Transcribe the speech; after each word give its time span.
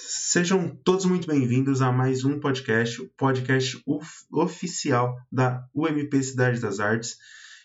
Sejam 0.00 0.68
todos 0.84 1.04
muito 1.06 1.26
bem-vindos 1.26 1.82
a 1.82 1.90
mais 1.90 2.24
um 2.24 2.38
podcast, 2.38 3.02
o 3.02 3.08
podcast 3.16 3.82
oficial 4.30 5.16
da 5.30 5.66
UMP 5.74 6.22
Cidade 6.22 6.60
das 6.60 6.78
Artes. 6.78 7.16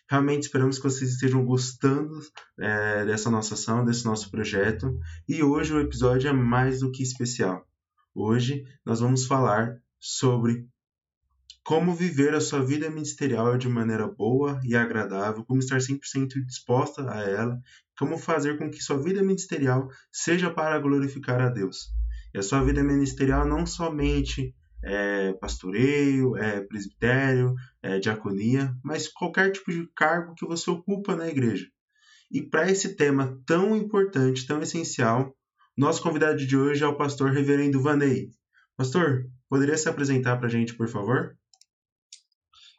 Realmente 0.09 0.41
esperamos 0.41 0.77
que 0.77 0.83
vocês 0.83 1.11
estejam 1.11 1.46
gostando 1.46 2.19
é, 2.59 3.05
dessa 3.05 3.29
nossa 3.29 3.54
ação, 3.54 3.85
desse 3.85 4.04
nosso 4.04 4.31
projeto. 4.31 4.99
E 5.29 5.43
hoje 5.43 5.75
o 5.75 5.79
episódio 5.79 6.27
é 6.27 6.33
mais 6.33 6.79
do 6.79 6.91
que 6.91 7.04
especial. 7.04 7.67
Hoje 8.15 8.65
nós 8.84 9.00
vamos 9.00 9.28
falar 9.28 9.78
sobre 10.00 10.68
como 11.63 11.94
viver 11.94 12.34
a 12.34 12.42
sua 12.42 12.65
vida 12.65 12.90
ministerial 12.90 13.60
de 13.60 13.70
maneira 13.70 14.08
boa 14.08 14.60
e 14.63 14.76
agradável, 14.76 15.46
como 15.46 15.60
estar 15.60 15.78
100% 15.78 16.44
disposta 16.44 17.09
a 17.12 17.22
ela, 17.22 17.62
como 17.95 18.18
fazer 18.18 18.58
com 18.58 18.72
que 18.72 18.81
sua 18.81 18.98
vida 18.98 19.22
ministerial 19.22 19.88
seja 20.12 20.50
para 20.50 20.80
glorificar 20.80 21.40
a 21.40 21.50
Deus. 21.50 21.94
E 22.34 22.40
a 22.40 22.44
sua 22.44 22.63
vida 22.63 22.84
ministerial 22.84 23.46
não 23.46 23.66
somente 23.66 24.55
é 24.84 25.34
pastoreio, 25.34 26.36
é 26.36 26.62
presbitério, 26.62 27.54
é 27.82 28.00
diaconia, 28.00 28.74
mas 28.84 29.08
qualquer 29.08 29.52
tipo 29.52 29.72
de 29.72 29.88
cargo 29.96 30.34
que 30.36 30.46
você 30.46 30.70
ocupa 30.70 31.16
na 31.16 31.30
igreja. 31.30 31.68
E 32.32 32.41
para 32.41 32.70
esse 32.70 32.96
tema 32.96 33.40
tão 33.46 33.77
importante, 33.77 34.46
tão 34.46 34.62
essencial, 34.62 35.34
nosso 35.77 36.02
convidado 36.02 36.46
de 36.46 36.58
hoje 36.58 36.84
é 36.84 36.88
o 36.88 36.98
pastor 36.98 37.32
Reverendo 37.32 37.82
Vanei. 37.82 38.30
Pastor, 38.76 39.26
poderia 39.48 39.77
se 39.77 39.88
apresentar 39.88 40.38
para 40.38 40.48
a 40.48 40.50
gente, 40.50 40.74
por 40.76 40.88
favor? 40.88 41.38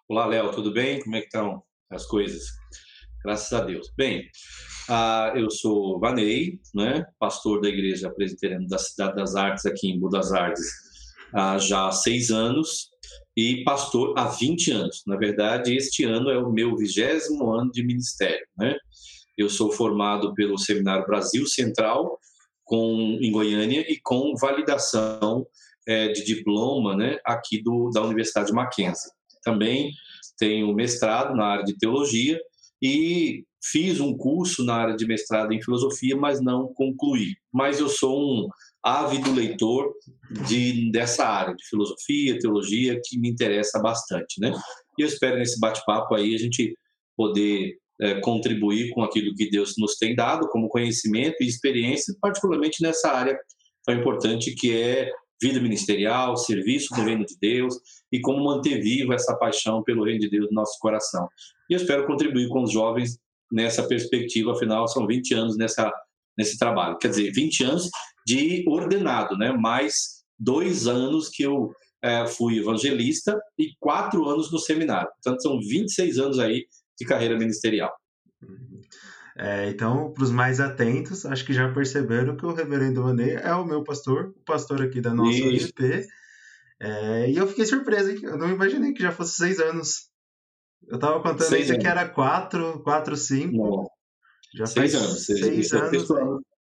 Olá, 0.09 0.27
Léo, 0.27 0.51
tudo 0.51 0.73
bem? 0.73 1.01
Como 1.01 1.17
é 1.17 1.21
que 1.21 1.27
estão 1.27 1.63
as 1.89 2.05
coisas? 2.05 2.43
Graças 3.25 3.51
a 3.55 3.65
Deus. 3.65 3.91
Bem, 3.97 4.29
ah, 4.87 5.33
eu 5.35 5.51
sou 5.51 5.99
Vanei, 5.99 6.61
né, 6.75 7.07
pastor 7.19 7.59
da 7.63 7.71
Igreja 7.71 8.11
Presbiteriana 8.11 8.67
da 8.69 8.77
Cidade 8.77 9.17
das 9.17 9.35
Artes, 9.35 9.65
aqui 9.65 9.89
em 9.89 9.99
Budas 9.99 10.31
Artes, 10.31 10.67
há 11.33 11.57
já 11.57 11.91
seis 11.91 12.31
anos, 12.31 12.91
e 13.35 13.65
pastor 13.65 14.13
há 14.19 14.29
20 14.29 14.71
anos. 14.73 15.03
Na 15.07 15.17
verdade, 15.17 15.75
este 15.75 16.05
ano 16.05 16.29
é 16.29 16.37
o 16.37 16.53
meu 16.53 16.77
vigésimo 16.77 17.51
ano 17.51 17.71
de 17.71 17.83
ministério. 17.83 18.47
Né? 18.59 18.77
Eu 19.39 19.49
sou 19.49 19.73
formado 19.73 20.35
pelo 20.35 20.59
Seminário 20.59 21.07
Brasil 21.07 21.47
Central, 21.47 22.19
com, 22.63 23.19
em 23.23 23.33
Goiânia, 23.33 23.91
e 23.91 23.99
com 24.03 24.35
validação 24.37 25.47
é, 25.89 26.09
de 26.09 26.25
diploma 26.25 26.95
né, 26.95 27.17
aqui 27.25 27.63
do, 27.63 27.89
da 27.89 28.03
Universidade 28.03 28.53
Mackenzie. 28.53 29.11
Também 29.43 29.93
tenho 30.37 30.75
mestrado 30.75 31.35
na 31.35 31.47
área 31.47 31.65
de 31.65 31.79
teologia 31.79 32.39
e 32.85 33.47
fiz 33.63 33.99
um 33.99 34.15
curso 34.15 34.63
na 34.63 34.75
área 34.75 34.95
de 34.95 35.07
mestrado 35.07 35.55
em 35.55 35.63
filosofia, 35.63 36.15
mas 36.15 36.43
não 36.43 36.71
concluí. 36.75 37.35
Mas 37.51 37.81
eu 37.81 37.89
sou 37.89 38.21
um 38.21 38.49
ávido 38.83 39.33
leitor 39.33 39.91
de, 40.47 40.93
dessa 40.93 41.25
área 41.25 41.55
de 41.55 41.67
filosofia, 41.67 42.39
teologia, 42.39 43.01
que 43.03 43.19
me 43.19 43.31
interessa 43.31 43.81
bastante, 43.81 44.39
né? 44.39 44.53
E 44.99 45.03
eu 45.03 45.09
espero 45.09 45.39
nesse 45.39 45.59
bate-papo 45.59 46.15
aí 46.15 46.35
a 46.35 46.39
gente 46.39 46.77
poder 47.17 47.79
é, 48.03 48.21
contribuir 48.21 48.91
com 48.91 49.03
aquilo 49.03 49.35
que 49.35 49.49
Deus 49.49 49.77
nos 49.79 49.97
tem 49.97 50.15
dado 50.15 50.47
como 50.51 50.69
conhecimento 50.69 51.37
e 51.41 51.47
experiência, 51.47 52.15
particularmente 52.21 52.83
nessa 52.83 53.11
área 53.13 53.35
tão 53.87 53.95
importante 53.95 54.55
que 54.55 54.77
é 54.77 55.11
vida 55.41 55.61
ministerial, 55.61 56.37
serviço 56.37 56.95
do 56.95 57.03
reino 57.03 57.25
de 57.25 57.37
Deus 57.41 57.75
e 58.11 58.21
como 58.21 58.45
manter 58.45 58.81
viva 58.81 59.15
essa 59.15 59.37
paixão 59.37 59.83
pelo 59.83 60.05
reino 60.05 60.21
de 60.21 60.31
Deus 60.31 60.47
no 60.51 60.55
nosso 60.55 60.79
coração. 60.81 61.29
E 61.69 61.75
eu 61.75 61.77
espero 61.77 62.07
contribuir 62.07 62.49
com 62.49 62.63
os 62.63 62.73
jovens 62.73 63.19
nessa 63.53 63.87
perspectiva, 63.87 64.53
afinal, 64.53 64.89
são 64.89 65.07
20 65.07 65.35
anos 65.35 65.57
nessa, 65.57 65.93
nesse 66.37 66.59
trabalho. 66.59 66.99
Quer 66.99 67.09
dizer, 67.09 67.33
20 67.33 67.65
anos 67.65 67.91
de 68.27 68.65
ordenado, 68.67 69.37
né? 69.37 69.53
mais 69.53 70.25
dois 70.39 70.87
anos 70.87 71.29
que 71.29 71.43
eu 71.43 71.73
é, 72.03 72.27
fui 72.27 72.59
evangelista 72.59 73.41
e 73.59 73.71
quatro 73.79 74.29
anos 74.29 74.51
no 74.51 74.59
seminário. 74.59 75.11
Portanto, 75.23 75.43
são 75.43 75.59
26 75.59 76.19
anos 76.19 76.39
aí 76.39 76.67
de 76.99 77.07
carreira 77.07 77.39
ministerial. 77.39 77.93
É, 79.37 79.69
então, 79.69 80.13
para 80.13 80.23
os 80.23 80.31
mais 80.31 80.61
atentos, 80.61 81.27
acho 81.27 81.45
que 81.45 81.53
já 81.53 81.73
perceberam 81.73 82.37
que 82.37 82.47
o 82.47 82.53
reverendo 82.53 83.03
Vanei 83.03 83.35
é 83.35 83.53
o 83.55 83.65
meu 83.65 83.83
pastor, 83.83 84.33
o 84.37 84.45
pastor 84.45 84.81
aqui 84.83 85.01
da 85.01 85.13
nossa 85.13 85.43
UFP. 85.43 86.07
É, 86.81 87.31
e 87.31 87.37
eu 87.37 87.47
fiquei 87.47 87.67
surpreso, 87.67 88.11
hein? 88.11 88.21
eu 88.23 88.39
não 88.39 88.49
imaginei 88.49 88.93
que 88.93 89.03
já 89.03 89.11
fosse 89.11 89.37
seis 89.37 89.59
anos. 89.59 90.09
Eu 90.87 90.99
tava 90.99 91.21
contando 91.21 91.49
seis 91.49 91.69
isso 91.69 91.79
que 91.79 91.87
era 91.87 92.09
quatro, 92.09 92.81
quatro, 92.83 93.17
cinco. 93.17 93.57
Não. 93.57 93.91
Já 94.55 94.67
seis 94.67 94.95
anos. 94.95 95.25
Seis, 95.25 95.41
seis 95.41 95.73
anos. 95.73 96.09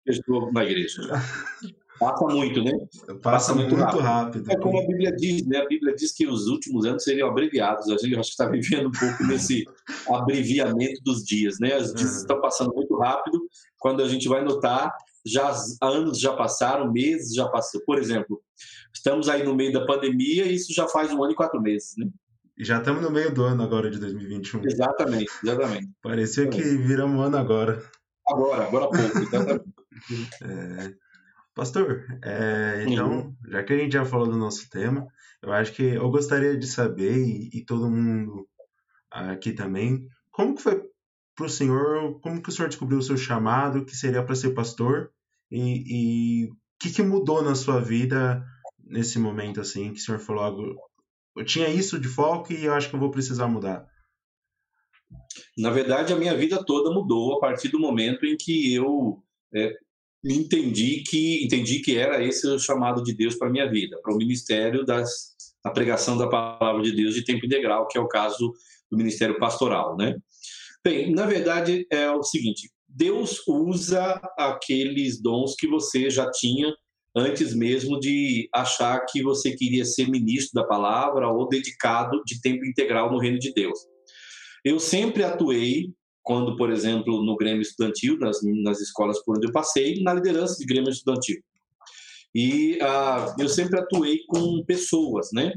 Estou 0.07 0.53
na 0.53 0.65
igreja. 0.65 1.03
Passa 1.99 2.25
muito, 2.27 2.63
né? 2.63 2.73
Passa, 3.07 3.19
Passa 3.21 3.55
muito, 3.55 3.77
muito 3.77 3.99
rápido. 3.99 4.03
rápido. 4.03 4.53
É 4.53 4.57
como 4.57 4.79
a 4.79 4.87
Bíblia 4.87 5.15
diz, 5.17 5.47
né? 5.47 5.59
A 5.59 5.67
Bíblia 5.67 5.95
diz 5.95 6.13
que 6.13 6.27
os 6.27 6.47
últimos 6.47 6.85
anos 6.85 7.03
seriam 7.03 7.29
abreviados. 7.29 7.89
A 7.89 7.97
gente 7.97 8.19
acho 8.19 8.29
que 8.37 8.43
está 8.43 8.47
vivendo 8.47 8.89
um 8.89 8.93
pouco 8.93 9.25
nesse 9.25 9.65
abreviamento 10.09 11.03
dos 11.03 11.25
dias, 11.25 11.59
né? 11.59 11.77
Os 11.77 11.93
dias 11.93 12.13
uhum. 12.13 12.19
estão 12.19 12.41
passando 12.41 12.73
muito 12.75 12.97
rápido. 12.97 13.41
Quando 13.79 14.03
a 14.03 14.09
gente 14.09 14.29
vai 14.29 14.45
notar, 14.45 14.95
já 15.27 15.53
anos 15.83 16.21
já 16.21 16.33
passaram, 16.35 16.93
meses 16.93 17.35
já 17.35 17.49
passaram. 17.49 17.85
Por 17.85 17.99
exemplo, 17.99 18.41
estamos 18.95 19.29
aí 19.29 19.43
no 19.43 19.55
meio 19.55 19.73
da 19.73 19.85
pandemia 19.85 20.45
e 20.45 20.55
isso 20.55 20.73
já 20.73 20.87
faz 20.87 21.13
um 21.13 21.23
ano 21.23 21.33
e 21.33 21.37
quatro 21.37 21.61
meses, 21.61 21.95
né? 21.97 22.09
E 22.57 22.65
já 22.65 22.79
estamos 22.79 23.03
no 23.03 23.11
meio 23.11 23.33
do 23.33 23.45
ano 23.45 23.63
agora 23.63 23.91
de 23.91 23.99
2021. 23.99 24.65
Exatamente, 24.65 25.31
exatamente. 25.45 25.89
Parecia 26.03 26.45
exatamente. 26.45 26.71
que 26.71 26.77
viramos 26.77 27.17
um 27.17 27.23
ano 27.23 27.37
agora. 27.37 27.83
Agora, 28.29 28.65
agora 28.65 28.85
há 28.85 28.89
pouco, 28.89 29.19
exatamente. 29.19 29.75
é, 30.43 30.95
pastor, 31.59 32.07
é, 32.23 32.85
então, 32.87 33.11
uhum. 33.11 33.37
já 33.51 33.65
que 33.65 33.73
a 33.73 33.79
gente 33.79 33.93
já 33.93 34.05
falou 34.05 34.29
do 34.29 34.37
nosso 34.37 34.71
tema, 34.71 35.09
eu 35.43 35.53
acho 35.53 35.73
que 35.73 35.83
eu 35.83 36.09
gostaria 36.09 36.57
de 36.57 36.69
saber, 36.69 37.19
e, 37.19 37.51
e 37.53 37.65
todo 37.65 37.91
mundo 37.91 38.49
aqui 39.11 39.53
também, 39.53 40.07
como 40.31 40.55
que 40.55 40.63
foi 40.63 40.81
para 41.35 41.47
o 41.47 41.49
senhor, 41.49 42.21
como 42.21 42.41
que 42.41 42.49
o 42.49 42.53
senhor 42.53 42.69
descobriu 42.69 43.01
o 43.01 43.03
seu 43.03 43.17
chamado, 43.17 43.85
que 43.85 43.97
seria 43.97 44.23
para 44.23 44.37
ser 44.37 44.55
pastor, 44.55 45.11
e 45.51 46.49
o 46.49 46.57
que, 46.79 46.93
que 46.93 47.03
mudou 47.03 47.43
na 47.43 47.57
sua 47.57 47.81
vida 47.81 48.41
nesse 48.79 49.19
momento, 49.19 49.61
assim, 49.61 49.93
que 49.93 49.99
o 49.99 50.03
senhor 50.03 50.21
falou 50.21 50.45
algo, 50.45 50.77
eu 51.37 51.45
tinha 51.45 51.69
isso 51.69 51.99
de 51.99 52.07
foco 52.07 52.53
e 52.53 52.67
eu 52.67 52.75
acho 52.75 52.89
que 52.89 52.95
eu 52.95 53.01
vou 53.01 53.11
precisar 53.11 53.49
mudar? 53.49 53.85
Na 55.57 55.71
verdade, 55.71 56.13
a 56.13 56.17
minha 56.17 56.37
vida 56.37 56.65
toda 56.65 56.95
mudou 56.95 57.37
a 57.37 57.41
partir 57.41 57.69
do 57.69 57.81
momento 57.81 58.25
em 58.25 58.37
que 58.37 58.73
eu 58.73 59.21
é, 59.53 59.75
entendi 60.25 61.03
que 61.09 61.45
entendi 61.45 61.81
que 61.81 61.97
era 61.97 62.23
esse 62.23 62.47
o 62.47 62.59
chamado 62.59 63.03
de 63.03 63.15
Deus 63.15 63.37
para 63.37 63.51
minha 63.51 63.71
vida, 63.71 63.99
para 64.03 64.13
o 64.13 64.17
ministério 64.17 64.85
das 64.85 65.37
a 65.65 65.71
pregação 65.71 66.17
da 66.17 66.29
palavra 66.29 66.83
de 66.83 66.93
Deus 66.93 67.15
de 67.15 67.25
tempo 67.25 67.45
integral, 67.45 67.87
que 67.89 67.99
é 67.99 68.01
o 68.01 68.09
caso 68.09 68.53
do 68.91 68.97
ministério 68.97 69.39
pastoral, 69.39 69.97
né? 69.97 70.17
Bem, 70.85 71.13
na 71.13 71.27
verdade 71.27 71.87
é 71.91 72.11
o 72.11 72.23
seguinte: 72.23 72.71
Deus 72.89 73.47
usa 73.47 74.21
aqueles 74.39 75.21
dons 75.21 75.55
que 75.55 75.67
você 75.67 76.09
já 76.09 76.31
tinha 76.31 76.73
antes 77.15 77.55
mesmo 77.55 77.99
de 77.99 78.49
achar 78.55 79.05
que 79.07 79.23
você 79.23 79.55
queria 79.55 79.85
ser 79.85 80.09
ministro 80.09 80.61
da 80.61 80.67
palavra 80.67 81.29
ou 81.29 81.49
dedicado 81.49 82.23
de 82.25 82.41
tempo 82.41 82.65
integral 82.65 83.11
no 83.11 83.19
reino 83.19 83.39
de 83.39 83.53
Deus. 83.53 83.79
Eu 84.65 84.79
sempre 84.79 85.25
atuei, 85.25 85.93
quando, 86.29 86.55
por 86.59 86.71
exemplo, 86.71 87.25
no 87.25 87.35
Grêmio 87.39 87.63
Estudantil, 87.63 88.19
nas, 88.19 88.41
nas 88.63 88.83
escolas 88.83 89.25
por 89.25 89.39
onde 89.39 89.47
eu 89.47 89.53
passei, 89.53 90.03
na 90.03 90.13
liderança 90.13 90.59
de 90.59 90.67
Grêmio 90.67 90.91
Estudantil. 90.91 91.43
E 92.35 92.79
ah, 92.83 93.35
eu 93.39 93.49
sempre 93.49 93.81
atuei 93.81 94.19
com 94.27 94.63
pessoas, 94.63 95.31
né? 95.33 95.55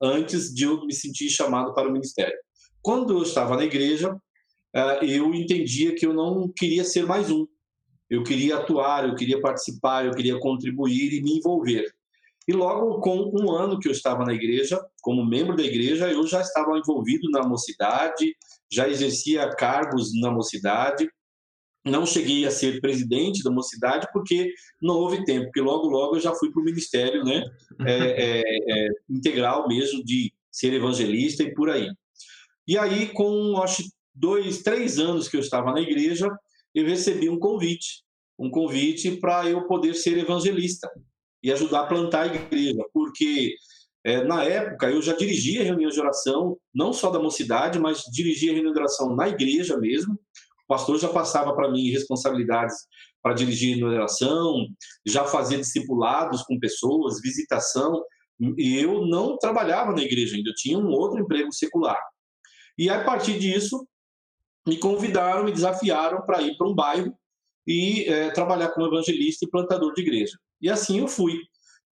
Antes 0.00 0.54
de 0.54 0.62
eu 0.62 0.86
me 0.86 0.94
sentir 0.94 1.28
chamado 1.28 1.74
para 1.74 1.88
o 1.88 1.92
ministério. 1.92 2.38
Quando 2.80 3.18
eu 3.18 3.24
estava 3.24 3.56
na 3.56 3.64
igreja, 3.64 4.16
ah, 4.72 5.00
eu 5.02 5.34
entendia 5.34 5.92
que 5.92 6.06
eu 6.06 6.14
não 6.14 6.48
queria 6.56 6.84
ser 6.84 7.04
mais 7.04 7.28
um 7.28 7.44
eu 8.12 8.22
queria 8.22 8.58
atuar, 8.58 9.08
eu 9.08 9.14
queria 9.14 9.40
participar, 9.40 10.04
eu 10.04 10.12
queria 10.12 10.38
contribuir 10.38 11.14
e 11.14 11.22
me 11.22 11.38
envolver. 11.38 11.90
E 12.46 12.52
logo 12.52 13.00
com 13.00 13.30
um 13.34 13.50
ano 13.52 13.78
que 13.78 13.88
eu 13.88 13.92
estava 13.92 14.24
na 14.24 14.32
igreja, 14.32 14.80
como 15.00 15.24
membro 15.24 15.56
da 15.56 15.62
igreja, 15.62 16.10
eu 16.10 16.26
já 16.26 16.40
estava 16.40 16.76
envolvido 16.76 17.30
na 17.30 17.46
mocidade, 17.46 18.34
já 18.70 18.88
exercia 18.88 19.48
cargos 19.50 20.10
na 20.20 20.30
mocidade. 20.30 21.08
Não 21.84 22.04
cheguei 22.04 22.44
a 22.44 22.50
ser 22.50 22.80
presidente 22.80 23.42
da 23.42 23.50
mocidade 23.50 24.08
porque 24.12 24.52
não 24.80 24.96
houve 24.96 25.24
tempo, 25.24 25.46
porque 25.46 25.60
logo 25.60 25.88
logo 25.88 26.16
eu 26.16 26.20
já 26.20 26.34
fui 26.34 26.50
para 26.50 26.60
o 26.60 26.64
ministério, 26.64 27.24
né, 27.24 27.44
é, 27.86 27.92
é, 27.92 28.42
é, 28.42 28.88
integral 29.08 29.68
mesmo 29.68 30.04
de 30.04 30.32
ser 30.50 30.72
evangelista 30.72 31.42
e 31.42 31.54
por 31.54 31.70
aí. 31.70 31.90
E 32.66 32.78
aí, 32.78 33.12
com 33.12 33.60
acho 33.60 33.82
dois, 34.14 34.62
três 34.62 34.98
anos 34.98 35.28
que 35.28 35.36
eu 35.36 35.40
estava 35.40 35.72
na 35.72 35.80
igreja, 35.80 36.28
eu 36.74 36.86
recebi 36.86 37.28
um 37.28 37.38
convite, 37.38 38.04
um 38.38 38.50
convite 38.50 39.16
para 39.16 39.48
eu 39.48 39.66
poder 39.66 39.94
ser 39.94 40.16
evangelista 40.18 40.88
e 41.42 41.52
ajudar 41.52 41.80
a 41.80 41.86
plantar 41.86 42.22
a 42.22 42.26
igreja, 42.26 42.84
porque 42.92 43.56
é, 44.04 44.24
na 44.24 44.44
época 44.44 44.90
eu 44.90 45.00
já 45.00 45.14
dirigia 45.14 45.62
reuniões 45.62 45.94
de 45.94 46.00
oração, 46.00 46.56
não 46.74 46.92
só 46.92 47.10
da 47.10 47.18
mocidade, 47.18 47.78
mas 47.78 48.02
dirigia 48.12 48.52
reunião 48.52 48.72
de 48.72 48.78
oração 48.78 49.14
na 49.14 49.28
igreja 49.28 49.76
mesmo. 49.78 50.14
O 50.14 50.66
pastor 50.68 50.98
já 50.98 51.08
passava 51.08 51.54
para 51.54 51.70
mim 51.70 51.90
responsabilidades 51.90 52.76
para 53.22 53.34
dirigir 53.34 53.78
na 53.78 53.86
oração, 53.86 54.66
já 55.06 55.24
fazia 55.24 55.58
discipulados 55.58 56.42
com 56.42 56.58
pessoas, 56.58 57.20
visitação, 57.20 58.02
e 58.58 58.76
eu 58.76 59.06
não 59.06 59.38
trabalhava 59.38 59.92
na 59.92 60.02
igreja 60.02 60.36
ainda, 60.36 60.50
eu 60.50 60.54
tinha 60.54 60.78
um 60.78 60.88
outro 60.88 61.20
emprego 61.20 61.52
secular. 61.52 62.00
E 62.76 62.90
a 62.90 63.04
partir 63.04 63.38
disso, 63.38 63.86
me 64.66 64.78
convidaram, 64.78 65.44
me 65.44 65.52
desafiaram 65.52 66.22
para 66.22 66.42
ir 66.42 66.56
para 66.56 66.68
um 66.68 66.74
bairro 66.74 67.14
e 67.66 68.04
é, 68.04 68.30
trabalhar 68.30 68.70
como 68.70 68.86
evangelista 68.86 69.44
e 69.44 69.50
plantador 69.50 69.92
de 69.94 70.02
igreja. 70.02 70.36
E 70.62 70.70
assim 70.70 71.00
eu 71.00 71.08
fui. 71.08 71.38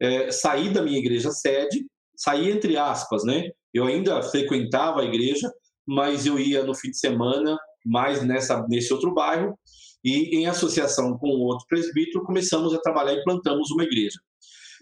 É, 0.01 0.31
saí 0.31 0.73
da 0.73 0.83
minha 0.83 0.99
igreja 0.99 1.31
sede, 1.31 1.87
saí 2.17 2.51
entre 2.51 2.77
aspas, 2.77 3.25
né? 3.25 3.51
Eu 3.73 3.85
ainda 3.85 4.23
frequentava 4.23 5.01
a 5.01 5.05
igreja, 5.05 5.51
mas 5.87 6.25
eu 6.25 6.39
ia 6.39 6.65
no 6.65 6.75
fim 6.75 6.91
de 6.91 6.99
semana 6.99 7.59
mais 7.85 8.23
nessa 8.23 8.67
nesse 8.69 8.93
outro 8.93 9.13
bairro 9.13 9.59
e 10.05 10.37
em 10.37 10.47
associação 10.47 11.17
com 11.19 11.29
outro 11.29 11.67
presbítero 11.69 12.25
começamos 12.25 12.75
a 12.75 12.81
trabalhar 12.81 13.15
e 13.15 13.25
plantamos 13.25 13.71
uma 13.71 13.85
igreja. 13.85 14.19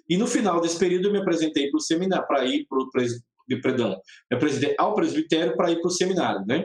E 0.08 0.16
no 0.16 0.26
final 0.26 0.60
desse 0.60 0.78
período 0.78 1.08
eu 1.08 1.12
me 1.12 1.18
apresentei 1.18 1.70
para 1.70 1.78
o 1.78 1.82
seminário 1.82 2.26
para 2.26 2.44
ir 2.44 2.66
para 2.68 2.78
o 2.78 3.60
perdão, 3.62 3.90
me 4.30 4.36
apresentei 4.36 4.74
ao 4.78 4.94
presbitério 4.94 5.56
para 5.56 5.70
ir 5.70 5.80
para 5.80 5.88
o 5.88 5.92
seminário, 5.92 6.44
né? 6.46 6.64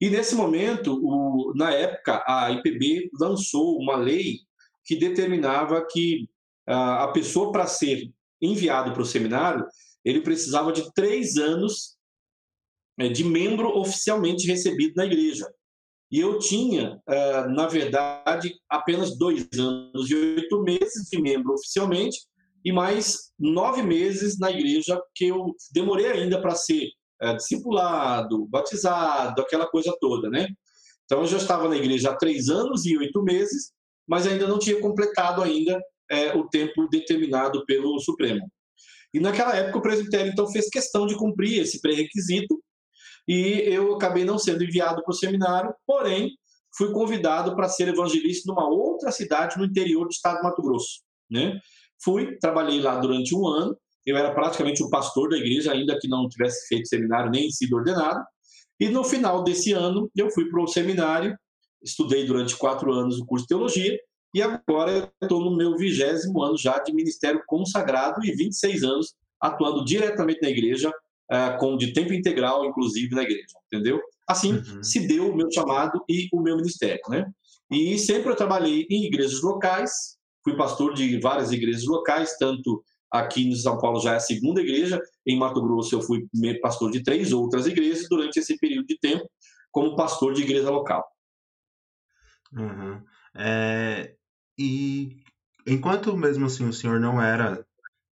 E 0.00 0.08
nesse 0.08 0.34
momento, 0.34 0.98
o, 1.02 1.52
na 1.54 1.72
época, 1.72 2.24
a 2.26 2.50
IPB 2.50 3.10
lançou 3.20 3.76
uma 3.78 3.96
lei 3.96 4.38
que 4.84 4.96
determinava 4.96 5.86
que 5.90 6.26
a, 6.70 7.04
a 7.04 7.08
pessoa, 7.08 7.52
para 7.52 7.66
ser 7.66 8.10
enviado 8.40 8.92
para 8.92 9.02
o 9.02 9.06
seminário, 9.06 9.66
ele 10.04 10.20
precisava 10.20 10.72
de 10.72 10.92
três 10.94 11.36
anos 11.36 11.96
é, 12.98 13.08
de 13.08 13.24
membro 13.24 13.76
oficialmente 13.78 14.46
recebido 14.46 14.94
na 14.96 15.04
igreja. 15.04 15.46
E 16.10 16.18
eu 16.18 16.38
tinha, 16.38 17.00
é, 17.08 17.46
na 17.48 17.66
verdade, 17.66 18.52
apenas 18.68 19.16
dois 19.16 19.46
anos 19.56 20.10
e 20.10 20.14
oito 20.14 20.62
meses 20.62 21.08
de 21.08 21.20
membro 21.20 21.54
oficialmente 21.54 22.18
e 22.64 22.72
mais 22.72 23.30
nove 23.38 23.82
meses 23.82 24.38
na 24.38 24.50
igreja 24.50 25.00
que 25.14 25.26
eu 25.28 25.54
demorei 25.72 26.06
ainda 26.06 26.40
para 26.40 26.54
ser 26.54 26.88
é, 27.22 27.34
discipulado, 27.34 28.46
batizado, 28.46 29.40
aquela 29.40 29.66
coisa 29.66 29.94
toda, 30.00 30.28
né? 30.28 30.48
Então 31.04 31.20
eu 31.20 31.26
já 31.26 31.36
estava 31.36 31.68
na 31.68 31.76
igreja 31.76 32.10
há 32.10 32.16
três 32.16 32.48
anos 32.48 32.84
e 32.86 32.96
oito 32.96 33.22
meses, 33.22 33.72
mas 34.06 34.26
ainda 34.26 34.46
não 34.46 34.58
tinha 34.58 34.80
completado 34.80 35.42
ainda 35.42 35.80
é, 36.10 36.34
o 36.34 36.48
tempo 36.48 36.88
determinado 36.88 37.64
pelo 37.66 37.98
Supremo. 38.00 38.50
E 39.12 39.20
naquela 39.20 39.56
época 39.56 39.78
o 39.78 39.82
presbitério 39.82 40.32
então 40.32 40.46
fez 40.48 40.68
questão 40.68 41.06
de 41.06 41.16
cumprir 41.16 41.60
esse 41.60 41.80
pré-requisito 41.80 42.62
e 43.26 43.62
eu 43.66 43.94
acabei 43.94 44.24
não 44.24 44.38
sendo 44.38 44.64
enviado 44.64 45.02
para 45.02 45.12
o 45.12 45.16
seminário, 45.16 45.74
porém 45.86 46.30
fui 46.76 46.92
convidado 46.92 47.54
para 47.56 47.68
ser 47.68 47.88
evangelista 47.88 48.50
numa 48.50 48.68
outra 48.68 49.10
cidade 49.10 49.58
no 49.58 49.64
interior 49.64 50.04
do 50.04 50.12
estado 50.12 50.38
do 50.38 50.44
Mato 50.44 50.62
Grosso, 50.62 51.00
né? 51.30 51.58
Fui, 52.02 52.38
trabalhei 52.38 52.80
lá 52.80 52.98
durante 52.98 53.34
um 53.34 53.46
ano 53.46 53.76
eu 54.04 54.16
era 54.16 54.32
praticamente 54.32 54.82
o 54.82 54.88
pastor 54.88 55.28
da 55.28 55.36
igreja, 55.36 55.72
ainda 55.72 55.98
que 55.98 56.08
não 56.08 56.28
tivesse 56.28 56.66
feito 56.66 56.88
seminário 56.88 57.30
nem 57.30 57.50
sido 57.50 57.76
ordenado. 57.76 58.24
E 58.78 58.88
no 58.88 59.04
final 59.04 59.44
desse 59.44 59.72
ano, 59.72 60.10
eu 60.16 60.30
fui 60.30 60.48
para 60.48 60.62
o 60.62 60.66
seminário, 60.66 61.36
estudei 61.82 62.24
durante 62.24 62.56
quatro 62.56 62.92
anos 62.92 63.18
o 63.18 63.26
curso 63.26 63.44
de 63.44 63.48
teologia, 63.48 63.98
e 64.32 64.42
agora 64.42 65.10
estou 65.22 65.40
no 65.44 65.56
meu 65.56 65.76
vigésimo 65.76 66.42
ano 66.42 66.56
já 66.56 66.78
de 66.78 66.92
ministério 66.92 67.42
consagrado 67.46 68.24
e 68.24 68.32
26 68.32 68.82
anos 68.84 69.14
atuando 69.40 69.84
diretamente 69.84 70.40
na 70.42 70.50
igreja, 70.50 70.90
uh, 70.90 71.58
com 71.58 71.76
de 71.76 71.92
tempo 71.92 72.12
integral, 72.12 72.64
inclusive 72.64 73.14
na 73.14 73.22
igreja, 73.22 73.54
entendeu? 73.66 74.00
Assim 74.28 74.54
uhum. 74.54 74.82
se 74.82 75.06
deu 75.06 75.32
o 75.32 75.36
meu 75.36 75.50
chamado 75.50 76.04
e 76.08 76.28
o 76.32 76.40
meu 76.40 76.56
ministério, 76.56 77.00
né? 77.08 77.26
E 77.70 77.98
sempre 77.98 78.30
eu 78.30 78.36
trabalhei 78.36 78.86
em 78.90 79.06
igrejas 79.06 79.42
locais, 79.42 80.18
fui 80.44 80.56
pastor 80.56 80.94
de 80.94 81.18
várias 81.20 81.52
igrejas 81.52 81.86
locais, 81.86 82.36
tanto 82.38 82.84
Aqui 83.10 83.48
em 83.48 83.54
São 83.56 83.76
Paulo 83.76 84.00
já 84.00 84.12
é 84.12 84.16
a 84.16 84.20
segunda 84.20 84.60
igreja. 84.60 85.00
Em 85.26 85.36
Mato 85.36 85.60
Grosso 85.60 85.96
eu 85.96 86.00
fui 86.00 86.28
pastor 86.62 86.92
de 86.92 87.02
três 87.02 87.32
outras 87.32 87.66
igrejas 87.66 88.08
durante 88.08 88.38
esse 88.38 88.56
período 88.56 88.86
de 88.86 88.98
tempo, 88.98 89.28
como 89.72 89.96
pastor 89.96 90.32
de 90.32 90.42
igreja 90.42 90.70
local. 90.70 91.04
Uhum. 92.52 93.02
É, 93.36 94.14
e 94.60 95.16
enquanto 95.66 96.16
mesmo 96.16 96.46
assim 96.46 96.68
o 96.68 96.72
senhor 96.72 97.00
não 97.00 97.20
era 97.20 97.64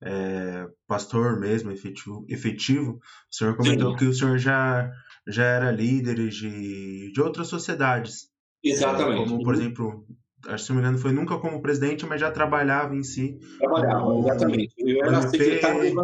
é, 0.02 0.69
pastor 0.87 1.40
mesmo 1.40 1.70
efetivo, 1.70 2.25
efetivo, 2.28 2.93
o 2.93 3.34
senhor 3.34 3.56
comentou 3.56 3.93
Sim. 3.93 3.96
que 3.96 4.04
o 4.04 4.14
senhor 4.14 4.38
já, 4.38 4.90
já 5.26 5.44
era 5.44 5.72
líder 5.72 6.28
de, 6.28 7.12
de 7.12 7.20
outras 7.20 7.48
sociedades. 7.48 8.28
Exatamente. 8.62 9.22
É, 9.22 9.28
como, 9.28 9.43
por 9.43 9.54
exemplo, 9.54 10.06
acho 10.46 10.56
que 10.56 10.62
se 10.62 10.69
não 10.70 10.76
me 10.76 10.82
engano, 10.82 10.98
foi 10.98 11.12
nunca 11.12 11.38
como 11.38 11.62
presidente, 11.62 12.06
mas 12.06 12.20
já 12.20 12.31
trabalhava 12.31 12.94
em 12.94 13.02
si. 13.02 13.38
Trabalhava, 13.58 14.02
como, 14.02 14.28
exatamente. 14.28 14.75
Eu 14.78 15.04
era 15.04 15.19
MP... 15.19 15.38
secretário 15.38 15.82
de. 15.82 15.94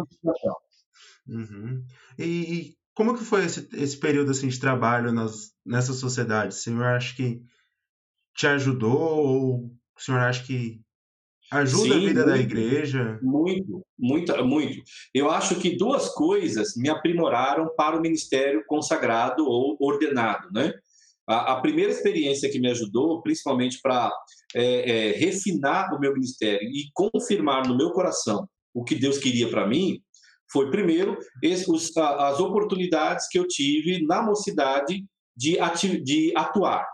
Uhum. 1.25 1.83
E, 2.17 2.23
e, 2.25 2.77
como 2.93 3.17
que 3.17 3.23
foi 3.23 3.45
esse, 3.45 3.69
esse 3.73 3.97
período 3.97 4.31
assim, 4.31 4.47
de 4.47 4.59
trabalho 4.59 5.11
nas, 5.11 5.51
nessa 5.65 5.93
sociedade? 5.93 6.53
O 6.53 6.57
senhor 6.57 6.83
acha 6.83 7.15
que 7.15 7.41
te 8.35 8.47
ajudou 8.47 8.99
ou 8.99 9.71
o 9.97 10.01
senhor 10.01 10.19
acha 10.21 10.43
que 10.43 10.81
ajuda 11.51 11.83
Sim, 11.83 11.91
a 11.91 11.99
vida 11.99 12.25
muito, 12.25 12.25
da 12.25 12.37
igreja? 12.37 13.19
Muito, 13.21 13.85
muito, 13.97 14.45
muito. 14.45 14.83
Eu 15.13 15.29
acho 15.29 15.55
que 15.59 15.77
duas 15.77 16.09
coisas 16.09 16.75
me 16.75 16.89
aprimoraram 16.89 17.69
para 17.75 17.97
o 17.97 18.01
ministério 18.01 18.63
consagrado 18.67 19.45
ou 19.45 19.77
ordenado, 19.79 20.49
né? 20.51 20.73
A, 21.27 21.53
a 21.53 21.61
primeira 21.61 21.91
experiência 21.91 22.49
que 22.49 22.59
me 22.59 22.69
ajudou, 22.69 23.21
principalmente 23.21 23.79
para 23.81 24.11
é, 24.55 24.89
é, 24.89 25.11
refinar 25.13 25.93
o 25.93 25.99
meu 25.99 26.13
ministério 26.13 26.67
e 26.67 26.89
confirmar 26.93 27.67
no 27.67 27.77
meu 27.77 27.91
coração 27.91 28.47
o 28.73 28.83
que 28.83 28.95
Deus 28.95 29.17
queria 29.17 29.49
para 29.49 29.67
mim, 29.67 30.01
foi 30.51 30.69
primeiro 30.69 31.17
os, 31.67 31.95
as 31.97 32.39
oportunidades 32.39 33.27
que 33.29 33.39
eu 33.39 33.47
tive 33.47 34.05
na 34.05 34.21
mocidade 34.21 35.05
de, 35.35 35.59
ati, 35.59 36.01
de 36.01 36.33
atuar. 36.35 36.85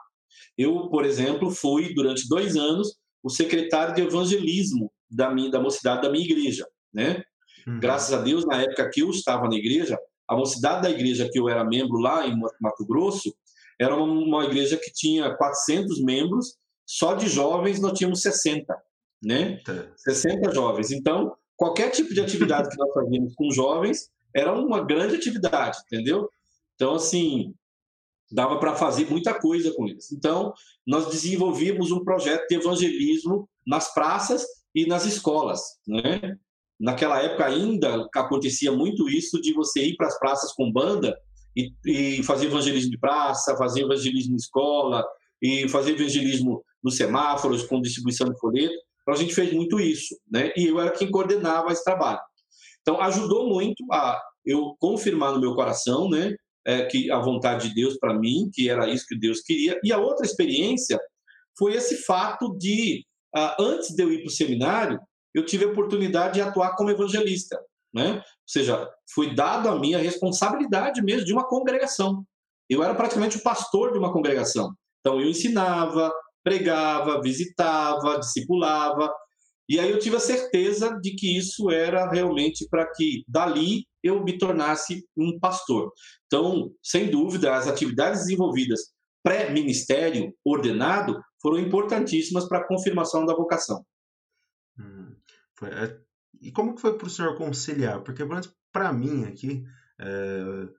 Eu, 0.58 0.90
por 0.90 1.06
exemplo, 1.06 1.52
fui 1.52 1.94
durante 1.94 2.28
dois 2.28 2.56
anos 2.56 2.96
o 3.24 3.30
secretário 3.30 3.96
de 3.96 4.02
evangelismo 4.02 4.92
da 5.10 5.32
minha 5.32 5.50
da 5.50 5.60
mocidade 5.60 6.02
da 6.02 6.10
minha 6.10 6.24
igreja, 6.24 6.66
né? 6.94 7.24
Uhum. 7.68 7.80
Graças 7.80 8.14
a 8.14 8.22
Deus, 8.22 8.46
na 8.46 8.62
época 8.62 8.90
que 8.90 9.02
eu 9.02 9.10
estava 9.10 9.48
na 9.48 9.56
igreja, 9.56 9.98
a 10.28 10.36
mocidade 10.36 10.84
da 10.84 10.90
igreja 10.90 11.30
que 11.32 11.40
eu 11.40 11.50
era 11.50 11.64
membro 11.64 11.98
lá 11.98 12.26
em 12.26 12.40
Mato 12.62 12.86
Grosso, 12.86 13.34
era 13.80 13.96
uma 13.96 14.46
igreja 14.46 14.78
que 14.78 14.92
tinha 14.92 15.36
400 15.36 16.02
membros, 16.02 16.56
só 16.86 17.14
de 17.14 17.28
jovens 17.28 17.80
nós 17.80 17.98
tínhamos 17.98 18.22
60, 18.22 18.76
né? 19.24 19.60
60 19.98 20.54
jovens. 20.54 20.92
Então, 20.92 21.36
qualquer 21.56 21.90
tipo 21.90 22.14
de 22.14 22.22
atividade 22.22 22.70
que 22.70 22.78
nós 22.78 22.94
fazíamos 22.94 23.34
com 23.36 23.50
jovens 23.52 24.10
era 24.36 24.54
uma 24.54 24.84
grande 24.84 25.16
atividade, 25.16 25.78
entendeu? 25.86 26.30
Então, 26.76 26.96
assim, 26.96 27.54
dava 28.32 28.60
para 28.60 28.76
fazer 28.76 29.10
muita 29.10 29.34
coisa 29.34 29.74
com 29.74 29.88
eles. 29.88 30.12
Então, 30.12 30.54
nós 30.86 31.08
desenvolvíamos 31.08 31.92
um 31.92 32.04
projeto 32.04 32.48
de 32.48 32.56
evangelismo 32.56 33.50
nas 33.66 33.94
praças 33.94 34.46
e 34.74 34.86
nas 34.86 35.06
escolas, 35.06 35.62
né? 35.88 36.38
Naquela 36.80 37.22
época 37.22 37.46
ainda 37.46 38.08
acontecia 38.16 38.72
muito 38.72 39.10
isso 39.10 39.42
de 39.42 39.54
você 39.54 39.84
ir 39.84 39.96
para 39.96 40.08
as 40.08 40.18
praças 40.18 40.54
com 40.54 40.72
banda 40.72 41.18
e, 41.56 41.74
e 41.86 42.24
fazer 42.24 42.46
evangelismo 42.46 42.92
de 42.92 42.98
praça, 42.98 43.58
fazer 43.58 43.82
evangelismo 43.82 44.36
de 44.36 44.42
escola, 44.42 45.04
e 45.42 45.68
fazer 45.70 45.92
evangelismo 45.92 46.64
nos 46.84 46.96
semáforos, 46.98 47.64
com 47.64 47.82
distribuição 47.82 48.30
de 48.30 48.40
folheto. 48.40 48.74
Então, 49.02 49.14
a 49.14 49.18
gente 49.18 49.34
fez 49.34 49.52
muito 49.54 49.80
isso, 49.80 50.18
né? 50.30 50.52
E 50.56 50.68
eu 50.68 50.80
era 50.80 50.92
quem 50.92 51.10
coordenava 51.10 51.72
esse 51.72 51.84
trabalho. 51.84 52.20
Então, 52.82 53.02
ajudou 53.02 53.50
muito 53.50 53.84
a 53.92 54.22
eu 54.46 54.76
confirmar 54.80 55.34
no 55.34 55.42
meu 55.42 55.56
coração, 55.56 56.10
né? 56.10 56.36
É, 56.68 56.86
que 56.86 57.10
a 57.10 57.20
vontade 57.20 57.70
de 57.70 57.76
Deus 57.76 57.98
para 57.98 58.14
mim, 58.14 58.50
que 58.54 58.70
era 58.70 58.88
isso 58.88 59.06
que 59.08 59.18
Deus 59.18 59.42
queria. 59.42 59.80
E 59.84 59.94
a 59.94 59.98
outra 59.98 60.26
experiência 60.26 61.00
foi 61.58 61.74
esse 61.74 62.04
fato 62.04 62.56
de, 62.58 63.06
uh, 63.36 63.62
antes 63.62 63.96
de 63.96 64.04
eu 64.04 64.12
ir 64.12 64.20
para 64.20 64.28
o 64.28 64.32
seminário, 64.32 65.00
eu 65.34 65.46
tive 65.46 65.66
a 65.66 65.70
oportunidade 65.70 66.36
de 66.36 66.42
atuar 66.42 66.76
como 66.76 66.92
evangelista 66.92 67.58
né? 67.94 68.18
Ou 68.18 68.24
seja, 68.46 68.90
foi 69.14 69.34
dado 69.34 69.70
a 69.70 69.80
mim 69.80 69.96
a 69.96 70.00
responsabilidade 70.00 71.02
mesmo 71.02 71.26
de 71.26 71.34
uma 71.34 71.48
congregação. 71.48 72.24
Eu 72.70 72.84
era 72.84 72.94
praticamente 72.94 73.38
o 73.38 73.44
pastor 73.44 73.92
de 73.92 73.98
uma 73.98 74.14
congregação. 74.14 74.74
Então 75.00 75.20
eu 75.20 75.28
ensinava, 75.28 76.12
pregava, 76.44 77.22
visitava, 77.22 78.20
discipulava, 78.20 79.12
e 79.68 79.80
aí 79.80 79.90
eu 79.92 80.00
tive 80.00 80.16
a 80.16 80.20
certeza 80.20 81.00
de 81.00 81.12
que 81.12 81.38
isso 81.38 81.70
era 81.70 82.10
realmente 82.10 82.68
para 82.70 82.90
que 82.92 83.24
dali 83.28 83.86
eu 84.04 84.24
me 84.24 84.38
tornasse 84.38 85.06
um 85.18 85.40
pastor. 85.40 85.92
Então, 86.26 86.72
sem 86.84 87.10
dúvida, 87.10 87.56
as 87.56 87.68
atividades 87.68 88.22
desenvolvidas 88.22 88.80
pré-ministério 89.24 90.34
ordenado 90.46 91.22
foram 91.42 91.60
importantíssimas 91.60 92.48
para 92.48 92.60
a 92.60 92.68
confirmação 92.68 93.26
da 93.26 93.36
vocação. 93.36 93.86
Hum, 94.78 95.16
foi, 95.58 95.70
é, 95.70 96.00
e 96.42 96.52
como 96.52 96.76
que 96.76 96.82
foi 96.82 96.98
para 96.98 97.08
o 97.08 97.10
senhor 97.10 97.38
conciliar? 97.38 98.02
Porque, 98.02 98.24
para 98.72 98.94
mim 98.94 99.26
aqui, 99.26 99.64
é, 100.00 100.70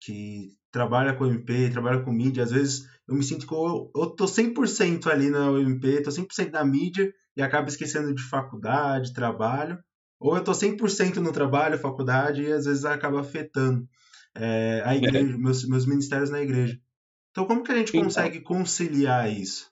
que 0.00 0.56
trabalha 0.70 1.14
com 1.14 1.26
MP, 1.26 1.70
trabalha 1.70 2.02
com 2.02 2.12
mídia, 2.12 2.44
às 2.44 2.50
vezes 2.50 2.86
eu 3.08 3.14
me 3.14 3.22
sinto 3.22 3.46
que 3.46 3.54
eu, 3.54 3.90
eu 3.96 4.10
tô 4.10 4.26
100% 4.26 5.06
ali 5.06 5.30
na 5.30 5.50
UMP, 5.50 6.02
tô 6.02 6.10
100% 6.10 6.50
na 6.50 6.64
mídia 6.64 7.12
e 7.36 7.42
acabo 7.42 7.68
esquecendo 7.68 8.14
de 8.14 8.22
faculdade, 8.22 9.12
trabalho. 9.12 9.78
Ou 10.20 10.36
eu 10.36 10.42
tô 10.42 10.52
100% 10.52 11.16
no 11.16 11.32
trabalho, 11.32 11.78
faculdade 11.78 12.42
e 12.42 12.52
às 12.52 12.64
vezes 12.64 12.84
acaba 12.84 13.20
afetando 13.20 13.88
é, 14.34 14.82
a 14.84 14.96
igreja, 14.96 15.34
é. 15.34 15.36
meus, 15.36 15.66
meus 15.68 15.86
ministérios 15.86 16.30
na 16.30 16.42
igreja. 16.42 16.80
Então, 17.30 17.46
como 17.46 17.62
que 17.62 17.70
a 17.70 17.76
gente 17.76 17.90
então, 17.90 18.02
consegue 18.02 18.40
conciliar 18.40 19.32
isso? 19.32 19.70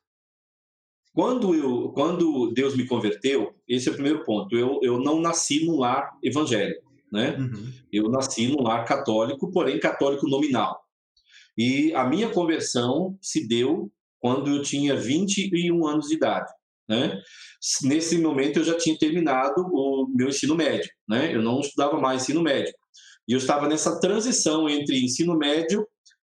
Quando, 1.12 1.54
eu, 1.54 1.90
quando 1.94 2.52
Deus 2.52 2.76
me 2.76 2.86
converteu, 2.86 3.54
esse 3.66 3.88
é 3.88 3.90
o 3.90 3.94
primeiro 3.94 4.22
ponto. 4.24 4.54
Eu, 4.54 4.78
eu 4.82 5.00
não 5.00 5.20
nasci 5.20 5.64
num 5.64 5.78
lar 5.78 6.12
evangélico, 6.22 6.92
né? 7.10 7.36
Uhum. 7.38 7.72
Eu 7.90 8.08
nasci 8.10 8.46
num 8.48 8.62
lar 8.62 8.84
católico, 8.84 9.50
porém 9.50 9.80
católico 9.80 10.28
nominal. 10.28 10.78
E 11.56 11.92
a 11.94 12.04
minha 12.04 12.28
conversão 12.28 13.18
se 13.20 13.48
deu 13.48 13.90
quando 14.20 14.50
eu 14.50 14.62
tinha 14.62 14.94
21 14.94 15.86
anos 15.86 16.08
de 16.08 16.16
idade. 16.16 16.52
Né? 16.88 17.20
Nesse 17.82 18.18
momento 18.18 18.58
eu 18.58 18.64
já 18.64 18.76
tinha 18.76 18.96
terminado 18.98 19.54
o 19.58 20.08
meu 20.14 20.28
ensino 20.28 20.54
médio, 20.54 20.90
né? 21.08 21.34
Eu 21.34 21.42
não 21.42 21.60
estudava 21.60 21.98
mais 21.98 22.22
ensino 22.22 22.42
médio. 22.42 22.72
E 23.28 23.32
eu 23.32 23.38
estava 23.38 23.68
nessa 23.68 23.98
transição 23.98 24.68
entre 24.68 25.04
ensino 25.04 25.36
médio 25.36 25.86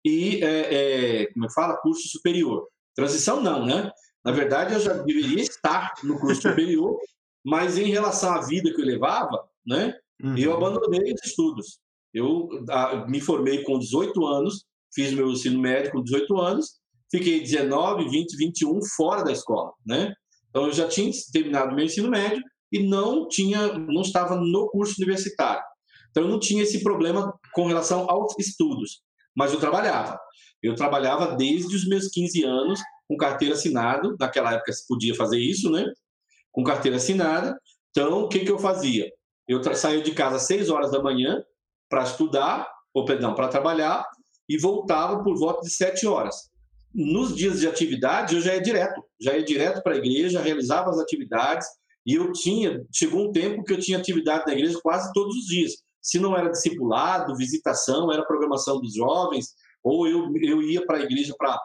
e, 0.06 0.44
é, 0.44 1.22
é, 1.24 1.34
como 1.34 1.46
é 1.46 1.50
fala, 1.52 1.78
curso 1.78 2.08
superior. 2.08 2.68
Transição 2.96 3.42
não, 3.42 3.66
né? 3.66 3.92
Na 4.24 4.32
verdade, 4.32 4.74
eu 4.74 4.80
já 4.80 4.94
deveria 4.94 5.42
estar 5.42 5.94
no 6.04 6.20
curso 6.20 6.42
superior, 6.50 6.98
mas 7.44 7.78
em 7.78 7.90
relação 7.90 8.32
à 8.34 8.42
vida 8.42 8.72
que 8.74 8.82
eu 8.82 8.86
levava, 8.86 9.44
né? 9.66 9.98
Uhum. 10.22 10.38
Eu 10.38 10.54
abandonei 10.54 11.14
os 11.14 11.26
estudos. 11.26 11.80
Eu 12.14 12.48
a, 12.70 13.08
me 13.08 13.20
formei 13.20 13.64
com 13.64 13.80
18 13.80 14.26
anos, 14.26 14.66
fiz 14.94 15.12
meu 15.14 15.30
ensino 15.30 15.60
médio 15.60 15.92
com 15.92 16.04
18 16.04 16.38
anos, 16.38 16.80
fiquei 17.10 17.42
19, 17.42 18.08
20, 18.08 18.38
21 18.38 18.80
fora 18.96 19.24
da 19.24 19.32
escola, 19.32 19.72
né? 19.86 20.14
Então 20.54 20.68
eu 20.68 20.72
já 20.72 20.88
tinha 20.88 21.12
terminado 21.32 21.76
meu 21.76 21.84
ensino 21.84 22.12
médio 22.12 22.44
e 22.72 22.88
não 22.88 23.28
tinha, 23.28 23.74
não 23.74 24.04
estava 24.04 24.36
no 24.36 24.70
curso 24.70 24.94
universitário. 25.00 25.64
Então 26.12 26.24
eu 26.24 26.30
não 26.30 26.40
tinha 26.40 26.62
esse 26.62 26.84
problema 26.84 27.34
com 27.54 27.66
relação 27.66 28.08
aos 28.08 28.38
estudos, 28.38 29.02
mas 29.36 29.52
eu 29.52 29.60
trabalhava. 29.60 30.20
Eu 30.62 30.76
trabalhava 30.76 31.36
desde 31.36 31.76
os 31.76 31.88
meus 31.88 32.08
15 32.08 32.44
anos 32.44 32.80
com 33.08 33.18
carteira 33.18 33.56
assinada, 33.56 34.16
naquela 34.20 34.54
época 34.54 34.72
se 34.72 34.88
podia 34.88 35.16
fazer 35.16 35.40
isso, 35.40 35.72
né? 35.72 35.92
Com 36.52 36.64
carteira 36.64 36.98
assinada. 36.98 37.60
Então, 37.90 38.24
o 38.24 38.30
que, 38.30 38.40
que 38.42 38.52
eu 38.52 38.60
fazia? 38.60 39.12
Eu 39.48 39.62
saía 39.76 40.02
de 40.02 40.14
casa 40.14 40.36
às 40.36 40.44
6 40.44 40.70
horas 40.70 40.92
da 40.92 41.02
manhã 41.02 41.44
para 41.90 42.04
estudar, 42.04 42.72
ou 42.94 43.06
perdão, 43.06 43.34
para 43.34 43.48
trabalhar, 43.48 44.06
e 44.48 44.58
voltava 44.58 45.24
por 45.24 45.38
volta 45.38 45.62
de 45.62 45.72
7 45.72 46.06
horas. 46.06 46.53
Nos 46.94 47.36
dias 47.36 47.60
de 47.60 47.68
atividade, 47.68 48.36
eu 48.36 48.42
já 48.42 48.54
ia 48.54 48.62
direto, 48.62 49.04
já 49.20 49.36
ia 49.36 49.44
direto 49.44 49.82
para 49.82 49.94
a 49.94 49.98
igreja, 49.98 50.42
realizava 50.42 50.90
as 50.90 51.00
atividades, 51.00 51.68
e 52.06 52.16
eu 52.16 52.32
tinha, 52.32 52.86
chegou 52.92 53.28
um 53.28 53.32
tempo 53.32 53.64
que 53.64 53.74
eu 53.74 53.80
tinha 53.80 53.98
atividade 53.98 54.46
na 54.46 54.54
igreja 54.54 54.80
quase 54.82 55.12
todos 55.14 55.36
os 55.36 55.46
dias. 55.46 55.78
Se 56.02 56.20
não 56.20 56.38
era 56.38 56.50
discipulado, 56.50 57.36
visitação, 57.36 58.12
era 58.12 58.26
programação 58.26 58.80
dos 58.80 58.94
jovens, 58.94 59.54
ou 59.82 60.08
eu, 60.08 60.32
eu 60.42 60.62
ia 60.62 60.86
para 60.86 60.98
a 60.98 61.02
igreja 61.02 61.34
para 61.38 61.60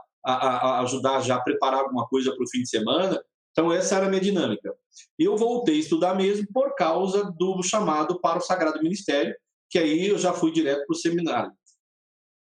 ajudar 0.80 1.20
já 1.20 1.36
a 1.36 1.40
preparar 1.40 1.80
alguma 1.80 2.06
coisa 2.06 2.34
para 2.34 2.44
o 2.44 2.48
fim 2.48 2.62
de 2.62 2.68
semana. 2.68 3.20
Então, 3.50 3.72
essa 3.72 3.96
era 3.96 4.06
a 4.06 4.08
minha 4.08 4.20
dinâmica. 4.20 4.72
Eu 5.18 5.36
voltei 5.36 5.76
a 5.76 5.80
estudar 5.80 6.14
mesmo 6.14 6.46
por 6.52 6.74
causa 6.74 7.32
do 7.36 7.62
chamado 7.62 8.20
para 8.20 8.38
o 8.38 8.42
Sagrado 8.42 8.82
Ministério, 8.82 9.34
que 9.68 9.78
aí 9.78 10.06
eu 10.06 10.18
já 10.18 10.32
fui 10.32 10.52
direto 10.52 10.86
para 10.86 10.94
o 10.94 10.98
seminário. 10.98 11.52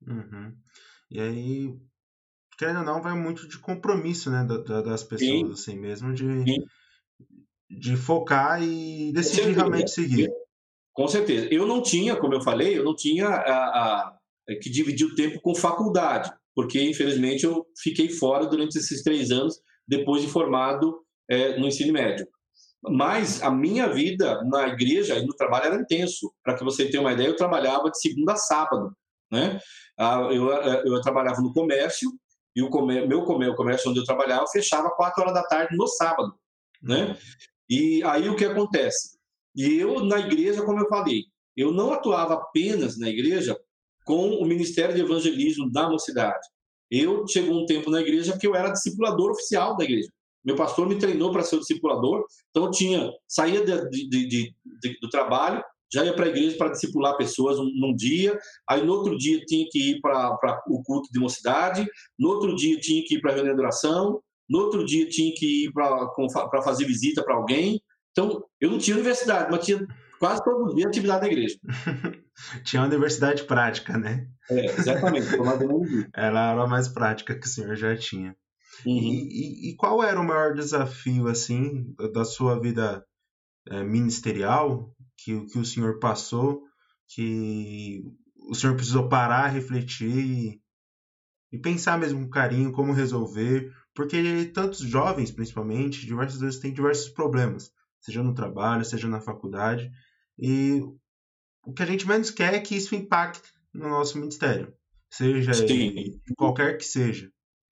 Uhum. 0.07 0.55
E 1.11 1.19
aí, 1.19 1.77
querendo 2.57 2.79
ou 2.79 2.85
não, 2.85 3.01
vai 3.01 3.15
muito 3.15 3.47
de 3.47 3.57
compromisso 3.57 4.29
né, 4.29 4.45
das 4.45 5.03
pessoas, 5.03 5.29
Sim. 5.29 5.51
assim 5.51 5.79
mesmo, 5.79 6.13
de, 6.13 6.43
de 7.69 7.97
focar 7.97 8.61
e 8.61 9.11
decidir 9.13 9.55
realmente 9.55 9.91
seguir. 9.91 10.29
Com 10.93 11.07
certeza. 11.07 11.47
Eu 11.51 11.65
não 11.65 11.81
tinha, 11.81 12.15
como 12.15 12.33
eu 12.33 12.41
falei, 12.41 12.77
eu 12.77 12.83
não 12.83 12.95
tinha 12.95 13.27
a, 13.27 13.65
a, 14.07 14.17
que 14.61 14.69
dividir 14.69 15.07
o 15.07 15.15
tempo 15.15 15.41
com 15.41 15.55
faculdade 15.55 16.31
porque 16.55 16.81
infelizmente 16.81 17.45
eu 17.45 17.65
fiquei 17.81 18.09
fora 18.09 18.45
durante 18.45 18.77
esses 18.77 19.01
três 19.01 19.31
anos 19.31 19.59
depois 19.87 20.21
de 20.21 20.27
formado 20.27 21.01
é, 21.29 21.57
no 21.59 21.67
ensino 21.67 21.93
médio. 21.93 22.27
Mas 22.89 23.41
a 23.41 23.49
minha 23.49 23.87
vida 23.87 24.43
na 24.43 24.67
igreja 24.67 25.17
e 25.17 25.25
no 25.25 25.33
trabalho 25.35 25.67
era 25.67 25.81
intenso. 25.81 26.33
Para 26.43 26.55
que 26.55 26.63
você 26.63 26.89
tenha 26.89 27.01
uma 27.01 27.13
ideia, 27.13 27.27
eu 27.27 27.35
trabalhava 27.35 27.89
de 27.89 27.99
segunda 27.99 28.33
a 28.33 28.37
sábado. 28.37 28.91
Né? 29.31 29.57
Ah, 29.97 30.27
eu, 30.31 30.53
é, 30.53 30.83
eu 30.85 31.01
trabalhava 31.01 31.41
no 31.41 31.53
comércio 31.53 32.11
e 32.55 32.61
o 32.61 32.69
comer, 32.69 33.07
meu 33.07 33.21
o 33.21 33.55
comércio 33.55 33.89
onde 33.89 33.99
eu 33.99 34.05
trabalhava 34.05 34.47
fechava 34.47 34.91
quatro 34.91 35.21
horas 35.21 35.33
da 35.33 35.43
tarde 35.43 35.75
no 35.75 35.87
sábado. 35.87 36.33
Né? 36.81 37.17
E 37.69 38.03
aí 38.03 38.29
o 38.29 38.35
que 38.35 38.45
acontece? 38.45 39.17
E 39.55 39.77
eu 39.77 40.03
na 40.05 40.19
igreja, 40.19 40.63
como 40.63 40.79
eu 40.79 40.87
falei, 40.87 41.23
eu 41.55 41.71
não 41.71 41.93
atuava 41.93 42.35
apenas 42.35 42.97
na 42.97 43.09
igreja 43.09 43.57
com 44.05 44.29
o 44.29 44.45
Ministério 44.45 44.93
de 44.93 45.01
Evangelismo 45.01 45.71
da 45.71 45.89
mocidade. 45.89 46.45
Eu 46.91 47.27
chegou 47.27 47.55
um 47.55 47.65
tempo 47.65 47.89
na 47.89 48.01
igreja 48.01 48.37
que 48.37 48.45
eu 48.45 48.55
era 48.55 48.71
discipulador 48.71 49.31
oficial 49.31 49.75
da 49.75 49.83
igreja. 49.83 50.09
Meu 50.43 50.55
pastor 50.55 50.87
me 50.87 50.97
treinou 50.97 51.31
para 51.31 51.41
ser 51.41 51.55
o 51.55 51.59
discipulador, 51.59 52.25
então 52.49 52.65
eu 52.65 52.71
tinha 52.71 53.09
saía 53.27 53.63
de, 53.63 54.09
de, 54.09 54.27
de, 54.27 54.99
do 55.01 55.09
trabalho, 55.09 55.63
já 55.93 56.03
ia 56.03 56.15
para 56.15 56.25
a 56.25 56.29
igreja 56.29 56.57
para 56.57 56.71
discipular 56.71 57.15
pessoas 57.15 57.57
num 57.57 57.93
dia, 57.95 58.37
aí 58.67 58.83
no 58.83 58.93
outro 58.93 59.17
dia 59.17 59.39
tinha 59.45 59.65
que 59.69 59.91
ir 59.91 60.01
para 60.01 60.61
o 60.67 60.81
culto 60.83 61.09
de 61.11 61.19
mocidade, 61.19 61.85
no 62.17 62.29
outro 62.29 62.55
dia 62.55 62.79
tinha 62.79 63.03
que 63.05 63.15
ir 63.15 63.21
para 63.21 63.31
a 63.31 63.35
reunião 63.35 63.55
de 63.55 63.61
oração, 63.61 64.19
no 64.49 64.59
outro 64.59 64.83
dia 64.83 65.07
tinha 65.07 65.33
que 65.35 65.65
ir 65.65 65.71
para 65.71 66.61
fazer 66.63 66.85
visita 66.85 67.23
para 67.23 67.35
alguém. 67.35 67.79
Então, 68.11 68.43
eu 68.59 68.69
não 68.69 68.77
tinha 68.77 68.95
universidade, 68.95 69.49
mas 69.51 69.65
tinha 69.65 69.87
quase 70.19 70.43
todos 70.43 70.69
os 70.69 70.75
dias 70.75 70.87
atividade 70.87 71.21
da 71.21 71.27
igreja. 71.27 71.57
Tinha 72.63 72.81
uma 72.81 72.87
universidade 72.87 73.43
prática, 73.43 73.95
né? 73.95 74.27
É, 74.49 74.65
exatamente. 74.65 75.27
Ela 76.15 76.51
era 76.51 76.67
mais 76.67 76.87
prática 76.87 77.37
que 77.37 77.45
o 77.45 77.49
senhor 77.49 77.75
já 77.75 77.95
tinha. 77.95 78.35
Uhum. 78.85 78.97
E, 78.97 79.69
e, 79.69 79.69
e, 79.69 79.75
qual 79.75 80.03
era 80.03 80.19
o 80.19 80.23
maior 80.23 80.55
desafio, 80.55 81.27
assim, 81.27 81.93
da 82.11 82.25
sua 82.25 82.59
vida 82.59 83.05
é, 83.69 83.83
ministerial 83.83 84.91
que, 85.17 85.45
que 85.45 85.59
o 85.59 85.65
senhor 85.65 85.99
passou, 85.99 86.63
que 87.07 88.03
o 88.49 88.55
senhor 88.55 88.75
precisou 88.75 89.07
parar, 89.07 89.47
refletir 89.47 90.17
e, 90.17 90.61
e 91.51 91.57
pensar 91.57 91.97
mesmo 91.97 92.23
com 92.23 92.29
carinho 92.29 92.71
como 92.71 92.93
resolver? 92.93 93.71
Porque 93.93 94.45
tantos 94.53 94.79
jovens, 94.79 95.31
principalmente, 95.31 96.05
diversas 96.05 96.39
vezes 96.39 96.59
têm 96.59 96.73
diversos 96.73 97.09
problemas, 97.09 97.71
seja 98.01 98.23
no 98.23 98.33
trabalho, 98.33 98.83
seja 98.83 99.07
na 99.07 99.21
faculdade, 99.21 99.91
e 100.37 100.81
o 101.63 101.73
que 101.73 101.83
a 101.83 101.85
gente 101.85 102.07
menos 102.07 102.31
quer 102.31 102.53
é 102.53 102.59
que 102.59 102.75
isso 102.75 102.95
impacte 102.95 103.49
no 103.73 103.89
nosso 103.89 104.17
ministério, 104.17 104.73
seja 105.09 105.53
Sim. 105.53 106.19
qualquer 106.35 106.77
que 106.77 106.85
seja. 106.85 107.31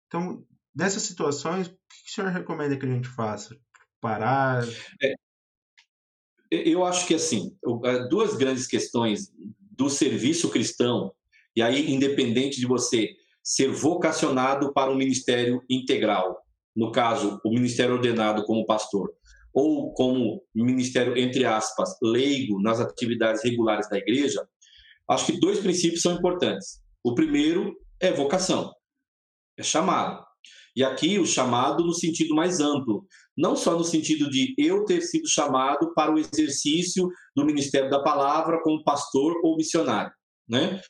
Então, 0.07 0.45
nessas 0.75 1.03
situações, 1.03 1.67
o 1.67 1.71
que 1.71 2.09
o 2.09 2.13
senhor 2.13 2.29
recomenda 2.29 2.77
que 2.77 2.85
a 2.85 2.89
gente 2.89 3.07
faça? 3.07 3.57
Parar? 3.99 4.63
É, 5.01 5.13
eu 6.53 6.85
acho 6.85 7.07
que, 7.07 7.15
assim, 7.15 7.55
duas 8.09 8.35
grandes 8.35 8.67
questões 8.67 9.31
do 9.71 9.89
serviço 9.89 10.49
cristão, 10.49 11.11
e 11.55 11.61
aí, 11.61 11.91
independente 11.91 12.59
de 12.59 12.65
você 12.65 13.09
ser 13.43 13.69
vocacionado 13.69 14.73
para 14.73 14.91
um 14.91 14.95
ministério 14.95 15.61
integral, 15.69 16.37
no 16.75 16.91
caso, 16.91 17.39
o 17.45 17.49
ministério 17.49 17.95
ordenado 17.95 18.45
como 18.45 18.65
pastor, 18.65 19.11
ou 19.53 19.93
como 19.93 20.41
ministério, 20.55 21.15
entre 21.17 21.45
aspas, 21.45 21.95
leigo 22.01 22.59
nas 22.61 22.79
atividades 22.79 23.43
regulares 23.43 23.87
da 23.87 23.97
igreja, 23.97 24.47
acho 25.07 25.27
que 25.27 25.39
dois 25.39 25.59
princípios 25.59 26.01
são 26.01 26.13
importantes. 26.13 26.81
O 27.03 27.13
primeiro 27.13 27.75
é 27.99 28.11
vocação, 28.11 28.73
é 29.57 29.61
chamado. 29.61 30.23
E 30.75 30.83
aqui 30.83 31.19
o 31.19 31.25
chamado 31.25 31.85
no 31.85 31.93
sentido 31.93 32.33
mais 32.33 32.59
amplo, 32.59 33.05
não 33.37 33.55
só 33.55 33.77
no 33.77 33.83
sentido 33.83 34.29
de 34.29 34.53
eu 34.57 34.85
ter 34.85 35.01
sido 35.01 35.27
chamado 35.27 35.93
para 35.93 36.13
o 36.13 36.19
exercício 36.19 37.09
do 37.35 37.45
ministério 37.45 37.89
da 37.89 38.01
palavra 38.01 38.61
como 38.61 38.83
pastor 38.83 39.33
ou 39.43 39.57
missionário, 39.57 40.11
né? 40.47 40.81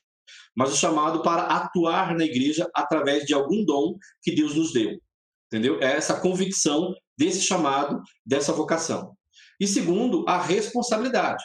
Mas 0.55 0.73
o 0.73 0.77
chamado 0.77 1.21
para 1.21 1.43
atuar 1.43 2.15
na 2.15 2.25
igreja 2.25 2.69
através 2.75 3.25
de 3.25 3.33
algum 3.33 3.63
dom 3.65 3.97
que 4.21 4.35
Deus 4.35 4.55
nos 4.55 4.71
deu. 4.71 4.99
Entendeu? 5.47 5.79
É 5.81 5.93
essa 5.93 6.19
convicção 6.19 6.93
desse 7.17 7.41
chamado, 7.41 8.01
dessa 8.25 8.51
vocação. 8.51 9.15
E 9.59 9.67
segundo, 9.67 10.25
a 10.27 10.41
responsabilidade, 10.41 11.43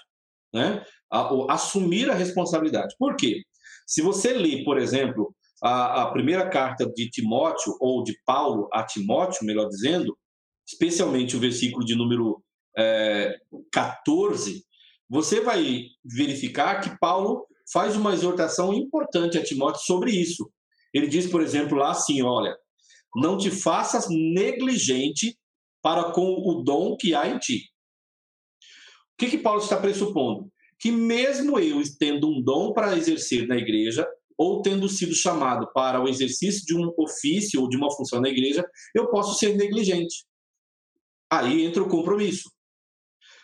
né? 0.52 0.84
Assumir 1.48 2.10
a 2.10 2.14
responsabilidade. 2.14 2.94
Por 2.98 3.16
quê? 3.16 3.42
Se 3.86 4.02
você 4.02 4.32
lê, 4.34 4.64
por 4.64 4.78
exemplo, 4.78 5.34
a, 5.62 6.02
a, 6.02 6.10
primeira 6.10 6.48
carta 6.48 6.86
de 6.86 7.08
Timóteo, 7.10 7.74
ou 7.80 8.02
de 8.02 8.14
Paulo 8.24 8.68
a 8.72 8.82
Timóteo, 8.82 9.46
melhor 9.46 9.68
dizendo, 9.68 10.17
especialmente 10.68 11.34
o 11.34 11.40
versículo 11.40 11.84
de 11.84 11.94
número 11.94 12.42
é, 12.76 13.40
14, 13.72 14.62
você 15.08 15.40
vai 15.40 15.86
verificar 16.04 16.80
que 16.80 16.98
Paulo 16.98 17.46
faz 17.72 17.96
uma 17.96 18.12
exortação 18.12 18.74
importante 18.74 19.38
a 19.38 19.42
Timóteo 19.42 19.80
sobre 19.82 20.10
isso. 20.10 20.50
Ele 20.92 21.06
diz, 21.06 21.26
por 21.26 21.40
exemplo, 21.40 21.78
lá 21.78 21.90
assim: 21.92 22.20
olha, 22.22 22.54
não 23.16 23.38
te 23.38 23.50
faças 23.50 24.06
negligente 24.10 25.38
para 25.82 26.12
com 26.12 26.34
o 26.46 26.62
dom 26.62 26.96
que 26.96 27.14
há 27.14 27.26
em 27.26 27.38
ti. 27.38 27.70
O 29.14 29.18
que, 29.18 29.30
que 29.30 29.38
Paulo 29.38 29.60
está 29.60 29.76
pressupondo? 29.76 30.50
Que 30.78 30.92
mesmo 30.92 31.58
eu 31.58 31.82
tendo 31.98 32.28
um 32.28 32.42
dom 32.42 32.72
para 32.72 32.96
exercer 32.96 33.48
na 33.48 33.56
igreja, 33.56 34.06
ou 34.36 34.62
tendo 34.62 34.88
sido 34.88 35.14
chamado 35.14 35.68
para 35.72 36.00
o 36.00 36.08
exercício 36.08 36.64
de 36.64 36.76
um 36.76 36.92
ofício 36.96 37.60
ou 37.60 37.68
de 37.68 37.76
uma 37.76 37.90
função 37.90 38.20
na 38.20 38.28
igreja, 38.28 38.64
eu 38.94 39.08
posso 39.10 39.36
ser 39.36 39.56
negligente. 39.56 40.24
Aí 41.30 41.64
entra 41.64 41.82
o 41.82 41.88
compromisso. 41.88 42.50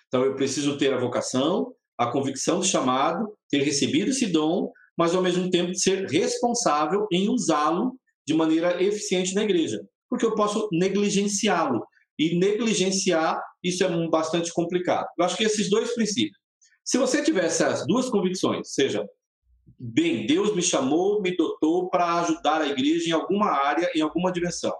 Então 0.08 0.24
eu 0.24 0.34
preciso 0.34 0.78
ter 0.78 0.92
a 0.92 0.98
vocação, 0.98 1.74
a 1.98 2.06
convicção 2.06 2.60
do 2.60 2.64
chamado, 2.64 3.36
ter 3.50 3.62
recebido 3.62 4.10
esse 4.10 4.26
dom, 4.26 4.70
mas 4.96 5.14
ao 5.14 5.22
mesmo 5.22 5.50
tempo 5.50 5.74
ser 5.74 6.06
responsável 6.06 7.06
em 7.12 7.28
usá-lo 7.28 7.98
de 8.26 8.32
maneira 8.32 8.82
eficiente 8.82 9.34
na 9.34 9.42
igreja, 9.42 9.84
porque 10.08 10.24
eu 10.24 10.34
posso 10.34 10.68
negligenciá-lo. 10.72 11.84
E 12.18 12.38
negligenciar, 12.38 13.42
isso 13.62 13.82
é 13.82 14.08
bastante 14.08 14.52
complicado. 14.52 15.08
Eu 15.18 15.24
acho 15.24 15.36
que 15.36 15.44
esses 15.44 15.68
dois 15.68 15.92
princípios. 15.94 16.38
Se 16.84 16.96
você 16.96 17.22
tivesse 17.22 17.64
as 17.64 17.84
duas 17.86 18.08
convicções, 18.08 18.72
seja, 18.72 19.04
bem, 19.78 20.26
Deus 20.26 20.54
me 20.54 20.62
chamou, 20.62 21.20
me 21.20 21.36
dotou 21.36 21.90
para 21.90 22.20
ajudar 22.20 22.60
a 22.60 22.68
igreja 22.68 23.08
em 23.08 23.12
alguma 23.12 23.50
área, 23.50 23.90
em 23.96 24.00
alguma 24.00 24.30
direção, 24.30 24.72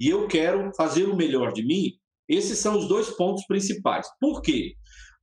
e 0.00 0.08
eu 0.08 0.26
quero 0.26 0.72
fazer 0.74 1.04
o 1.04 1.16
melhor 1.16 1.52
de 1.52 1.64
mim, 1.64 1.92
esses 2.28 2.58
são 2.58 2.78
os 2.78 2.88
dois 2.88 3.10
pontos 3.10 3.44
principais. 3.46 4.06
Por 4.20 4.42
quê? 4.42 4.74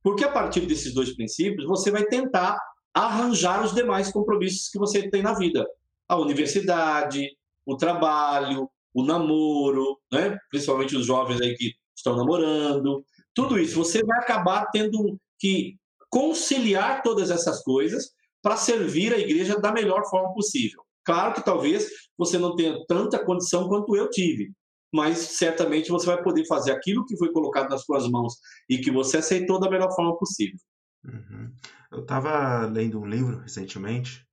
Porque 0.02 0.24
a 0.24 0.30
partir 0.30 0.60
desses 0.62 0.94
dois 0.94 1.14
princípios, 1.14 1.66
você 1.66 1.90
vai 1.90 2.04
tentar 2.04 2.58
arranjar 2.94 3.64
os 3.64 3.74
demais 3.74 4.10
compromissos 4.10 4.68
que 4.68 4.78
você 4.78 5.08
tem 5.08 5.22
na 5.22 5.34
vida. 5.34 5.66
A 6.08 6.16
universidade, 6.16 7.28
o 7.64 7.76
trabalho, 7.76 8.68
o 8.92 9.02
namoro, 9.02 9.98
né? 10.12 10.36
principalmente 10.50 10.96
os 10.96 11.06
jovens 11.06 11.40
aí 11.40 11.54
que 11.54 11.74
estão 11.96 12.16
namorando, 12.16 13.04
tudo 13.34 13.58
isso. 13.58 13.76
Você 13.76 14.02
vai 14.04 14.18
acabar 14.18 14.66
tendo 14.72 15.18
que 15.38 15.76
conciliar 16.08 17.02
todas 17.02 17.30
essas 17.30 17.62
coisas 17.62 18.10
para 18.42 18.56
servir 18.56 19.14
a 19.14 19.18
igreja 19.18 19.60
da 19.60 19.70
melhor 19.70 20.04
forma 20.08 20.32
possível. 20.34 20.82
Claro 21.04 21.34
que 21.34 21.44
talvez 21.44 21.88
você 22.16 22.38
não 22.38 22.56
tenha 22.56 22.76
tanta 22.86 23.24
condição 23.24 23.68
quanto 23.68 23.96
eu 23.96 24.10
tive, 24.10 24.52
mas 24.92 25.18
certamente 25.18 25.90
você 25.90 26.06
vai 26.06 26.22
poder 26.22 26.46
fazer 26.46 26.72
aquilo 26.72 27.04
que 27.04 27.16
foi 27.16 27.32
colocado 27.32 27.70
nas 27.70 27.82
suas 27.82 28.08
mãos 28.08 28.34
e 28.68 28.78
que 28.78 28.90
você 28.90 29.18
aceitou 29.18 29.60
da 29.60 29.70
melhor 29.70 29.94
forma 29.94 30.16
possível. 30.18 30.58
Uhum. 31.04 31.52
Eu 31.92 32.00
estava 32.00 32.66
lendo 32.66 33.00
um 33.00 33.06
livro 33.06 33.38
recentemente, 33.38 34.26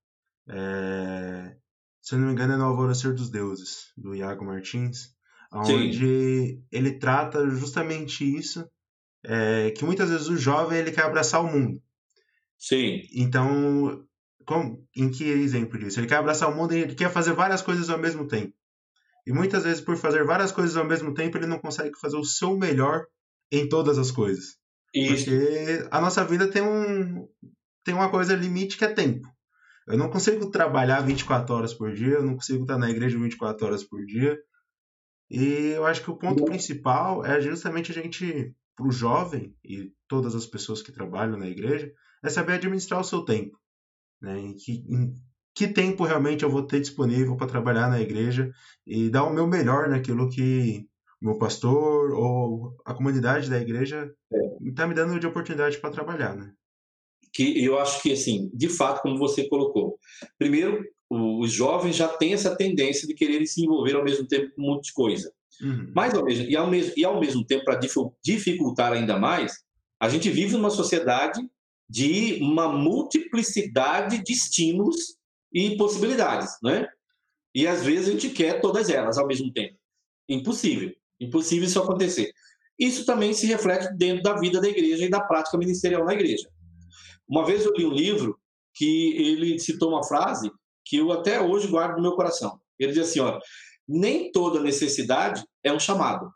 é... 0.49 1.55
se 2.01 2.15
eu 2.15 2.19
não 2.19 2.27
me 2.27 2.33
engano 2.33 2.53
é 2.53 2.57
No 2.57 2.65
Alvorecer 2.65 3.13
dos 3.13 3.29
Deuses, 3.29 3.91
do 3.95 4.15
Iago 4.15 4.45
Martins, 4.45 5.15
onde 5.51 6.61
ele 6.71 6.99
trata 6.99 7.47
justamente 7.49 8.23
isso, 8.23 8.67
é... 9.23 9.71
que 9.71 9.85
muitas 9.85 10.09
vezes 10.09 10.27
o 10.27 10.37
jovem 10.37 10.79
ele 10.79 10.91
quer 10.91 11.05
abraçar 11.05 11.41
o 11.41 11.51
mundo. 11.51 11.81
Sim. 12.57 13.01
Então, 13.13 14.03
como, 14.45 14.83
em 14.95 15.11
que 15.11 15.25
exemplo 15.25 15.77
disso? 15.77 15.99
Ele 15.99 16.07
quer 16.07 16.15
abraçar 16.15 16.49
o 16.49 16.55
mundo 16.55 16.73
e 16.73 16.79
ele 16.79 16.95
quer 16.95 17.11
fazer 17.11 17.33
várias 17.33 17.61
coisas 17.61 17.89
ao 17.89 17.99
mesmo 17.99 18.27
tempo. 18.27 18.56
E 19.27 19.33
muitas 19.33 19.65
vezes, 19.65 19.81
por 19.81 19.97
fazer 19.97 20.23
várias 20.23 20.53
coisas 20.53 20.77
ao 20.77 20.85
mesmo 20.85 21.13
tempo, 21.13 21.37
ele 21.37 21.47
não 21.47 21.59
consegue 21.59 21.99
fazer 21.99 22.15
o 22.15 22.23
seu 22.23 22.57
melhor 22.57 23.05
em 23.51 23.67
todas 23.67 23.97
as 23.97 24.09
coisas. 24.09 24.55
Isso. 24.95 25.25
Porque 25.25 25.85
a 25.91 25.99
nossa 25.99 26.23
vida 26.23 26.49
tem 26.49 26.61
um 26.61 27.27
tem 27.83 27.93
uma 27.93 28.09
coisa 28.09 28.33
limite 28.33 28.77
que 28.77 28.85
é 28.85 28.93
tempo. 28.93 29.27
Eu 29.85 29.97
não 29.97 30.09
consigo 30.09 30.49
trabalhar 30.49 31.01
24 31.01 31.53
horas 31.53 31.73
por 31.73 31.93
dia, 31.93 32.15
eu 32.15 32.23
não 32.23 32.35
consigo 32.35 32.61
estar 32.61 32.77
na 32.77 32.89
igreja 32.89 33.19
24 33.19 33.67
horas 33.67 33.83
por 33.83 34.05
dia. 34.05 34.39
E 35.29 35.73
eu 35.75 35.85
acho 35.85 36.01
que 36.01 36.09
o 36.09 36.17
ponto 36.17 36.45
principal 36.45 37.25
é 37.25 37.41
justamente 37.41 37.91
a 37.91 37.95
gente, 37.95 38.55
para 38.77 38.87
o 38.87 38.91
jovem 38.91 39.53
e 39.61 39.91
todas 40.07 40.35
as 40.35 40.45
pessoas 40.45 40.81
que 40.81 40.93
trabalham 40.93 41.37
na 41.37 41.49
igreja, 41.49 41.91
é 42.23 42.29
saber 42.29 42.53
administrar 42.53 43.01
o 43.01 43.03
seu 43.03 43.25
tempo. 43.25 43.59
Né? 44.21 44.53
Que, 44.57 44.85
que 45.57 45.67
tempo 45.67 46.03
realmente 46.03 46.43
eu 46.43 46.51
vou 46.51 46.61
ter 46.61 46.79
disponível 46.79 47.35
para 47.35 47.47
trabalhar 47.47 47.89
na 47.89 47.99
igreja 47.99 48.51
e 48.85 49.09
dar 49.09 49.23
o 49.23 49.33
meu 49.33 49.47
melhor 49.47 49.89
naquilo 49.89 50.29
que 50.29 50.85
o 51.19 51.25
meu 51.25 51.39
pastor 51.39 52.11
ou 52.11 52.75
a 52.85 52.93
comunidade 52.93 53.49
da 53.49 53.59
igreja 53.59 54.07
está 54.63 54.83
é. 54.83 54.87
me 54.87 54.93
dando 54.93 55.19
de 55.19 55.25
oportunidade 55.25 55.79
para 55.79 55.89
trabalhar, 55.89 56.35
né? 56.35 56.53
Que 57.33 57.65
eu 57.65 57.79
acho 57.79 58.03
que, 58.03 58.13
assim, 58.13 58.51
de 58.53 58.69
fato, 58.69 59.01
como 59.01 59.17
você 59.17 59.49
colocou, 59.49 59.97
primeiro, 60.37 60.85
os 61.09 61.51
jovens 61.51 61.95
já 61.95 62.07
têm 62.07 62.33
essa 62.33 62.55
tendência 62.55 63.07
de 63.07 63.15
querer 63.15 63.43
se 63.47 63.63
envolver 63.63 63.95
ao 63.95 64.03
mesmo 64.03 64.27
tempo 64.27 64.53
com 64.53 64.61
um 64.61 64.65
monte 64.65 64.89
de 64.89 64.93
coisa. 64.93 65.31
Uhum. 65.59 65.91
Mas, 65.95 66.13
ao 66.13 66.23
mesmo, 66.23 66.45
e, 66.45 66.55
ao 66.55 66.69
mesmo, 66.69 66.93
e 66.95 67.03
ao 67.03 67.19
mesmo 67.19 67.43
tempo, 67.43 67.65
para 67.65 67.79
dificultar 68.23 68.93
ainda 68.93 69.17
mais, 69.17 69.53
a 69.99 70.07
gente 70.07 70.29
vive 70.29 70.53
numa 70.53 70.69
sociedade 70.69 71.41
de 71.89 72.37
uma 72.43 72.67
multiplicidade 72.67 74.23
de 74.23 74.33
estímulos 74.33 75.16
e 75.51 75.77
possibilidades, 75.77 76.57
né? 76.61 76.87
E 77.53 77.67
às 77.67 77.83
vezes 77.83 78.09
a 78.09 78.11
gente 78.11 78.29
quer 78.29 78.61
todas 78.61 78.89
elas 78.89 79.17
ao 79.17 79.27
mesmo 79.27 79.51
tempo. 79.51 79.77
Impossível. 80.29 80.93
Impossível 81.19 81.67
isso 81.67 81.81
acontecer. 81.81 82.31
Isso 82.77 83.05
também 83.05 83.33
se 83.33 83.47
reflete 83.47 83.91
dentro 83.97 84.21
da 84.21 84.37
vida 84.37 84.61
da 84.61 84.67
igreja 84.67 85.05
e 85.05 85.09
da 85.09 85.21
prática 85.21 85.57
ministerial 85.57 86.05
na 86.05 86.13
igreja. 86.13 86.47
Uma 87.27 87.45
vez 87.45 87.65
eu 87.65 87.73
li 87.73 87.85
um 87.85 87.93
livro 87.93 88.39
que 88.73 89.15
ele 89.17 89.57
citou 89.59 89.89
uma 89.89 90.03
frase 90.03 90.51
que 90.85 90.97
eu 90.97 91.11
até 91.11 91.41
hoje 91.41 91.67
guardo 91.67 91.95
no 91.95 92.03
meu 92.03 92.13
coração. 92.13 92.59
Ele 92.77 92.93
diz 92.93 93.09
assim, 93.09 93.19
ó, 93.19 93.39
nem 93.87 94.31
toda 94.31 94.61
necessidade 94.61 95.43
é 95.63 95.73
um 95.73 95.79
chamado 95.79 96.31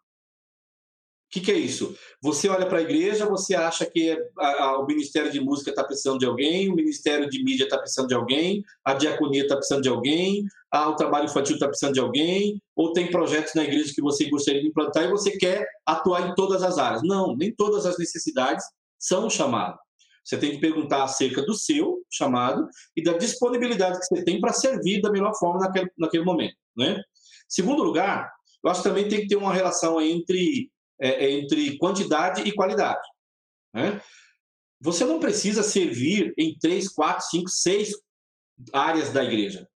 que, 1.32 1.40
que 1.40 1.52
é 1.52 1.56
isso? 1.56 1.96
Você 2.22 2.50
olha 2.50 2.66
para 2.66 2.80
a 2.80 2.82
igreja, 2.82 3.26
você 3.26 3.56
acha 3.56 3.86
que 3.86 4.12
a, 4.38 4.64
a, 4.64 4.80
o 4.80 4.86
Ministério 4.86 5.32
de 5.32 5.40
Música 5.40 5.70
está 5.70 5.82
precisando 5.82 6.20
de 6.20 6.26
alguém, 6.26 6.70
o 6.70 6.76
Ministério 6.76 7.30
de 7.30 7.42
Mídia 7.42 7.64
está 7.64 7.78
precisando 7.78 8.10
de 8.10 8.14
alguém, 8.14 8.62
a 8.84 8.94
Diaconia 8.94 9.44
está 9.44 9.56
precisando 9.56 9.82
de 9.82 9.88
alguém, 9.88 10.44
a, 10.70 10.90
o 10.90 10.96
Trabalho 10.96 11.26
Infantil 11.26 11.56
está 11.56 11.68
precisando 11.68 11.94
de 11.94 12.02
alguém, 12.02 12.62
ou 12.76 12.92
tem 12.92 13.10
projetos 13.10 13.54
na 13.56 13.64
igreja 13.64 13.94
que 13.96 14.02
você 14.02 14.30
gostaria 14.30 14.62
de 14.62 14.68
implantar 14.68 15.06
e 15.06 15.10
você 15.10 15.32
quer 15.38 15.66
atuar 15.86 16.30
em 16.30 16.36
todas 16.36 16.64
as 16.64 16.78
áreas. 16.78 17.02
Não, 17.02 17.34
nem 17.34 17.56
todas 17.56 17.86
as 17.86 17.98
necessidades 17.98 18.66
são 19.00 19.30
chamadas. 19.30 19.80
Você 20.24 20.38
tem 20.38 20.52
que 20.52 20.60
perguntar 20.60 21.04
acerca 21.04 21.42
do 21.44 21.54
seu 21.54 22.04
chamado 22.10 22.68
e 22.96 23.02
da 23.02 23.14
disponibilidade 23.14 24.00
que 24.00 24.06
você 24.06 24.24
tem 24.24 24.40
para 24.40 24.52
servir 24.52 25.02
da 25.02 25.10
melhor 25.10 25.34
forma 25.36 25.62
naquele, 25.62 25.90
naquele 25.98 26.26
momento. 26.26 26.56
Né? 26.76 27.02
Segundo 27.48 27.84
lugar, 27.84 28.30
eu 28.64 28.70
acho 28.70 28.84
que 28.84 28.90
também 28.90 29.08
tem 29.08 29.22
que 29.22 29.28
ter 29.28 29.38
uma 29.38 29.54
relação 29.54 30.00
entre 30.00 30.70
é, 31.02 31.26
é, 31.26 31.32
entre 31.32 31.78
quantidade 31.78 32.44
e 32.48 32.52
qualidade. 32.54 33.02
Né? 33.74 34.00
Você 34.80 35.04
não 35.04 35.20
precisa 35.20 35.64
servir 35.64 36.34
em 36.38 36.56
três, 36.60 36.88
quatro, 36.88 37.26
cinco, 37.26 37.50
seis 37.50 37.94
áreas 38.72 39.12
da 39.12 39.24
igreja. 39.24 39.68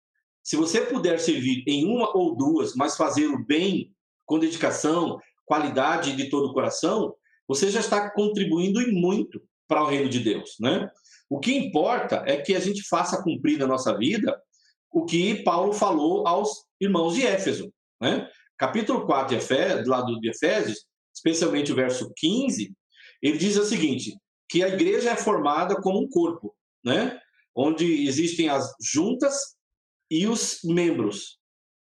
Se 0.42 0.56
você 0.56 0.82
puder 0.82 1.18
servir 1.18 1.64
em 1.66 1.86
uma 1.86 2.14
ou 2.14 2.36
duas, 2.36 2.74
mas 2.74 2.96
fazê-lo 2.96 3.42
bem, 3.46 3.90
com 4.26 4.38
dedicação, 4.38 5.18
qualidade 5.46 6.14
de 6.14 6.28
todo 6.28 6.48
o 6.48 6.52
coração, 6.52 7.14
você 7.48 7.70
já 7.70 7.80
está 7.80 8.10
contribuindo 8.10 8.80
e 8.80 8.92
muito 8.92 9.42
para 9.66 9.82
o 9.82 9.86
reino 9.86 10.08
de 10.08 10.20
Deus, 10.20 10.56
né? 10.60 10.90
O 11.28 11.40
que 11.40 11.54
importa 11.54 12.22
é 12.26 12.36
que 12.36 12.54
a 12.54 12.60
gente 12.60 12.82
faça 12.82 13.22
cumprir 13.22 13.58
na 13.58 13.66
nossa 13.66 13.96
vida 13.96 14.38
o 14.90 15.04
que 15.04 15.42
Paulo 15.42 15.72
falou 15.72 16.26
aos 16.26 16.66
irmãos 16.80 17.14
de 17.14 17.26
Éfeso, 17.26 17.72
né? 18.00 18.28
Capítulo 18.56 19.06
4 19.06 19.30
de 19.30 19.34
Efésios, 19.36 19.88
lá 19.88 20.02
de 20.02 20.28
Efésios, 20.28 20.86
especialmente 21.14 21.72
o 21.72 21.76
verso 21.76 22.12
15, 22.16 22.74
ele 23.22 23.38
diz 23.38 23.56
o 23.56 23.64
seguinte, 23.64 24.16
que 24.48 24.62
a 24.62 24.68
igreja 24.68 25.10
é 25.10 25.16
formada 25.16 25.80
como 25.80 26.00
um 26.00 26.08
corpo, 26.08 26.54
né? 26.84 27.18
onde 27.56 28.06
existem 28.06 28.48
as 28.48 28.72
juntas 28.80 29.34
e 30.10 30.26
os 30.26 30.58
membros. 30.64 31.38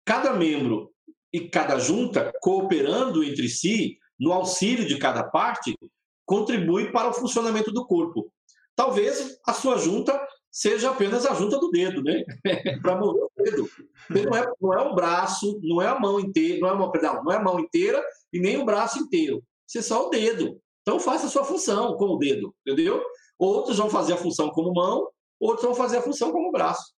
Cada 0.05 0.33
membro 0.33 0.91
e 1.31 1.47
cada 1.47 1.77
junta, 1.77 2.33
cooperando 2.41 3.23
entre 3.23 3.47
si, 3.47 3.97
no 4.19 4.33
auxílio 4.33 4.87
de 4.87 4.97
cada 4.97 5.23
parte, 5.23 5.77
contribui 6.25 6.91
para 6.91 7.09
o 7.09 7.13
funcionamento 7.13 7.71
do 7.71 7.85
corpo. 7.85 8.31
Talvez 8.75 9.39
a 9.45 9.53
sua 9.53 9.77
junta 9.77 10.19
seja 10.51 10.89
apenas 10.89 11.25
a 11.25 11.35
junta 11.35 11.59
do 11.59 11.69
dedo, 11.69 12.03
né? 12.03 12.23
para 12.81 12.97
mover 12.97 13.23
o 13.23 13.31
dedo. 13.37 13.69
Não 14.09 14.35
é, 14.35 14.51
não 14.59 14.73
é 14.73 14.81
o 14.81 14.95
braço, 14.95 15.59
não 15.63 15.81
é 15.81 15.87
a 15.87 15.99
mão 15.99 16.19
inteira, 16.19 16.59
não 16.59 16.69
é, 16.69 16.71
uma, 16.73 16.91
perdão, 16.91 17.23
não 17.23 17.31
é 17.31 17.35
a 17.37 17.43
mão 17.43 17.59
inteira 17.59 18.03
e 18.31 18.39
nem 18.39 18.57
o 18.57 18.65
braço 18.65 18.99
inteiro. 18.99 19.43
Você 19.65 19.81
só 19.81 20.07
o 20.07 20.09
dedo. 20.09 20.59
Então 20.81 20.99
faça 20.99 21.27
a 21.27 21.29
sua 21.29 21.43
função 21.43 21.95
com 21.95 22.05
o 22.05 22.17
dedo, 22.17 22.55
entendeu? 22.65 23.03
Outros 23.37 23.77
vão 23.77 23.89
fazer 23.89 24.13
a 24.13 24.17
função 24.17 24.49
como 24.49 24.73
mão, 24.73 25.07
outros 25.39 25.65
vão 25.65 25.75
fazer 25.75 25.97
a 25.97 26.01
função 26.01 26.31
como 26.31 26.51
braço. 26.51 26.93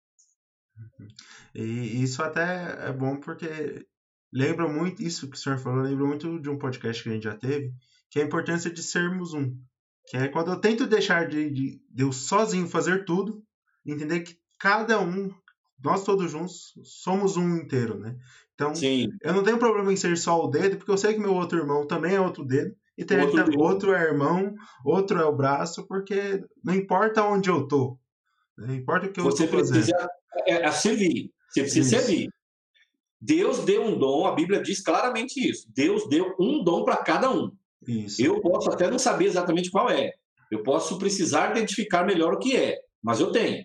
E 1.53 2.01
isso 2.03 2.21
até 2.21 2.87
é 2.87 2.93
bom 2.93 3.19
porque 3.19 3.85
lembra 4.31 4.67
muito, 4.67 5.01
isso 5.01 5.29
que 5.29 5.35
o 5.35 5.39
senhor 5.39 5.57
falou, 5.57 5.81
lembra 5.81 6.05
muito 6.05 6.39
de 6.39 6.49
um 6.49 6.57
podcast 6.57 7.01
que 7.01 7.09
a 7.09 7.13
gente 7.13 7.23
já 7.23 7.35
teve, 7.35 7.73
que 8.09 8.19
é 8.19 8.23
a 8.23 8.25
importância 8.25 8.69
de 8.69 8.81
sermos 8.83 9.33
um. 9.33 9.57
Que 10.05 10.17
é 10.17 10.27
quando 10.27 10.51
eu 10.51 10.59
tento 10.59 10.87
deixar 10.87 11.27
de, 11.27 11.49
de, 11.49 11.81
de 11.89 12.03
eu 12.03 12.11
sozinho 12.11 12.67
fazer 12.67 13.05
tudo, 13.05 13.43
entender 13.85 14.21
que 14.21 14.37
cada 14.59 14.99
um, 14.99 15.33
nós 15.83 16.03
todos 16.03 16.31
juntos, 16.31 16.73
somos 16.83 17.37
um 17.37 17.57
inteiro, 17.57 17.97
né? 17.97 18.17
Então, 18.59 18.75
Sim. 18.75 19.07
eu 19.21 19.33
não 19.33 19.41
tenho 19.41 19.57
problema 19.57 19.93
em 19.93 19.95
ser 19.95 20.17
só 20.17 20.43
o 20.43 20.49
dedo, 20.49 20.75
porque 20.75 20.91
eu 20.91 20.97
sei 20.97 21.13
que 21.13 21.19
meu 21.19 21.33
outro 21.33 21.57
irmão 21.57 21.87
também 21.87 22.15
é 22.15 22.19
outro 22.19 22.43
dedo, 22.43 22.75
e 22.97 23.05
tem 23.05 23.17
outro, 23.21 23.57
outro 23.57 23.93
é 23.93 24.03
irmão, 24.03 24.53
outro 24.83 25.17
é 25.17 25.23
o 25.23 25.33
braço, 25.33 25.87
porque 25.87 26.43
não 26.61 26.75
importa 26.75 27.23
onde 27.23 27.49
eu 27.49 27.65
tô. 27.65 27.97
Não 28.57 28.75
importa 28.75 29.07
o 29.07 29.13
que 29.13 29.21
eu 29.21 29.23
Você 29.23 29.47
precisa 29.47 29.95
é, 30.45 30.65
é, 30.65 30.71
servir. 30.71 31.31
Você 31.49 31.61
precisa 31.61 31.95
isso. 31.95 32.05
servir. 32.05 32.29
Deus 33.21 33.63
deu 33.63 33.81
um 33.81 33.97
dom, 33.97 34.27
a 34.27 34.35
Bíblia 34.35 34.61
diz 34.61 34.81
claramente 34.81 35.39
isso. 35.39 35.65
Deus 35.73 36.09
deu 36.09 36.35
um 36.37 36.61
dom 36.61 36.83
para 36.83 36.97
cada 36.97 37.31
um. 37.31 37.51
Isso. 37.87 38.21
Eu 38.21 38.41
posso 38.41 38.69
até 38.69 38.91
não 38.91 38.99
saber 38.99 39.27
exatamente 39.27 39.71
qual 39.71 39.89
é. 39.89 40.11
Eu 40.51 40.63
posso 40.63 40.99
precisar 40.99 41.51
identificar 41.51 42.05
melhor 42.05 42.33
o 42.33 42.39
que 42.39 42.57
é, 42.57 42.77
mas 43.01 43.21
eu 43.21 43.31
tenho. 43.31 43.63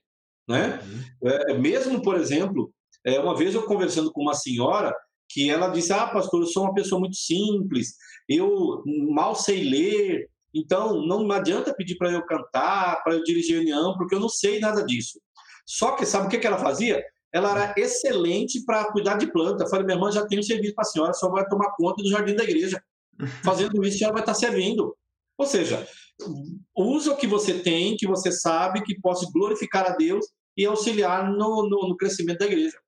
Né? 0.48 0.78
Uhum. 0.84 1.28
É, 1.28 1.58
mesmo, 1.58 2.00
por 2.00 2.14
exemplo, 2.14 2.72
é, 3.04 3.18
uma 3.20 3.36
vez 3.36 3.54
eu 3.54 3.64
conversando 3.64 4.12
com 4.12 4.22
uma 4.22 4.34
senhora 4.34 4.94
que 5.28 5.50
ela 5.50 5.68
disse: 5.68 5.92
Ah, 5.92 6.06
pastor, 6.06 6.42
eu 6.42 6.46
sou 6.46 6.64
uma 6.64 6.74
pessoa 6.74 6.98
muito 6.98 7.16
simples, 7.16 7.94
eu 8.28 8.82
mal 9.10 9.34
sei 9.34 9.62
ler, 9.64 10.30
então 10.54 11.04
não 11.04 11.30
adianta 11.32 11.74
pedir 11.74 11.96
para 11.96 12.12
eu 12.12 12.24
cantar, 12.24 13.02
para 13.02 13.14
eu 13.14 13.24
dirigir 13.24 13.56
reunião, 13.56 13.96
porque 13.96 14.14
eu 14.14 14.20
não 14.20 14.28
sei 14.28 14.60
nada 14.60 14.84
disso. 14.84 15.20
Só 15.66 15.92
que 15.92 16.06
sabe 16.06 16.26
o 16.26 16.30
que, 16.30 16.38
que 16.38 16.46
ela 16.46 16.58
fazia? 16.58 17.02
Ela 17.32 17.50
era 17.50 17.74
excelente 17.76 18.64
para 18.64 18.90
cuidar 18.92 19.16
de 19.16 19.26
planta. 19.26 19.64
Eu 19.64 19.68
falei, 19.68 19.84
minha 19.84 19.96
irmã, 19.96 20.12
já 20.12 20.24
tem 20.24 20.38
um 20.38 20.42
serviço 20.42 20.74
para 20.74 20.82
a 20.82 20.86
senhora, 20.86 21.12
só 21.12 21.28
vai 21.28 21.44
tomar 21.48 21.72
conta 21.76 22.02
do 22.02 22.08
jardim 22.08 22.36
da 22.36 22.44
igreja. 22.44 22.80
Fazendo 23.44 23.84
isso, 23.84 23.96
a 23.96 23.98
senhora 23.98 24.14
vai 24.14 24.22
estar 24.22 24.34
servindo. 24.34 24.96
Ou 25.36 25.46
seja, 25.46 25.84
usa 26.76 27.12
o 27.12 27.16
que 27.16 27.26
você 27.26 27.58
tem, 27.58 27.96
que 27.96 28.06
você 28.06 28.30
sabe, 28.30 28.82
que 28.82 29.00
possa 29.00 29.28
glorificar 29.32 29.86
a 29.86 29.96
Deus 29.96 30.24
e 30.56 30.64
auxiliar 30.64 31.28
no, 31.28 31.68
no, 31.68 31.88
no 31.88 31.96
crescimento 31.96 32.38
da 32.38 32.46
igreja. 32.46 32.78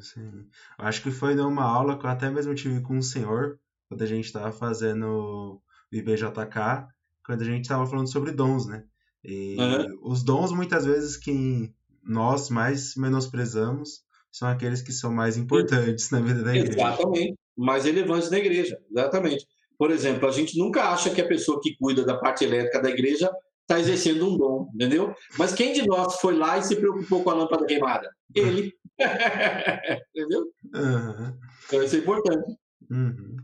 Sim. 0.00 0.46
Acho 0.78 1.02
que 1.02 1.10
foi 1.10 1.34
numa 1.34 1.64
aula 1.64 1.98
que 1.98 2.06
eu 2.06 2.10
até 2.10 2.30
mesmo 2.30 2.54
tive 2.54 2.80
com 2.80 2.98
o 2.98 3.02
senhor, 3.02 3.58
quando 3.88 4.02
a 4.02 4.06
gente 4.06 4.26
estava 4.26 4.50
fazendo 4.52 5.06
o 5.06 5.62
IBJK, 5.92 6.86
quando 7.24 7.42
a 7.42 7.44
gente 7.44 7.62
estava 7.62 7.86
falando 7.86 8.10
sobre 8.10 8.32
dons, 8.32 8.66
né? 8.66 8.84
E 9.22 9.56
uhum. 9.58 9.98
os 10.02 10.22
dons, 10.22 10.52
muitas 10.52 10.84
vezes, 10.84 11.16
que 11.16 11.72
nós 12.02 12.50
mais 12.50 12.94
menosprezamos 12.96 14.04
são 14.30 14.48
aqueles 14.48 14.82
que 14.82 14.92
são 14.92 15.12
mais 15.12 15.36
importantes 15.36 16.10
na 16.10 16.20
vida 16.20 16.42
da 16.42 16.54
igreja. 16.54 16.78
Exatamente. 16.78 17.34
Mais 17.56 17.84
relevantes 17.84 18.30
na 18.30 18.38
igreja. 18.38 18.78
Exatamente. 18.90 19.46
Por 19.78 19.90
exemplo, 19.90 20.28
a 20.28 20.32
gente 20.32 20.58
nunca 20.58 20.90
acha 20.90 21.10
que 21.10 21.20
a 21.20 21.26
pessoa 21.26 21.60
que 21.62 21.76
cuida 21.76 22.04
da 22.04 22.16
parte 22.16 22.44
elétrica 22.44 22.80
da 22.82 22.90
igreja 22.90 23.30
está 23.64 23.80
exercendo 23.80 24.28
um 24.28 24.36
dom, 24.36 24.70
entendeu? 24.74 25.14
Mas 25.38 25.52
quem 25.54 25.72
de 25.72 25.86
nós 25.86 26.20
foi 26.20 26.36
lá 26.36 26.58
e 26.58 26.62
se 26.62 26.76
preocupou 26.76 27.22
com 27.22 27.30
a 27.30 27.34
lâmpada 27.34 27.66
queimada? 27.66 28.10
Ele. 28.34 28.72
entendeu? 30.14 30.44
Uhum. 30.74 31.38
Então 31.66 31.82
isso 31.82 31.96
é 31.96 31.98
importante. 31.98 32.56
Uhum. 32.90 33.36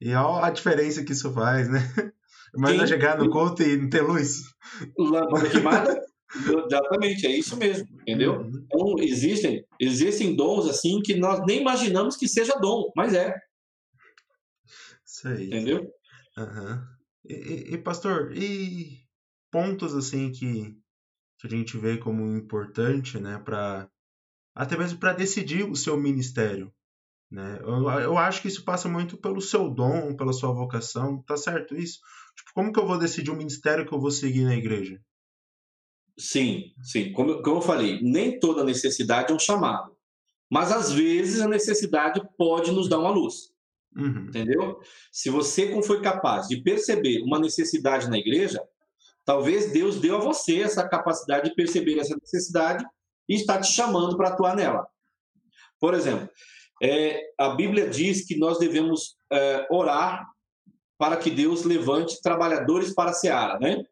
E 0.00 0.14
olha 0.14 0.46
a 0.46 0.50
diferença 0.50 1.04
que 1.04 1.12
isso 1.12 1.32
faz, 1.32 1.70
né? 1.70 1.80
Imagina 2.54 2.86
chegar 2.86 3.18
no 3.18 3.30
culto 3.30 3.62
e 3.62 3.78
não 3.78 3.88
ter 3.88 4.02
luz. 4.02 4.42
Lâmpada 4.98 5.48
queimada? 5.48 6.02
Exatamente, 6.66 7.26
é 7.26 7.30
isso 7.30 7.56
mesmo, 7.56 7.86
entendeu? 8.00 8.40
Uhum. 8.40 8.64
Então, 8.64 8.94
existem, 8.98 9.66
existem 9.78 10.34
dons 10.34 10.66
assim 10.66 11.00
que 11.02 11.14
nós 11.14 11.44
nem 11.46 11.60
imaginamos 11.60 12.16
que 12.16 12.26
seja 12.26 12.54
dom, 12.58 12.90
mas 12.96 13.12
é. 13.12 13.34
Isso 15.04 15.28
aí. 15.28 15.46
Entendeu? 15.46 15.90
Uhum. 16.38 16.80
E, 17.26 17.74
e, 17.74 17.78
pastor, 17.78 18.32
e 18.34 19.01
pontos 19.52 19.94
assim 19.94 20.32
que, 20.32 20.74
que 21.38 21.46
a 21.46 21.50
gente 21.50 21.76
vê 21.76 21.98
como 21.98 22.36
importante, 22.36 23.20
né, 23.20 23.38
para 23.38 23.88
até 24.54 24.76
mesmo 24.76 24.98
para 24.98 25.12
decidir 25.12 25.64
o 25.64 25.76
seu 25.76 25.96
ministério, 25.96 26.72
né? 27.30 27.58
Eu, 27.62 27.88
eu 28.00 28.18
acho 28.18 28.42
que 28.42 28.48
isso 28.48 28.64
passa 28.64 28.88
muito 28.88 29.16
pelo 29.16 29.40
seu 29.40 29.70
dom, 29.70 30.14
pela 30.14 30.32
sua 30.32 30.52
vocação, 30.52 31.22
tá 31.22 31.36
certo 31.36 31.74
isso? 31.74 32.00
Tipo, 32.36 32.50
como 32.54 32.72
que 32.72 32.78
eu 32.78 32.86
vou 32.86 32.98
decidir 32.98 33.30
o 33.30 33.36
ministério 33.36 33.86
que 33.86 33.94
eu 33.94 34.00
vou 34.00 34.10
seguir 34.10 34.44
na 34.44 34.54
igreja? 34.54 35.00
Sim, 36.18 36.74
sim. 36.82 37.12
Como, 37.12 37.42
como 37.42 37.56
eu 37.58 37.62
falei, 37.62 38.00
nem 38.02 38.38
toda 38.38 38.64
necessidade 38.64 39.32
é 39.32 39.34
um 39.34 39.38
chamado. 39.38 39.96
Mas 40.50 40.70
às 40.70 40.92
vezes 40.92 41.40
a 41.40 41.48
necessidade 41.48 42.20
pode 42.36 42.70
nos 42.70 42.88
dar 42.88 42.98
uma 42.98 43.10
luz. 43.10 43.50
Uhum. 43.96 44.26
Entendeu? 44.26 44.80
Se 45.10 45.30
você 45.30 45.80
foi 45.82 46.02
capaz 46.02 46.48
de 46.48 46.58
perceber 46.62 47.22
uma 47.22 47.38
necessidade 47.38 48.10
na 48.10 48.18
igreja, 48.18 48.62
talvez 49.24 49.72
Deus 49.72 50.00
deu 50.00 50.16
a 50.16 50.20
você 50.20 50.62
essa 50.62 50.88
capacidade 50.88 51.50
de 51.50 51.54
perceber 51.54 51.98
essa 51.98 52.16
necessidade 52.16 52.84
e 53.28 53.34
está 53.34 53.60
te 53.60 53.72
chamando 53.72 54.16
para 54.16 54.28
atuar 54.28 54.56
nela. 54.56 54.86
Por 55.80 55.94
exemplo, 55.94 56.28
é, 56.82 57.20
a 57.38 57.50
Bíblia 57.50 57.88
diz 57.88 58.26
que 58.26 58.36
nós 58.38 58.58
devemos 58.58 59.16
é, 59.32 59.66
orar 59.70 60.26
para 60.98 61.16
que 61.16 61.30
Deus 61.30 61.64
levante 61.64 62.20
trabalhadores 62.22 62.94
para 62.94 63.10
a 63.10 63.14
seara, 63.14 63.58
né? 63.58 63.84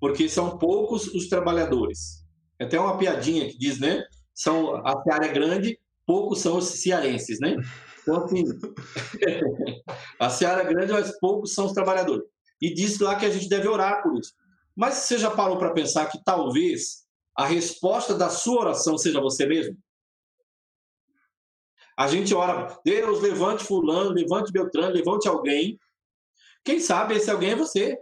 porque 0.00 0.28
são 0.28 0.58
poucos 0.58 1.06
os 1.08 1.28
trabalhadores. 1.28 2.24
É 2.58 2.64
até 2.64 2.80
uma 2.80 2.96
piadinha 2.96 3.46
que 3.48 3.58
diz, 3.58 3.78
né? 3.78 4.02
São, 4.34 4.76
a 4.86 5.02
seara 5.02 5.26
é 5.26 5.32
grande, 5.32 5.78
poucos 6.06 6.40
são 6.40 6.56
os 6.56 6.64
cearenses, 6.64 7.38
né? 7.38 7.56
Então, 8.02 8.24
assim, 8.24 8.44
a 10.18 10.30
seara 10.30 10.62
é 10.62 10.72
grande, 10.72 10.92
mas 10.92 11.18
poucos 11.20 11.54
são 11.54 11.66
os 11.66 11.72
trabalhadores. 11.72 12.24
E 12.60 12.72
diz 12.72 12.98
lá 12.98 13.14
que 13.14 13.26
a 13.26 13.30
gente 13.30 13.48
deve 13.48 13.68
orar 13.68 14.02
por 14.02 14.18
isso. 14.18 14.32
Mas 14.80 14.94
você 14.94 15.18
já 15.18 15.30
parou 15.30 15.58
para 15.58 15.74
pensar 15.74 16.06
que 16.06 16.24
talvez 16.24 17.04
a 17.36 17.44
resposta 17.44 18.14
da 18.14 18.30
sua 18.30 18.62
oração 18.62 18.96
seja 18.96 19.20
você 19.20 19.44
mesmo? 19.44 19.76
A 21.98 22.08
gente 22.08 22.34
ora, 22.34 22.80
Deus, 22.82 23.20
levante 23.20 23.62
fulano, 23.62 24.08
levante 24.08 24.50
Beltrano, 24.50 24.94
levante 24.94 25.28
alguém. 25.28 25.78
Quem 26.64 26.80
sabe 26.80 27.14
esse 27.14 27.30
alguém 27.30 27.50
é 27.50 27.56
você. 27.56 27.98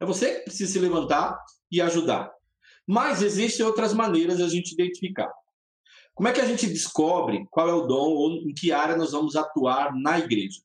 É 0.00 0.04
você 0.04 0.34
que 0.34 0.46
precisa 0.46 0.72
se 0.72 0.80
levantar 0.80 1.38
e 1.70 1.80
ajudar. 1.80 2.28
Mas 2.84 3.22
existem 3.22 3.64
outras 3.64 3.94
maneiras 3.94 4.38
de 4.38 4.42
a 4.42 4.48
gente 4.48 4.72
identificar. 4.72 5.32
Como 6.12 6.28
é 6.28 6.32
que 6.32 6.40
a 6.40 6.44
gente 6.44 6.66
descobre 6.66 7.46
qual 7.52 7.68
é 7.68 7.72
o 7.72 7.86
dom 7.86 8.10
ou 8.10 8.32
em 8.32 8.52
que 8.52 8.72
área 8.72 8.96
nós 8.96 9.12
vamos 9.12 9.36
atuar 9.36 9.94
na 9.94 10.18
igreja? 10.18 10.60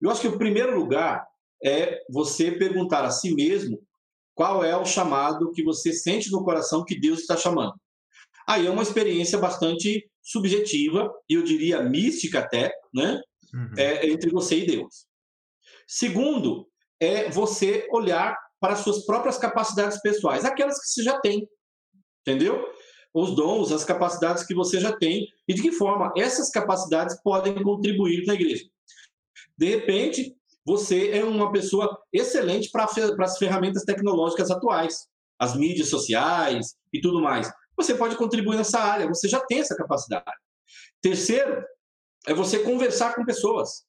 Eu 0.00 0.10
acho 0.10 0.22
que 0.22 0.28
o 0.28 0.38
primeiro 0.38 0.76
lugar 0.76 1.24
é 1.64 2.02
você 2.10 2.50
perguntar 2.50 3.04
a 3.04 3.12
si 3.12 3.32
mesmo 3.32 3.80
qual 4.34 4.64
é 4.64 4.76
o 4.76 4.84
chamado 4.84 5.50
que 5.52 5.62
você 5.62 5.92
sente 5.92 6.30
no 6.30 6.44
coração 6.44 6.84
que 6.84 6.98
Deus 6.98 7.20
está 7.20 7.36
chamando. 7.36 7.74
Aí 8.46 8.66
é 8.66 8.70
uma 8.70 8.82
experiência 8.82 9.38
bastante 9.38 10.08
subjetiva, 10.22 11.12
e 11.28 11.34
eu 11.34 11.42
diria 11.42 11.82
mística 11.82 12.40
até, 12.40 12.72
né? 12.92 13.20
Uhum. 13.52 13.74
É, 13.76 14.08
entre 14.08 14.30
você 14.30 14.58
e 14.58 14.66
Deus. 14.66 15.06
Segundo, 15.86 16.68
é 17.00 17.28
você 17.30 17.86
olhar 17.90 18.36
para 18.60 18.74
as 18.74 18.80
suas 18.80 19.04
próprias 19.04 19.38
capacidades 19.38 20.00
pessoais, 20.00 20.44
aquelas 20.44 20.78
que 20.78 20.86
você 20.86 21.02
já 21.02 21.18
tem, 21.20 21.48
entendeu? 22.20 22.64
Os 23.12 23.34
dons, 23.34 23.72
as 23.72 23.84
capacidades 23.84 24.44
que 24.44 24.54
você 24.54 24.78
já 24.78 24.96
tem 24.96 25.26
e 25.48 25.54
de 25.54 25.62
que 25.62 25.72
forma 25.72 26.12
essas 26.16 26.50
capacidades 26.50 27.20
podem 27.22 27.60
contribuir 27.62 28.24
na 28.26 28.34
igreja. 28.34 28.64
De 29.56 29.66
repente, 29.66 30.36
você 30.70 31.10
é 31.10 31.24
uma 31.24 31.50
pessoa 31.50 32.00
excelente 32.12 32.70
para, 32.70 32.84
as 32.84 33.38
ferramentas 33.38 33.82
tecnológicas 33.82 34.52
atuais, 34.52 35.08
as 35.36 35.56
mídias 35.56 35.88
sociais 35.88 36.76
e 36.92 37.00
tudo 37.00 37.20
mais. 37.20 37.50
Você 37.76 37.92
pode 37.92 38.14
contribuir 38.14 38.56
nessa 38.56 38.78
área, 38.78 39.08
você 39.08 39.26
já 39.26 39.40
tem 39.40 39.58
essa 39.58 39.74
capacidade. 39.74 40.30
Terceiro, 41.02 41.64
é 42.24 42.32
você 42.32 42.60
conversar 42.60 43.16
com 43.16 43.24
pessoas. 43.24 43.84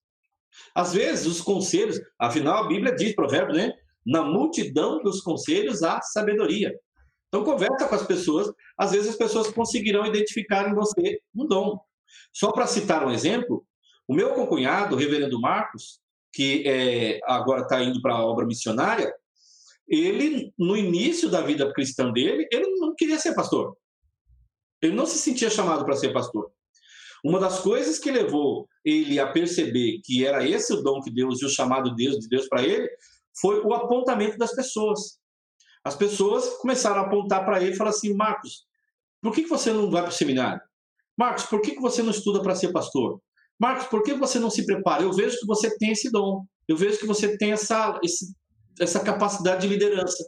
Às 0.73 0.91
vezes, 0.91 1.27
os 1.27 1.39
conselhos, 1.39 2.01
afinal, 2.17 2.63
a 2.63 2.67
Bíblia 2.67 2.95
diz, 2.95 3.13
provérbio, 3.13 3.55
né? 3.55 3.73
Na 4.03 4.23
multidão 4.23 5.03
dos 5.03 5.21
conselhos 5.21 5.83
há 5.83 6.01
sabedoria. 6.01 6.75
Então, 7.27 7.43
conversa 7.43 7.87
com 7.87 7.93
as 7.93 8.07
pessoas. 8.07 8.51
Às 8.75 8.91
vezes, 8.91 9.11
as 9.11 9.15
pessoas 9.17 9.51
conseguirão 9.51 10.03
identificar 10.03 10.67
em 10.67 10.73
você 10.73 11.21
um 11.35 11.45
dom. 11.45 11.79
Só 12.33 12.51
para 12.51 12.65
citar 12.65 13.05
um 13.05 13.11
exemplo, 13.11 13.63
o 14.07 14.15
meu 14.15 14.33
concunhado, 14.33 14.95
o 14.95 14.97
reverendo 14.97 15.39
Marcos, 15.39 16.01
que 16.33 16.63
é, 16.67 17.19
agora 17.25 17.61
está 17.61 17.81
indo 17.83 18.01
para 18.01 18.13
a 18.13 18.25
obra 18.25 18.45
missionária, 18.45 19.13
ele, 19.87 20.53
no 20.57 20.77
início 20.77 21.29
da 21.29 21.41
vida 21.41 21.71
cristã 21.73 22.11
dele, 22.11 22.47
ele 22.51 22.79
não 22.79 22.95
queria 22.95 23.19
ser 23.19 23.33
pastor. 23.33 23.75
Ele 24.81 24.95
não 24.95 25.05
se 25.05 25.17
sentia 25.17 25.49
chamado 25.49 25.83
para 25.85 25.95
ser 25.95 26.13
pastor. 26.13 26.51
Uma 27.23 27.39
das 27.39 27.59
coisas 27.59 27.99
que 27.99 28.09
levou 28.09 28.67
ele 28.83 29.19
a 29.19 29.31
perceber 29.31 29.99
que 30.03 30.25
era 30.25 30.47
esse 30.47 30.73
o 30.73 30.81
dom 30.81 31.01
que 31.01 31.11
Deus 31.11 31.41
e 31.41 31.45
o 31.45 31.49
chamado 31.49 31.93
Deus 31.93 32.17
de 32.19 32.27
Deus 32.27 32.47
para 32.47 32.63
ele 32.63 32.89
foi 33.39 33.61
o 33.61 33.73
apontamento 33.73 34.37
das 34.37 34.55
pessoas. 34.55 35.19
As 35.83 35.95
pessoas 35.95 36.57
começaram 36.57 37.01
a 37.01 37.05
apontar 37.05 37.45
para 37.45 37.61
ele 37.61 37.73
e 37.73 37.77
falaram 37.77 37.95
assim: 37.95 38.13
Marcos, 38.13 38.65
por 39.21 39.33
que 39.33 39.45
você 39.45 39.71
não 39.71 39.89
vai 39.89 40.01
para 40.01 40.09
o 40.09 40.13
seminário? 40.13 40.61
Marcos, 41.17 41.45
por 41.45 41.61
que 41.61 41.79
você 41.79 42.01
não 42.01 42.11
estuda 42.11 42.41
para 42.41 42.55
ser 42.55 42.71
pastor? 42.71 43.21
Marcos, 43.61 43.85
por 43.85 44.01
que 44.01 44.15
você 44.15 44.39
não 44.39 44.49
se 44.49 44.65
prepara? 44.65 45.03
Eu 45.03 45.13
vejo 45.13 45.37
que 45.37 45.45
você 45.45 45.77
tem 45.77 45.91
esse 45.91 46.09
dom, 46.11 46.43
eu 46.67 46.75
vejo 46.75 46.97
que 46.97 47.05
você 47.05 47.37
tem 47.37 47.51
essa, 47.51 47.99
esse, 48.03 48.33
essa 48.79 48.99
capacidade 48.99 49.61
de 49.61 49.67
liderança. 49.67 50.27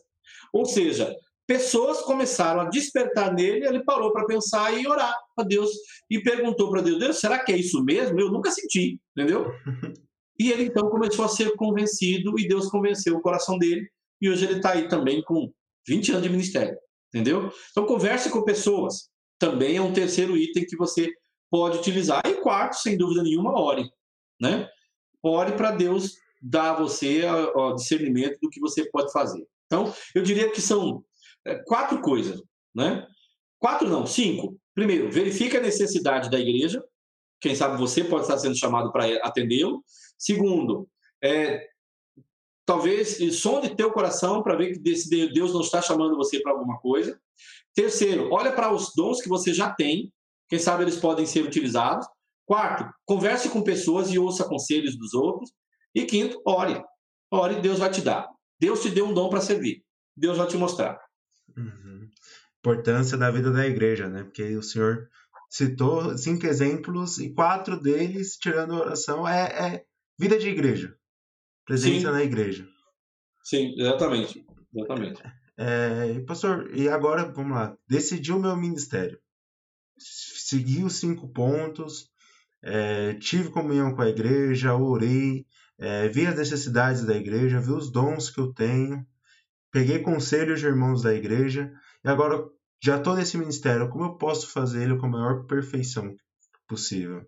Ou 0.54 0.66
seja, 0.66 1.12
pessoas 1.48 2.02
começaram 2.02 2.62
a 2.62 2.70
despertar 2.70 3.34
nele, 3.34 3.66
ele 3.66 3.84
parou 3.84 4.14
para 4.14 4.28
pensar 4.28 4.72
e 4.80 4.86
orar 4.88 5.18
a 5.36 5.42
Deus 5.42 5.72
e 6.12 6.22
perguntou 6.22 6.70
para 6.70 6.84
Deus: 6.84 7.00
Deus, 7.00 7.20
será 7.20 7.44
que 7.44 7.52
é 7.52 7.58
isso 7.58 7.84
mesmo? 7.84 8.20
Eu 8.20 8.32
nunca 8.32 8.52
senti, 8.52 9.02
entendeu? 9.18 9.52
E 10.40 10.52
ele 10.52 10.64
então 10.64 10.90
começou 10.90 11.24
a 11.24 11.28
ser 11.28 11.54
convencido 11.56 12.40
e 12.40 12.48
Deus 12.48 12.68
convenceu 12.68 13.16
o 13.16 13.22
coração 13.22 13.56
dele 13.56 13.88
e 14.20 14.28
hoje 14.28 14.46
ele 14.46 14.56
está 14.56 14.72
aí 14.72 14.88
também 14.88 15.22
com 15.22 15.54
20 15.88 16.10
anos 16.10 16.24
de 16.24 16.30
ministério, 16.30 16.76
entendeu? 17.10 17.54
Então 17.70 17.86
converse 17.86 18.32
com 18.32 18.44
pessoas, 18.44 19.10
também 19.38 19.78
é 19.78 19.82
um 19.82 19.94
terceiro 19.94 20.36
item 20.36 20.66
que 20.66 20.76
você 20.76 21.14
pode 21.54 21.78
utilizar. 21.78 22.24
E 22.26 22.34
quarto, 22.34 22.78
sem 22.78 22.98
dúvida 22.98 23.22
nenhuma, 23.22 23.54
ore, 23.56 23.88
né? 24.42 24.68
Ore 25.22 25.52
para 25.52 25.70
Deus 25.70 26.16
dar 26.42 26.72
a 26.72 26.80
você 26.80 27.24
o 27.54 27.76
discernimento 27.76 28.40
do 28.42 28.50
que 28.50 28.60
você 28.60 28.90
pode 28.90 29.12
fazer. 29.12 29.48
Então, 29.68 29.94
eu 30.16 30.24
diria 30.24 30.50
que 30.50 30.60
são 30.60 31.06
é, 31.46 31.54
quatro 31.54 32.02
coisas, 32.02 32.42
né? 32.74 33.06
Quatro 33.60 33.88
não, 33.88 34.08
cinco. 34.08 34.60
Primeiro, 34.74 35.12
verifique 35.12 35.56
a 35.56 35.62
necessidade 35.62 36.28
da 36.28 36.40
igreja. 36.40 36.84
Quem 37.40 37.54
sabe 37.54 37.78
você 37.78 38.04
pode 38.04 38.24
estar 38.24 38.40
sendo 38.40 38.58
chamado 38.58 38.92
para 38.92 39.06
atendê-lo. 39.18 39.84
Segundo, 40.18 40.90
é, 41.24 41.68
talvez 42.66 43.20
sonde 43.40 43.76
teu 43.76 43.92
coração 43.92 44.42
para 44.42 44.56
ver 44.56 44.74
que 44.74 44.80
Deus 45.32 45.54
não 45.54 45.62
está 45.62 45.84
chamando 45.84 46.18
você 46.18 46.42
para 46.42 46.52
alguma 46.52 46.80
coisa. 46.80 47.22
Terceiro, 47.76 48.30
olha 48.32 48.52
para 48.52 48.74
os 48.74 48.92
dons 48.96 49.22
que 49.22 49.30
você 49.30 49.54
já 49.54 49.72
tem. 49.72 50.12
Quem 50.54 50.60
sabe 50.60 50.84
eles 50.84 50.98
podem 50.98 51.26
ser 51.26 51.42
utilizados. 51.42 52.06
Quarto, 52.46 52.88
converse 53.06 53.50
com 53.50 53.64
pessoas 53.64 54.12
e 54.12 54.20
ouça 54.20 54.48
conselhos 54.48 54.96
dos 54.96 55.12
outros. 55.16 55.52
E 55.96 56.06
quinto, 56.06 56.40
ore. 56.46 56.80
Ore, 57.32 57.60
Deus 57.60 57.80
vai 57.80 57.90
te 57.90 58.02
dar. 58.02 58.30
Deus 58.60 58.84
te 58.84 58.92
deu 58.92 59.08
um 59.08 59.16
dom 59.16 59.32
para 59.32 59.42
servir. 59.42 59.84
Deus 60.16 60.38
vai 60.38 60.46
te 60.46 60.56
mostrar. 60.56 61.00
Uhum. 61.58 62.08
Importância 62.60 63.18
da 63.18 63.32
vida 63.32 63.50
da 63.50 63.66
igreja, 63.66 64.08
né? 64.08 64.26
Porque 64.26 64.56
o 64.56 64.62
senhor 64.62 65.10
citou 65.50 66.16
cinco 66.20 66.46
exemplos 66.46 67.18
e 67.18 67.34
quatro 67.34 67.82
deles, 67.82 68.38
tirando 68.38 68.76
a 68.76 68.82
oração, 68.82 69.28
é, 69.28 69.46
é 69.46 69.84
vida 70.20 70.38
de 70.38 70.50
igreja. 70.50 70.96
Presença 71.66 72.10
Sim. 72.10 72.14
na 72.14 72.22
igreja. 72.22 72.68
Sim, 73.44 73.74
exatamente. 73.76 74.46
Exatamente. 74.72 75.20
É, 75.58 76.20
pastor, 76.28 76.70
e 76.76 76.88
agora, 76.88 77.32
vamos 77.32 77.58
lá. 77.58 77.76
Decidi 77.90 78.32
o 78.32 78.40
meu 78.40 78.56
ministério. 78.56 79.20
Segui 79.98 80.84
os 80.84 80.98
cinco 80.98 81.28
pontos, 81.30 82.10
é, 82.62 83.14
tive 83.16 83.50
comunhão 83.50 83.94
com 83.94 84.02
a 84.02 84.10
igreja, 84.10 84.76
orei, 84.76 85.46
é, 85.78 86.08
vi 86.08 86.26
as 86.26 86.38
necessidades 86.38 87.06
da 87.06 87.16
igreja, 87.16 87.60
vi 87.60 87.72
os 87.72 87.92
dons 87.92 88.30
que 88.30 88.40
eu 88.40 88.54
tenho, 88.54 89.06
peguei 89.72 90.00
conselhos 90.00 90.60
de 90.60 90.66
irmãos 90.66 91.02
da 91.02 91.14
igreja 91.14 91.72
e 92.04 92.08
agora 92.08 92.44
já 92.82 92.98
estou 92.98 93.16
nesse 93.16 93.38
ministério. 93.38 93.90
Como 93.90 94.06
eu 94.06 94.18
posso 94.18 94.50
fazer 94.50 94.84
ele 94.84 94.98
com 94.98 95.08
a 95.08 95.10
maior 95.10 95.46
perfeição 95.46 96.16
possível? 96.68 97.26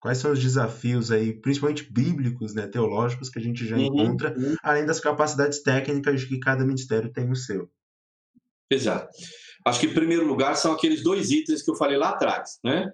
Quais 0.00 0.18
são 0.18 0.32
os 0.32 0.42
desafios 0.42 1.10
aí, 1.10 1.32
principalmente 1.32 1.90
bíblicos, 1.90 2.54
né, 2.54 2.66
teológicos, 2.66 3.30
que 3.30 3.38
a 3.38 3.42
gente 3.42 3.66
já 3.66 3.76
uhum, 3.76 3.86
encontra, 3.86 4.34
além 4.62 4.84
das 4.84 5.00
capacidades 5.00 5.62
técnicas 5.62 6.24
que 6.24 6.38
cada 6.38 6.64
ministério 6.64 7.10
tem 7.10 7.30
o 7.30 7.36
seu? 7.36 7.70
Exato. 8.70 9.08
Acho 9.64 9.80
que, 9.80 9.86
em 9.86 9.94
primeiro 9.94 10.26
lugar, 10.26 10.56
são 10.56 10.72
aqueles 10.72 11.02
dois 11.02 11.30
itens 11.30 11.62
que 11.62 11.70
eu 11.70 11.76
falei 11.76 11.96
lá 11.96 12.10
atrás, 12.10 12.58
né? 12.62 12.90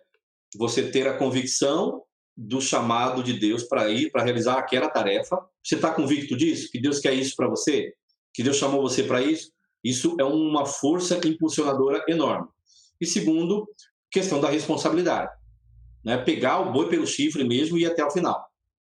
Você 0.57 0.91
ter 0.91 1.09
a 1.09 1.17
convicção 1.17 2.03
do 2.37 2.61
chamado 2.61 3.23
de 3.23 3.39
Deus 3.39 3.65
para 3.65 3.89
ir, 3.91 4.11
para 4.11 4.23
realizar 4.23 4.59
aquela 4.59 4.89
tarefa. 4.89 5.39
Você 5.63 5.75
está 5.75 5.93
convicto 5.93 6.37
disso? 6.37 6.71
Que 6.71 6.81
Deus 6.81 6.99
quer 7.01 7.13
isso 7.13 7.35
para 7.37 7.49
você? 7.49 7.93
Que 8.33 8.43
Deus 8.43 8.57
chamou 8.57 8.83
você 8.83 9.03
para 9.03 9.21
isso? 9.21 9.53
Isso 9.83 10.17
é 10.19 10.25
uma 10.25 10.65
força 10.65 11.21
impulsionadora 11.27 12.05
enorme. 12.09 12.49
E 13.01 13.07
segundo, 13.07 13.69
questão 14.11 14.41
da 14.41 14.49
responsabilidade 14.49 15.31
né? 16.05 16.19
Pegar 16.19 16.61
o 16.61 16.73
boi 16.73 16.89
pelo 16.89 17.07
chifre 17.07 17.45
mesmo 17.45 17.77
e 17.77 17.83
ir 17.83 17.87
até 17.87 18.05
o 18.05 18.11
final, 18.11 18.45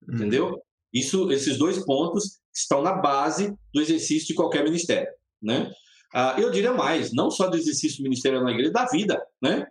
uhum. 0.08 0.16
entendeu? 0.16 0.62
Isso, 0.94 1.32
esses 1.32 1.58
dois 1.58 1.80
pontos 1.86 2.40
estão 2.54 2.82
na 2.82 2.94
base 2.94 3.56
do 3.74 3.82
exercício 3.82 4.28
de 4.28 4.34
qualquer 4.34 4.64
ministério, 4.64 5.12
né? 5.42 5.72
Ah, 6.14 6.36
eu 6.38 6.52
diria 6.52 6.74
mais, 6.74 7.14
não 7.14 7.32
só 7.32 7.48
do 7.48 7.58
exercício 7.58 8.04
ministerial 8.04 8.44
na 8.44 8.52
igreja, 8.52 8.72
da 8.72 8.86
vida, 8.86 9.22
né? 9.42 9.66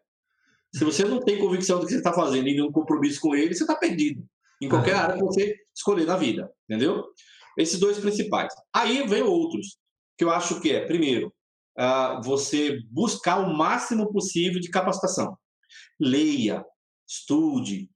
Se 0.75 0.85
você 0.85 1.05
não 1.05 1.21
tem 1.21 1.39
convicção 1.39 1.79
do 1.79 1.87
que 1.87 1.93
você 1.93 1.99
está 1.99 2.13
fazendo 2.13 2.49
e 2.49 2.55
nenhum 2.55 2.71
compromisso 2.71 3.21
com 3.21 3.35
ele, 3.35 3.55
você 3.55 3.65
está 3.65 3.75
perdido 3.75 4.25
em 4.61 4.69
qualquer 4.69 4.95
uhum. 4.95 5.01
área 5.01 5.17
que 5.17 5.25
você 5.25 5.57
escolher 5.75 6.07
na 6.07 6.17
vida, 6.17 6.51
entendeu? 6.69 7.05
Esses 7.59 7.79
dois 7.79 7.99
principais. 7.99 8.53
Aí 8.73 9.07
vem 9.07 9.23
outros 9.23 9.79
que 10.17 10.25
eu 10.25 10.31
acho 10.31 10.61
que 10.61 10.71
é, 10.71 10.87
primeiro, 10.87 11.33
uh, 11.79 12.23
você 12.23 12.79
buscar 12.91 13.39
o 13.39 13.55
máximo 13.55 14.13
possível 14.13 14.61
de 14.61 14.69
capacitação. 14.69 15.37
Leia, 15.99 16.65
estude, 17.09 17.91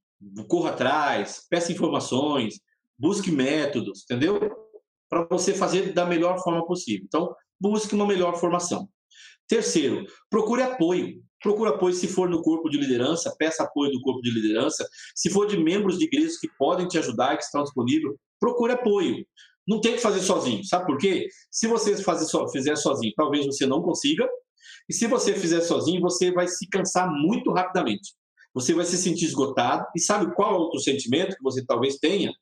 corra 0.49 0.71
atrás, 0.71 1.47
peça 1.51 1.71
informações, 1.71 2.61
busque 2.99 3.31
métodos, 3.31 4.05
entendeu? 4.05 4.41
Para 5.09 5.27
você 5.31 5.53
fazer 5.53 5.93
da 5.93 6.07
melhor 6.07 6.43
forma 6.43 6.67
possível. 6.67 7.05
Então, 7.07 7.35
busque 7.61 7.95
uma 7.95 8.07
melhor 8.07 8.39
formação. 8.39 8.89
Terceiro, 9.49 10.07
procure 10.31 10.63
apoio. 10.63 11.23
Procure 11.43 11.71
apoio 11.71 11.95
se 11.95 12.09
for 12.09 12.29
no 12.29 12.41
corpo 12.41 12.71
de 12.71 12.79
liderança, 12.79 13.35
peça 13.39 13.65
apoio 13.65 13.93
do 13.93 14.01
corpo 14.01 14.23
de 14.23 14.31
liderança. 14.31 14.87
Se 15.15 15.29
for 15.29 15.47
de 15.47 15.59
membros 15.59 15.99
de 15.99 16.07
igrejas 16.07 16.39
que 16.39 16.49
podem 16.59 16.89
te 16.89 16.97
ajudar, 16.99 17.37
que 17.37 17.45
estão 17.45 17.63
disponíveis, 17.63 18.15
procure 18.41 18.73
apoio. 18.73 19.27
Não 19.69 19.81
tem 19.81 19.93
que 19.93 20.01
fazer 20.01 20.21
sozinho. 20.21 20.65
Sabe 20.65 20.87
por 20.87 20.97
quê? 20.97 21.27
Se 21.51 21.67
você 21.67 21.97
fazer 22.03 22.25
so, 22.25 22.49
fizer 22.49 22.77
sozinho, 22.77 23.13
talvez 23.17 23.45
você 23.45 23.67
não 23.67 23.83
consiga. 23.83 24.27
E 24.89 24.95
se 24.95 25.07
você 25.07 25.35
fizer 25.35 25.61
sozinho, 25.61 26.01
você 26.01 26.33
vai 26.33 26.49
se 26.49 26.69
cansar 26.69 27.11
muito 27.11 27.51
rapidamente 27.53 28.15
você 28.55 28.73
vai 28.73 28.85
se 28.87 28.97
sentir 28.97 29.25
esgotado. 29.25 29.85
E 29.97 30.01
sabe 30.01 30.33
qual 30.35 30.61
outro 30.61 30.81
sentimento 30.81 31.37
que 31.37 31.43
você 31.43 31.65
talvez 31.67 31.99
tenha? 31.99 32.33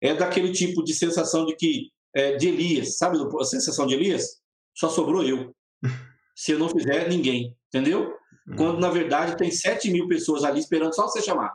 É 0.00 0.14
daquele 0.14 0.50
tipo 0.50 0.82
de 0.82 0.94
sensação 0.94 1.44
de 1.44 1.54
que, 1.54 1.90
é, 2.16 2.36
de 2.36 2.48
Elias, 2.48 2.96
sabe 2.96 3.18
a 3.38 3.44
sensação 3.44 3.86
de 3.86 3.94
Elias? 3.94 4.39
Só 4.80 4.88
sobrou 4.88 5.22
eu. 5.22 5.54
Se 6.34 6.52
eu 6.52 6.58
não 6.58 6.70
fizer, 6.70 7.08
ninguém. 7.08 7.54
Entendeu? 7.68 8.14
Quando, 8.56 8.74
uhum. 8.74 8.80
na 8.80 8.88
verdade, 8.88 9.36
tem 9.36 9.50
7 9.50 9.90
mil 9.90 10.08
pessoas 10.08 10.42
ali 10.42 10.58
esperando 10.58 10.94
só 10.94 11.06
você 11.06 11.20
chamar. 11.20 11.52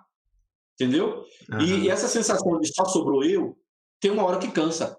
Entendeu? 0.76 1.26
Uhum. 1.52 1.62
E, 1.62 1.90
essa 1.90 2.08
sensação 2.08 2.60
de 2.60 2.72
só 2.72 2.86
sobrou 2.86 3.24
eu, 3.24 3.58
tem 4.00 4.12
uma 4.12 4.24
hora 4.24 4.38
que 4.38 4.52
cansa. 4.52 4.96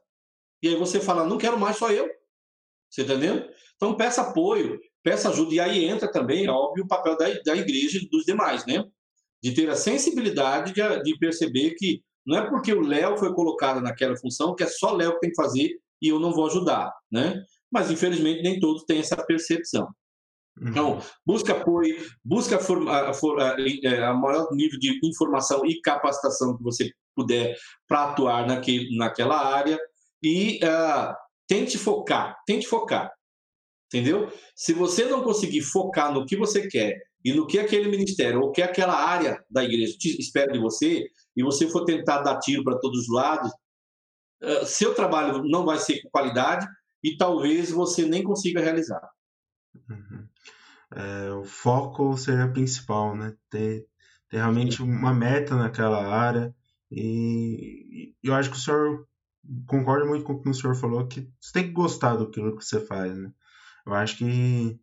E 0.60 0.68
aí 0.68 0.76
você 0.76 0.98
fala, 0.98 1.24
não 1.24 1.38
quero 1.38 1.58
mais 1.58 1.76
só 1.76 1.90
eu. 1.92 2.10
Você 2.90 3.02
entendeu? 3.02 3.48
Então 3.76 3.96
peça 3.96 4.22
apoio, 4.22 4.80
peça 5.02 5.28
ajuda. 5.28 5.54
E 5.54 5.60
aí 5.60 5.84
entra 5.84 6.10
também, 6.10 6.48
óbvio, 6.48 6.84
o 6.84 6.88
papel 6.88 7.16
da, 7.16 7.26
da 7.44 7.54
igreja 7.54 7.98
e 7.98 8.08
dos 8.08 8.24
demais, 8.24 8.66
né? 8.66 8.84
de 9.42 9.54
ter 9.54 9.70
a 9.70 9.76
sensibilidade 9.76 10.72
de, 10.72 11.02
de 11.02 11.18
perceber 11.18 11.74
que 11.74 12.02
não 12.26 12.38
é 12.38 12.48
porque 12.48 12.72
o 12.72 12.80
Léo 12.80 13.16
foi 13.16 13.32
colocado 13.32 13.80
naquela 13.80 14.16
função 14.16 14.54
que 14.54 14.64
é 14.64 14.66
só 14.66 14.92
Léo 14.92 15.14
que 15.14 15.20
tem 15.20 15.30
que 15.30 15.36
fazer 15.36 15.70
e 16.02 16.08
eu 16.08 16.18
não 16.18 16.32
vou 16.32 16.46
ajudar, 16.46 16.92
né? 17.10 17.40
Mas 17.72 17.90
infelizmente 17.90 18.42
nem 18.42 18.60
todos 18.60 18.84
têm 18.84 19.00
essa 19.00 19.16
percepção. 19.16 19.88
Uhum. 20.60 20.68
Então, 20.68 21.02
busca 21.24 21.52
apoio, 21.52 21.96
busca 22.24 22.56
a, 22.56 22.98
a, 22.98 23.10
a, 23.10 23.56
é, 23.84 24.04
a, 24.04 24.14
maior 24.14 24.48
nível 24.52 24.78
de 24.78 24.98
informação 25.04 25.66
e 25.66 25.80
capacitação 25.82 26.56
que 26.56 26.62
você 26.62 26.90
puder 27.14 27.56
para 27.86 28.04
atuar 28.04 28.46
naquele, 28.46 28.96
naquela 28.96 29.36
área 29.36 29.78
e 30.22 30.58
uh, 30.64 31.14
tente 31.46 31.76
focar, 31.76 32.36
tente 32.46 32.66
focar, 32.66 33.12
entendeu? 33.86 34.32
Se 34.54 34.72
você 34.72 35.04
não 35.04 35.22
conseguir 35.22 35.60
focar 35.60 36.12
no 36.12 36.24
que 36.24 36.36
você 36.36 36.66
quer 36.68 36.94
e 37.24 37.32
no 37.32 37.46
que 37.46 37.58
aquele 37.58 37.88
ministério 37.88 38.40
ou 38.40 38.50
que 38.50 38.62
aquela 38.62 38.94
área 38.94 39.42
da 39.50 39.62
igreja 39.62 39.96
te 39.98 40.18
espera 40.18 40.52
de 40.52 40.58
você, 40.58 41.06
e 41.36 41.42
você 41.42 41.68
for 41.68 41.84
tentar 41.84 42.22
dar 42.22 42.38
tiro 42.38 42.64
para 42.64 42.78
todos 42.78 43.00
os 43.00 43.08
lados, 43.12 43.50
uh, 44.42 44.64
seu 44.64 44.94
trabalho 44.94 45.42
não 45.44 45.66
vai 45.66 45.78
ser 45.78 46.00
com 46.00 46.08
qualidade 46.08 46.66
e 47.02 47.16
talvez 47.16 47.70
você 47.70 48.06
nem 48.06 48.22
consiga 48.22 48.60
realizar. 48.60 49.02
Uhum. 49.88 50.26
É, 50.94 51.32
o 51.32 51.44
foco 51.44 52.16
seria 52.16 52.48
principal, 52.48 53.16
né? 53.16 53.34
Ter, 53.50 53.86
ter 54.28 54.36
realmente 54.36 54.82
uma 54.82 55.12
meta 55.12 55.56
naquela 55.56 56.06
área 56.06 56.54
e, 56.90 58.14
e 58.22 58.28
eu 58.28 58.34
acho 58.34 58.50
que 58.50 58.56
o 58.56 58.60
senhor 58.60 59.06
concorda 59.66 60.04
muito 60.04 60.24
com 60.24 60.34
o 60.34 60.42
que 60.42 60.48
o 60.48 60.54
senhor 60.54 60.74
falou 60.74 61.06
que 61.06 61.28
você 61.40 61.52
tem 61.52 61.64
que 61.64 61.72
gostar 61.72 62.16
do 62.16 62.30
que 62.30 62.40
você 62.40 62.80
faz, 62.80 63.16
né? 63.16 63.32
Eu 63.84 63.94
acho 63.94 64.18
que 64.18 64.78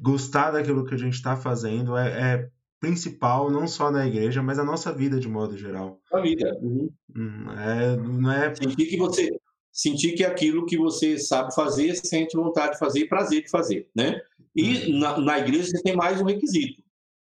gostar 0.00 0.50
daquilo 0.50 0.84
que 0.84 0.94
a 0.94 0.98
gente 0.98 1.14
está 1.14 1.36
fazendo 1.36 1.96
é, 1.96 2.34
é, 2.34 2.50
principal, 2.78 3.50
não 3.50 3.66
só 3.66 3.90
na 3.90 4.06
igreja, 4.06 4.42
mas 4.42 4.58
a 4.58 4.64
nossa 4.64 4.92
vida 4.92 5.18
de 5.18 5.28
modo 5.28 5.56
geral. 5.56 6.00
A 6.12 6.20
vida. 6.20 6.58
Uhum. 6.60 6.90
Hum, 7.16 7.50
é, 7.52 7.96
não 7.96 8.30
é... 8.30 8.54
Sentir 8.54 8.86
que 8.86 8.98
você 8.98 9.35
sentir 9.76 10.14
que 10.14 10.24
aquilo 10.24 10.64
que 10.64 10.78
você 10.78 11.18
sabe 11.18 11.54
fazer, 11.54 11.94
sente 11.94 12.34
vontade 12.34 12.72
de 12.72 12.78
fazer 12.78 13.00
e 13.00 13.08
prazer 13.08 13.42
de 13.42 13.50
fazer, 13.50 13.90
né? 13.94 14.18
E 14.54 14.86
uhum. 14.86 14.98
na, 14.98 15.18
na 15.18 15.38
igreja 15.38 15.68
você 15.70 15.82
tem 15.82 15.94
mais 15.94 16.18
um 16.18 16.24
requisito, 16.24 16.82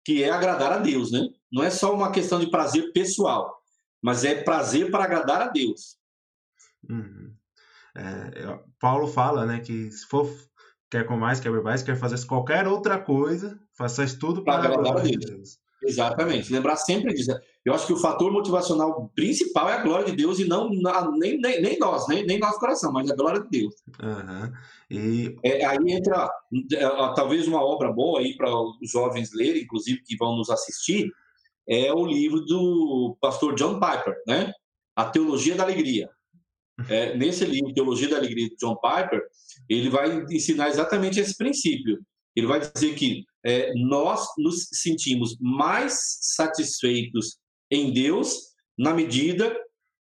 que 0.05 0.23
é 0.23 0.31
agradar 0.31 0.73
a 0.73 0.79
Deus, 0.79 1.11
né? 1.11 1.29
Não 1.51 1.65
é 1.65 1.71
só 1.71 1.93
uma 1.93 2.13
questão 2.13 2.39
de 2.39 2.49
prazer 2.49 2.93
pessoal, 2.93 3.61
mas 4.01 4.25
é 4.25 4.45
prazer 4.45 4.93
para 4.93 5.03
agradar 5.03 5.43
a 5.43 5.49
Deus. 5.49 5.97
Uhum. 6.89 7.35
É, 7.97 8.61
Paulo 8.79 9.09
fala, 9.09 9.45
né, 9.45 9.59
que 9.59 9.91
se 9.91 10.07
for 10.07 10.31
quer 10.89 11.05
com 11.05 11.17
mais, 11.17 11.41
quer 11.41 11.51
mais, 11.51 11.83
quer 11.83 11.97
fazer 11.97 12.25
qualquer 12.27 12.69
outra 12.69 12.97
coisa, 12.97 13.59
faça 13.77 14.07
tudo 14.17 14.45
para 14.45 14.59
agradar 14.59 14.99
a 14.99 15.01
Deus. 15.01 15.25
Deus. 15.25 15.59
Exatamente. 15.87 16.53
Lembrar 16.53 16.77
sempre 16.77 17.15
disso. 17.15 17.33
Eu 17.65 17.75
acho 17.75 17.87
que 17.87 17.93
o 17.93 17.99
fator 17.99 18.31
motivacional 18.33 19.11
principal 19.15 19.69
é 19.69 19.75
a 19.75 19.83
glória 19.83 20.07
de 20.07 20.17
Deus 20.17 20.39
e 20.39 20.47
não 20.47 20.69
nem, 21.19 21.41
nem, 21.41 21.61
nem 21.61 21.79
nós, 21.79 22.07
nem, 22.09 22.25
nem 22.25 22.39
nosso 22.39 22.59
coração, 22.59 22.93
mas 22.93 23.11
a 23.11 23.17
glória 23.17 23.41
de 23.41 23.49
Deus. 23.49 23.75
Uhum. 24.03 24.53
E... 24.91 25.37
É, 25.43 25.65
aí 25.65 25.79
entra 25.89 26.31
é, 26.75 26.89
talvez 27.15 27.49
uma 27.49 27.63
obra 27.63 27.93
boa 27.93 28.21
aí 28.21 28.37
para 28.37 28.49
os 28.55 28.91
jovens 28.91 29.33
lerem, 29.33 29.63
inclusive 29.63 30.03
que 30.03 30.17
vão 30.17 30.37
nos 30.37 30.51
assistir, 30.51 31.11
é 31.69 31.93
o 31.93 32.07
livro 32.07 32.41
do 32.45 33.17
pastor 33.21 33.55
John 33.55 33.81
Piper, 33.81 34.15
né? 34.27 34.53
A 34.95 35.05
Teologia 35.05 35.57
da 35.57 35.65
Alegria. 35.65 36.09
É, 36.89 37.17
nesse 37.17 37.45
livro, 37.45 37.75
Teologia 37.75 38.09
da 38.09 38.17
Alegria 38.17 38.49
de 38.49 38.57
John 38.57 38.77
Piper, 38.77 39.23
ele 39.69 39.89
vai 39.89 40.25
ensinar 40.31 40.69
exatamente 40.69 41.19
esse 41.19 41.37
princípio. 41.37 41.99
Ele 42.37 42.47
vai 42.47 42.61
dizer 42.61 42.95
que 42.95 43.25
é, 43.47 43.73
nós 43.77 44.27
nos 44.37 44.69
sentimos 44.73 45.37
mais 45.41 46.19
satisfeitos 46.21 47.39
em 47.71 47.93
Deus 47.93 48.53
na 48.77 48.93
medida 48.93 49.57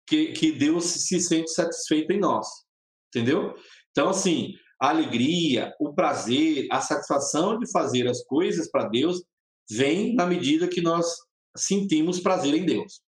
que, 0.07 0.33
que 0.33 0.53
Deus 0.53 0.85
se 0.85 1.21
sente 1.21 1.51
satisfeito 1.51 2.13
em 2.13 2.21
nós. 2.21 2.47
Entendeu? 3.09 3.55
Então, 3.91 4.09
assim, 4.09 4.55
a 4.81 4.91
alegria, 4.91 5.75
o 5.81 5.93
prazer, 5.93 6.69
a 6.71 6.81
satisfação 6.81 7.59
de 7.59 7.69
fazer 7.73 8.07
as 8.09 8.23
coisas 8.25 8.71
para 8.71 8.89
Deus 8.89 9.25
vem 9.69 10.15
na 10.15 10.27
medida 10.27 10.69
que 10.69 10.81
nós 10.81 11.07
sentimos 11.57 12.21
prazer 12.21 12.55
em 12.55 12.65
Deus. 12.65 13.01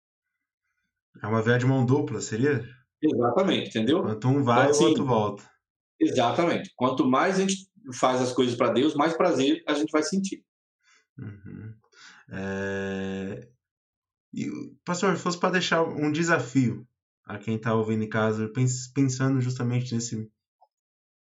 É 1.22 1.26
uma 1.28 1.40
via 1.42 1.56
de 1.56 1.66
mão 1.66 1.86
dupla, 1.86 2.20
seria? 2.20 2.64
Exatamente, 3.00 3.68
entendeu? 3.68 4.02
Quanto 4.02 4.28
um 4.28 4.42
vai, 4.42 4.62
então, 4.62 4.70
assim, 4.70 4.84
o 4.84 4.88
outro 4.88 5.04
volta. 5.06 5.50
Exatamente. 6.00 6.72
Quanto 6.74 7.06
mais 7.06 7.36
a 7.36 7.42
gente 7.42 7.68
faz 7.92 8.20
as 8.20 8.32
coisas 8.32 8.54
para 8.54 8.72
Deus, 8.72 8.94
mais 8.94 9.16
prazer 9.16 9.62
a 9.66 9.74
gente 9.74 9.90
vai 9.90 10.02
sentir. 10.02 10.44
Uhum. 11.18 11.74
É... 12.30 13.48
E, 14.32 14.50
pastor, 14.84 15.16
se 15.16 15.22
fosse 15.22 15.38
para 15.38 15.52
deixar 15.52 15.82
um 15.82 16.12
desafio 16.12 16.86
a 17.24 17.38
quem 17.38 17.56
está 17.56 17.74
ouvindo 17.74 18.04
em 18.04 18.08
casa, 18.08 18.52
pensando 18.94 19.40
justamente 19.40 19.94
nesse 19.94 20.30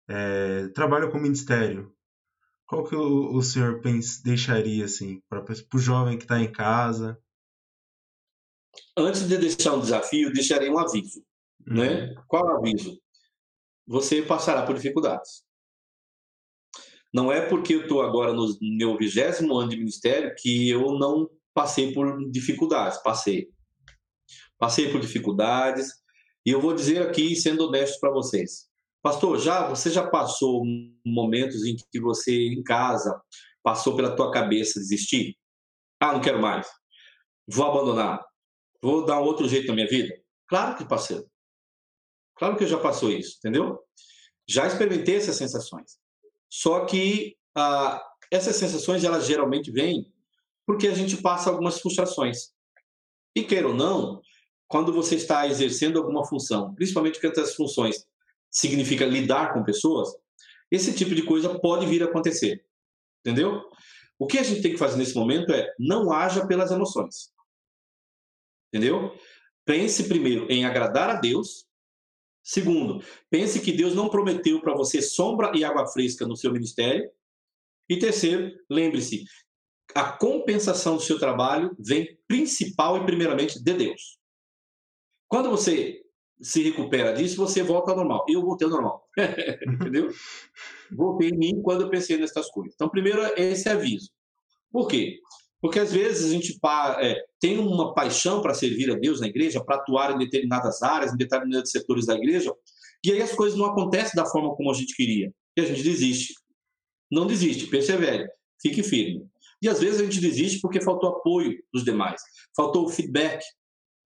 é, 0.08 0.68
trabalho 0.70 1.12
com 1.12 1.20
ministério, 1.20 1.94
qual 2.66 2.84
que 2.84 2.96
o, 2.96 3.36
o 3.36 3.42
senhor 3.42 3.82
pens, 3.82 4.22
deixaria 4.22 4.86
assim 4.86 5.22
para 5.28 5.44
o 5.74 5.80
jovem 5.80 6.18
que 6.18 6.24
está 6.24 6.40
em 6.40 6.52
casa? 6.52 7.20
Antes 8.96 9.28
de 9.28 9.38
deixar 9.38 9.74
um 9.74 9.82
desafio, 9.82 10.32
deixarei 10.32 10.70
um 10.70 10.78
aviso. 10.78 11.26
Uhum. 11.68 11.78
Né? 11.78 12.16
Qual 12.28 12.58
aviso? 12.58 13.02
Você 13.88 14.22
passará 14.22 14.66
por 14.66 14.76
dificuldades. 14.76 15.44
Não 17.14 17.32
é 17.32 17.42
porque 17.42 17.74
eu 17.74 17.82
estou 17.82 18.02
agora 18.02 18.34
no 18.34 18.48
meu 18.62 18.98
vigésimo 18.98 19.58
ano 19.58 19.70
de 19.70 19.78
ministério 19.78 20.34
que 20.38 20.70
eu 20.70 20.98
não 20.98 21.30
passei 21.54 21.94
por 21.94 22.30
dificuldades. 22.30 23.02
Passei. 23.02 23.50
Passei 24.58 24.92
por 24.92 25.02
dificuldades. 25.02 25.92
E 26.46 26.52
eu 26.52 26.62
vou 26.62 26.74
dizer 26.74 27.02
aqui, 27.02 27.36
sendo 27.36 27.68
honesto 27.68 28.00
para 28.00 28.12
vocês. 28.12 28.70
Pastor, 29.02 29.40
já 29.40 29.68
você 29.68 29.90
já 29.90 30.08
passou 30.08 30.64
momentos 31.06 31.66
em 31.66 31.76
que 31.76 32.00
você 32.00 32.48
em 32.48 32.62
casa 32.62 33.20
passou 33.64 33.96
pela 33.96 34.16
tua 34.16 34.32
cabeça 34.32 34.80
desistir? 34.80 35.38
Ah, 36.00 36.14
não 36.14 36.22
quero 36.22 36.42
mais. 36.42 36.68
Vou 37.48 37.66
abandonar. 37.66 38.24
Vou 38.82 39.06
dar 39.06 39.22
um 39.22 39.26
outro 39.26 39.48
jeito 39.48 39.68
na 39.68 39.76
minha 39.76 39.88
vida? 39.88 40.14
Claro 40.48 40.78
que 40.78 40.86
passei. 40.86 41.24
Claro 42.36 42.56
que 42.58 42.66
já 42.66 42.80
passou 42.80 43.12
isso, 43.12 43.38
entendeu? 43.38 43.80
Já 44.48 44.66
experimentei 44.66 45.18
essas 45.18 45.36
sensações. 45.36 45.99
Só 46.50 46.86
que 46.86 47.38
ah, 47.56 48.04
essas 48.32 48.56
sensações, 48.56 49.04
elas 49.04 49.26
geralmente 49.26 49.72
vêm 49.72 50.12
porque 50.66 50.88
a 50.88 50.94
gente 50.94 51.18
passa 51.18 51.50
algumas 51.50 51.80
frustrações. 51.80 52.52
E 53.36 53.44
queira 53.44 53.68
ou 53.68 53.74
não, 53.74 54.22
quando 54.68 54.94
você 54.94 55.16
está 55.16 55.48
exercendo 55.48 55.98
alguma 55.98 56.26
função, 56.26 56.76
principalmente 56.76 57.20
porque 57.20 57.40
essas 57.40 57.56
funções 57.56 58.06
significa 58.52 59.06
lidar 59.06 59.54
com 59.54 59.64
pessoas, 59.64 60.10
esse 60.72 60.94
tipo 60.94 61.16
de 61.16 61.24
coisa 61.24 61.60
pode 61.60 61.86
vir 61.88 62.04
a 62.04 62.06
acontecer. 62.06 62.64
Entendeu? 63.26 63.64
O 64.18 64.28
que 64.28 64.38
a 64.38 64.44
gente 64.44 64.62
tem 64.62 64.72
que 64.72 64.78
fazer 64.78 64.98
nesse 64.98 65.16
momento 65.16 65.52
é 65.52 65.74
não 65.80 66.12
haja 66.12 66.46
pelas 66.46 66.72
emoções. 66.72 67.32
Entendeu? 68.72 69.18
Pense 69.66 70.08
primeiro 70.08 70.46
em 70.52 70.66
agradar 70.66 71.10
a 71.10 71.16
Deus. 71.16 71.66
Segundo, 72.50 73.04
pense 73.30 73.60
que 73.62 73.72
Deus 73.72 73.94
não 73.94 74.10
prometeu 74.10 74.60
para 74.60 74.74
você 74.74 75.04
sombra 75.04 75.52
e 75.54 75.64
água 75.64 75.86
fresca 75.86 76.26
no 76.26 76.36
seu 76.36 76.52
ministério. 76.52 77.08
E 77.88 78.00
terceiro, 78.00 78.52
lembre-se, 78.68 79.24
a 79.94 80.12
compensação 80.14 80.96
do 80.96 81.02
seu 81.04 81.20
trabalho 81.20 81.76
vem 81.78 82.18
principal 82.28 82.98
e 82.98 83.06
primeiramente 83.06 83.64
de 83.64 83.74
Deus. 83.74 84.18
Quando 85.28 85.52
você 85.52 86.02
se 86.42 86.64
recupera 86.64 87.14
disso, 87.14 87.38
você 87.38 87.62
volta 87.62 87.92
ao 87.92 87.98
normal. 87.98 88.26
Eu 88.28 88.42
voltei 88.42 88.66
ao 88.66 88.74
normal. 88.74 89.08
Entendeu? 89.68 90.10
Voltei 90.92 91.30
em 91.30 91.38
mim 91.38 91.62
quando 91.62 91.82
eu 91.82 91.90
pensei 91.92 92.18
nessas 92.18 92.50
coisas. 92.50 92.74
Então, 92.74 92.90
primeiro, 92.90 93.22
esse 93.40 93.70
aviso. 93.70 94.10
Por 94.72 94.88
quê? 94.88 95.20
Porque 95.62 95.80
às 95.80 95.92
vezes 95.92 96.30
a 96.30 96.34
gente 96.34 96.58
é, 97.00 97.22
tem 97.40 97.58
uma 97.58 97.94
paixão 97.94 98.42
para 98.42 98.54
servir 98.54 98.92
a 98.92 98.96
Deus 98.96 99.20
na 99.20 99.28
igreja, 99.28 99.64
para 99.64 99.76
atuar 99.76 100.16
em 100.16 100.18
determinadas 100.18 100.82
áreas, 100.82 101.14
em 101.14 101.18
determinados 101.18 101.72
setores 101.72 102.06
da 102.06 102.16
igreja, 102.16 102.54
e 103.04 103.12
aí 103.12 103.22
as 103.22 103.34
coisas 103.34 103.58
não 103.58 103.66
acontecem 103.66 104.16
da 104.16 104.26
forma 104.26 104.56
como 104.56 104.72
a 104.72 104.74
gente 104.74 104.96
queria. 104.96 105.34
E 105.58 105.62
a 105.62 105.66
gente 105.66 105.84
desiste. 105.84 106.34
Não 107.12 107.26
desiste, 107.28 107.68
persevere, 107.68 108.30
fique 108.62 108.84
firme. 108.84 109.26
E 109.62 109.68
às 109.68 109.80
vezes 109.80 110.00
a 110.00 110.04
gente 110.04 110.22
desiste 110.22 110.62
porque 110.62 110.80
faltou 110.80 111.10
apoio 111.10 111.58
dos 111.74 111.84
demais, 111.84 112.22
faltou 112.56 112.86
o 112.86 112.90
feedback 112.90 113.44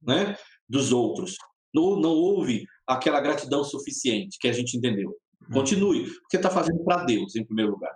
né, 0.03 0.37
dos 0.69 0.93
outros 0.93 1.37
não, 1.75 1.97
não 1.97 2.11
houve 2.11 2.67
aquela 2.87 3.21
gratidão 3.21 3.65
suficiente 3.65 4.39
que 4.39 4.49
a 4.49 4.53
gente 4.53 4.77
entendeu. 4.77 5.11
Uhum. 5.43 5.55
Continue, 5.55 6.11
porque 6.21 6.37
está 6.37 6.51
fazendo 6.51 6.85
para 6.85 7.05
Deus, 7.05 7.37
em 7.37 7.45
primeiro 7.45 7.73
lugar. 7.73 7.95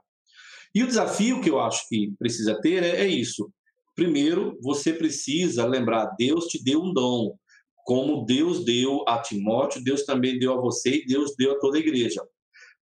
E 0.74 0.82
o 0.82 0.86
desafio 0.86 1.40
que 1.40 1.50
eu 1.50 1.60
acho 1.60 1.88
que 1.88 2.12
precisa 2.18 2.60
ter 2.60 2.82
é, 2.82 3.02
é 3.02 3.06
isso. 3.06 3.50
Primeiro, 3.94 4.58
você 4.62 4.92
precisa 4.92 5.66
lembrar: 5.66 6.14
Deus 6.18 6.46
te 6.46 6.62
deu 6.62 6.82
um 6.82 6.92
dom. 6.92 7.36
Como 7.84 8.24
Deus 8.24 8.64
deu 8.64 9.04
a 9.06 9.18
Timóteo, 9.18 9.84
Deus 9.84 10.04
também 10.04 10.38
deu 10.38 10.54
a 10.54 10.60
você 10.60 10.96
e 10.96 11.06
Deus 11.06 11.34
deu 11.36 11.52
a 11.52 11.58
toda 11.58 11.76
a 11.76 11.80
igreja. 11.80 12.22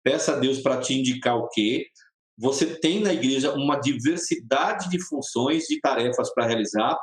Peça 0.03 0.33
a 0.33 0.39
Deus 0.39 0.59
para 0.59 0.79
te 0.79 0.93
indicar 0.93 1.37
o 1.37 1.49
quê? 1.49 1.87
Você 2.37 2.65
tem 2.65 3.01
na 3.01 3.13
igreja 3.13 3.53
uma 3.53 3.79
diversidade 3.79 4.89
de 4.89 5.03
funções, 5.03 5.65
de 5.65 5.79
tarefas 5.79 6.33
para 6.33 6.47
realizar, 6.47 6.97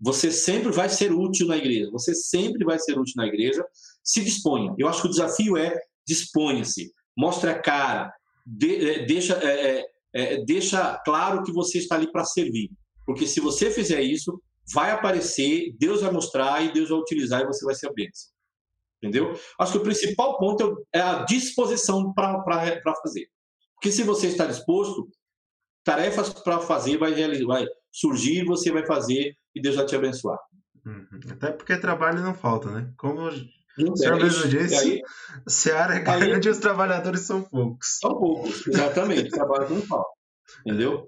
você 0.00 0.32
sempre 0.32 0.72
vai 0.72 0.88
ser 0.88 1.12
útil 1.12 1.46
na 1.46 1.58
igreja. 1.58 1.90
Você 1.90 2.14
sempre 2.14 2.64
vai 2.64 2.78
ser 2.78 2.98
útil 2.98 3.14
na 3.16 3.26
igreja. 3.26 3.64
Se 4.02 4.24
disponha. 4.24 4.74
Eu 4.78 4.88
acho 4.88 5.02
que 5.02 5.08
o 5.08 5.10
desafio 5.10 5.56
é 5.58 5.78
disponha-se. 6.06 6.92
Mostre 7.16 7.50
a 7.50 7.58
cara. 7.58 8.12
De, 8.46 8.90
é, 8.90 9.04
deixa, 9.04 9.34
é, 9.34 9.86
é, 10.12 10.44
deixa 10.44 10.98
claro 11.04 11.42
que 11.42 11.52
você 11.52 11.78
está 11.78 11.94
ali 11.94 12.10
para 12.10 12.24
servir. 12.24 12.70
Porque 13.06 13.26
se 13.26 13.40
você 13.40 13.70
fizer 13.70 14.00
isso, 14.00 14.40
vai 14.72 14.90
aparecer, 14.90 15.74
Deus 15.78 16.02
vai 16.02 16.10
mostrar 16.10 16.64
e 16.64 16.72
Deus 16.72 16.90
vai 16.90 16.98
utilizar 16.98 17.42
e 17.42 17.46
você 17.46 17.64
vai 17.64 17.74
ser 17.74 17.88
a 17.88 17.92
bênção. 17.92 18.30
Entendeu? 19.02 19.32
Acho 19.58 19.72
que 19.72 19.78
o 19.78 19.82
principal 19.82 20.38
ponto 20.38 20.86
é 20.92 21.00
a 21.00 21.24
disposição 21.24 22.12
para 22.12 22.44
fazer. 23.02 23.28
Porque 23.74 23.90
se 23.90 24.02
você 24.02 24.26
está 24.26 24.46
disposto, 24.46 25.08
tarefas 25.82 26.32
para 26.32 26.60
fazer 26.60 26.98
vai, 26.98 27.14
vai 27.44 27.66
surgir, 27.90 28.44
você 28.44 28.70
vai 28.70 28.84
fazer 28.84 29.34
e 29.54 29.60
Deus 29.60 29.76
vai 29.76 29.86
te 29.86 29.96
abençoar. 29.96 30.38
Uhum. 30.84 31.20
Até 31.30 31.50
porque 31.50 31.76
trabalho 31.78 32.20
não 32.20 32.34
falta, 32.34 32.70
né? 32.70 32.92
Como 32.96 33.20
o 33.84 33.96
senhor 33.96 34.16
mesmo 34.16 34.48
disse, 34.48 34.74
aí, 34.74 35.02
Seara 35.46 35.94
é 35.96 36.00
grande 36.00 36.48
e 36.48 36.50
os 36.50 36.58
trabalhadores 36.58 37.20
são 37.20 37.42
poucos. 37.42 37.98
São 38.00 38.18
poucos, 38.18 38.66
exatamente. 38.66 39.30
trabalho 39.30 39.70
não 39.70 39.82
falta. 39.82 40.10
Entendeu? 40.66 41.04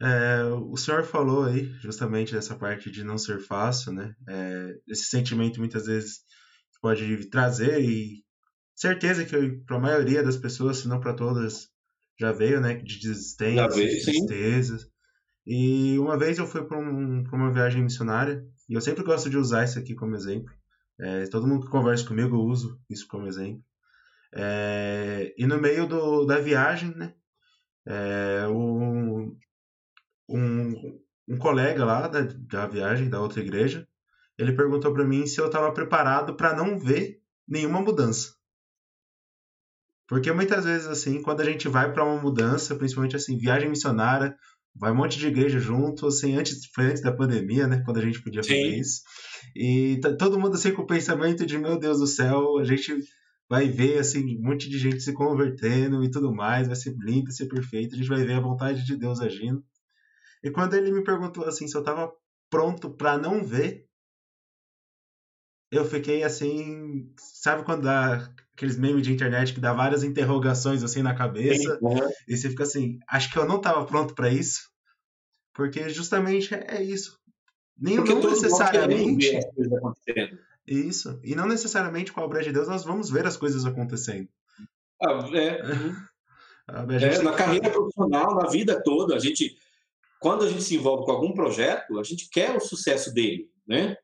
É, 0.00 0.42
o 0.44 0.76
senhor 0.76 1.04
falou 1.04 1.44
aí 1.44 1.64
justamente 1.80 2.34
dessa 2.34 2.54
parte 2.54 2.90
de 2.90 3.02
não 3.02 3.16
ser 3.16 3.40
fácil, 3.40 3.92
né? 3.92 4.14
É, 4.28 4.74
esse 4.86 5.04
sentimento 5.04 5.58
muitas 5.58 5.86
vezes 5.86 6.18
pode 6.82 7.30
trazer 7.30 7.80
e 7.80 8.22
certeza 8.74 9.24
que 9.24 9.52
para 9.66 9.76
a 9.76 9.80
maioria 9.80 10.22
das 10.22 10.36
pessoas, 10.36 10.78
se 10.78 10.88
não 10.88 11.00
para 11.00 11.14
todas, 11.14 11.68
já 12.20 12.30
veio, 12.30 12.60
né? 12.60 12.74
De 12.74 13.00
desistência, 13.00 13.68
de 13.68 14.04
tristeza. 14.04 14.78
Sim. 14.78 14.86
E 15.46 15.98
uma 15.98 16.18
vez 16.18 16.38
eu 16.38 16.46
fui 16.46 16.64
para 16.64 16.78
um, 16.78 17.24
uma 17.32 17.52
viagem 17.52 17.82
missionária, 17.82 18.44
e 18.68 18.74
eu 18.74 18.80
sempre 18.80 19.04
gosto 19.04 19.30
de 19.30 19.38
usar 19.38 19.64
isso 19.64 19.78
aqui 19.78 19.94
como 19.94 20.16
exemplo. 20.16 20.52
É, 20.98 21.26
todo 21.26 21.46
mundo 21.46 21.66
que 21.66 21.70
conversa 21.70 22.06
comigo 22.06 22.36
eu 22.36 22.40
uso 22.40 22.80
isso 22.88 23.06
como 23.08 23.26
exemplo. 23.26 23.62
É, 24.32 25.34
e 25.36 25.46
no 25.46 25.60
meio 25.60 25.86
do, 25.86 26.24
da 26.24 26.38
viagem, 26.38 26.94
né, 26.94 27.14
é, 27.86 28.46
um, 28.48 29.36
um, 30.28 31.00
um, 31.28 31.38
colega 31.38 31.84
lá 31.84 32.08
da, 32.08 32.22
da 32.22 32.66
viagem, 32.66 33.08
da 33.08 33.20
outra 33.20 33.40
igreja, 33.40 33.86
ele 34.38 34.56
perguntou 34.56 34.92
para 34.92 35.04
mim 35.04 35.26
se 35.26 35.40
eu 35.40 35.46
estava 35.46 35.72
preparado 35.72 36.34
para 36.36 36.54
não 36.54 36.78
ver 36.78 37.20
nenhuma 37.48 37.80
mudança. 37.80 38.34
Porque 40.08 40.30
muitas 40.32 40.64
vezes, 40.64 40.86
assim, 40.86 41.20
quando 41.20 41.40
a 41.40 41.44
gente 41.44 41.68
vai 41.68 41.92
para 41.92 42.04
uma 42.04 42.20
mudança, 42.20 42.76
principalmente 42.76 43.16
assim, 43.16 43.38
viagem 43.38 43.68
missionária, 43.68 44.36
vai 44.78 44.92
um 44.92 44.96
monte 44.96 45.18
de 45.18 45.26
igreja 45.26 45.58
junto, 45.58 46.06
assim, 46.06 46.36
antes, 46.36 46.66
foi 46.74 46.86
antes 46.86 47.02
da 47.02 47.12
pandemia, 47.12 47.66
né? 47.66 47.82
Quando 47.84 47.98
a 47.98 48.02
gente 48.02 48.22
podia 48.22 48.42
fazer 48.42 48.54
Sim. 48.54 48.80
isso. 48.80 49.02
E 49.54 50.00
todo 50.18 50.38
mundo 50.38 50.54
assim 50.54 50.72
com 50.72 50.82
o 50.82 50.86
pensamento 50.86 51.46
de, 51.46 51.58
meu 51.58 51.78
Deus 51.78 51.98
do 51.98 52.06
céu, 52.06 52.58
a 52.58 52.64
gente 52.64 52.94
vai 53.48 53.68
ver, 53.68 53.98
assim, 53.98 54.36
um 54.38 54.42
monte 54.42 54.68
de 54.68 54.78
gente 54.78 55.00
se 55.00 55.12
convertendo 55.12 56.02
e 56.04 56.10
tudo 56.10 56.34
mais, 56.34 56.66
vai 56.66 56.76
ser 56.76 56.94
lindo, 56.98 57.24
vai 57.24 57.32
ser 57.32 57.46
perfeito, 57.46 57.94
a 57.94 57.98
gente 57.98 58.08
vai 58.08 58.24
ver 58.24 58.34
a 58.34 58.40
vontade 58.40 58.84
de 58.84 58.96
Deus 58.96 59.20
agindo. 59.20 59.64
E 60.42 60.50
quando 60.50 60.74
ele 60.74 60.92
me 60.92 61.04
perguntou, 61.04 61.44
assim, 61.44 61.66
se 61.66 61.76
eu 61.76 61.82
tava 61.82 62.12
pronto 62.50 62.90
para 62.90 63.16
não 63.16 63.44
ver, 63.44 63.86
eu 65.70 65.84
fiquei 65.84 66.22
assim, 66.22 67.12
sabe 67.18 67.64
quando 67.64 67.82
dá 67.82 68.30
aqueles 68.56 68.78
memes 68.78 69.02
de 69.02 69.12
internet 69.12 69.52
que 69.52 69.60
dá 69.60 69.74
várias 69.74 70.02
interrogações 70.02 70.82
assim 70.82 71.02
na 71.02 71.14
cabeça, 71.14 71.78
uhum. 71.82 71.98
e 72.26 72.34
você 72.34 72.48
fica 72.48 72.62
assim, 72.62 72.98
acho 73.06 73.30
que 73.30 73.38
eu 73.38 73.46
não 73.46 73.58
estava 73.58 73.84
pronto 73.84 74.14
para 74.14 74.30
isso, 74.30 74.70
porque 75.52 75.90
justamente 75.90 76.54
é 76.54 76.82
isso. 76.82 77.18
Nem 77.78 77.96
porque 77.96 78.14
não 78.14 78.30
necessariamente 78.30 79.38
isso, 80.66 81.20
e 81.22 81.34
não 81.34 81.46
necessariamente 81.46 82.10
com 82.10 82.20
a 82.20 82.24
obra 82.24 82.42
de 82.42 82.50
Deus 82.50 82.66
nós 82.66 82.82
vamos 82.82 83.10
ver 83.10 83.26
as 83.26 83.36
coisas 83.36 83.66
acontecendo. 83.66 84.28
Ah, 85.02 85.28
é. 85.34 85.60
é 87.04 87.22
na 87.22 87.34
carreira 87.34 87.68
profissional, 87.68 88.34
na 88.34 88.48
vida 88.48 88.82
toda, 88.82 89.14
a 89.14 89.18
gente 89.18 89.54
quando 90.18 90.46
a 90.46 90.48
gente 90.48 90.62
se 90.62 90.74
envolve 90.74 91.04
com 91.04 91.12
algum 91.12 91.32
projeto, 91.32 91.98
a 91.98 92.02
gente 92.02 92.30
quer 92.30 92.56
o 92.56 92.60
sucesso 92.60 93.12
dele, 93.12 93.50
né? 93.66 93.98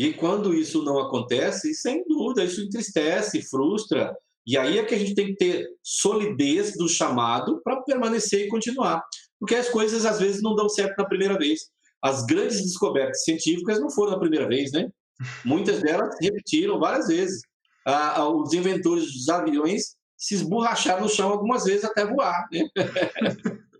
E 0.00 0.14
quando 0.14 0.54
isso 0.54 0.82
não 0.82 0.98
acontece, 0.98 1.74
sem 1.74 2.02
dúvida, 2.08 2.42
isso 2.42 2.62
entristece, 2.62 3.42
frustra. 3.42 4.16
E 4.46 4.56
aí 4.56 4.78
é 4.78 4.82
que 4.82 4.94
a 4.94 4.98
gente 4.98 5.14
tem 5.14 5.26
que 5.26 5.34
ter 5.34 5.68
solidez 5.82 6.72
do 6.74 6.88
chamado 6.88 7.60
para 7.62 7.82
permanecer 7.82 8.46
e 8.46 8.48
continuar. 8.48 9.04
Porque 9.38 9.54
as 9.54 9.68
coisas 9.68 10.06
às 10.06 10.18
vezes 10.18 10.40
não 10.40 10.54
dão 10.54 10.70
certo 10.70 10.96
na 10.96 11.04
primeira 11.04 11.36
vez. 11.36 11.68
As 12.02 12.24
grandes 12.24 12.62
descobertas 12.62 13.24
científicas 13.24 13.78
não 13.78 13.90
foram 13.90 14.12
na 14.12 14.18
primeira 14.18 14.48
vez, 14.48 14.72
né? 14.72 14.90
Muitas 15.44 15.82
delas 15.82 16.16
repetiram 16.18 16.80
várias 16.80 17.08
vezes. 17.08 17.42
Ah, 17.84 18.26
os 18.26 18.54
inventores 18.54 19.04
dos 19.04 19.28
aviões 19.28 19.96
se 20.16 20.34
esborracharam 20.34 21.02
no 21.02 21.10
chão 21.10 21.28
algumas 21.28 21.64
vezes 21.64 21.84
até 21.84 22.06
voar. 22.06 22.48
Né? 22.50 22.66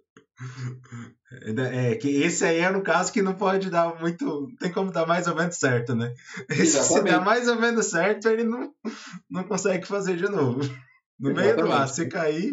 É, 1.33 1.95
que 1.95 2.09
esse 2.09 2.45
aí 2.45 2.59
é 2.59 2.71
no 2.71 2.83
caso 2.83 3.13
que 3.13 3.23
não 3.23 3.35
pode 3.35 3.71
dar 3.71 4.01
muito. 4.01 4.25
Não 4.25 4.57
tem 4.57 4.73
como 4.73 4.91
dar 4.91 5.07
mais 5.07 5.29
ou 5.29 5.37
menos 5.37 5.57
certo, 5.57 5.95
né? 5.95 6.13
Esse, 6.49 6.83
se 6.83 7.03
dá 7.05 7.21
mais 7.21 7.47
ou 7.47 7.55
menos 7.55 7.87
certo, 7.87 8.29
ele 8.29 8.43
não, 8.43 8.73
não 9.31 9.45
consegue 9.45 9.87
fazer 9.87 10.17
de 10.17 10.29
novo. 10.29 10.61
No 11.19 11.33
meio 11.33 11.57
do 11.57 11.71
ar, 11.71 11.89
se 11.89 12.09
cair. 12.09 12.53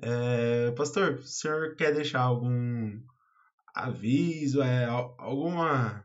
É, 0.00 0.70
pastor, 0.70 1.14
o 1.14 1.22
senhor 1.22 1.74
quer 1.76 1.92
deixar 1.92 2.22
algum 2.22 2.98
aviso, 3.74 4.62
é, 4.62 4.86
alguma, 4.86 6.04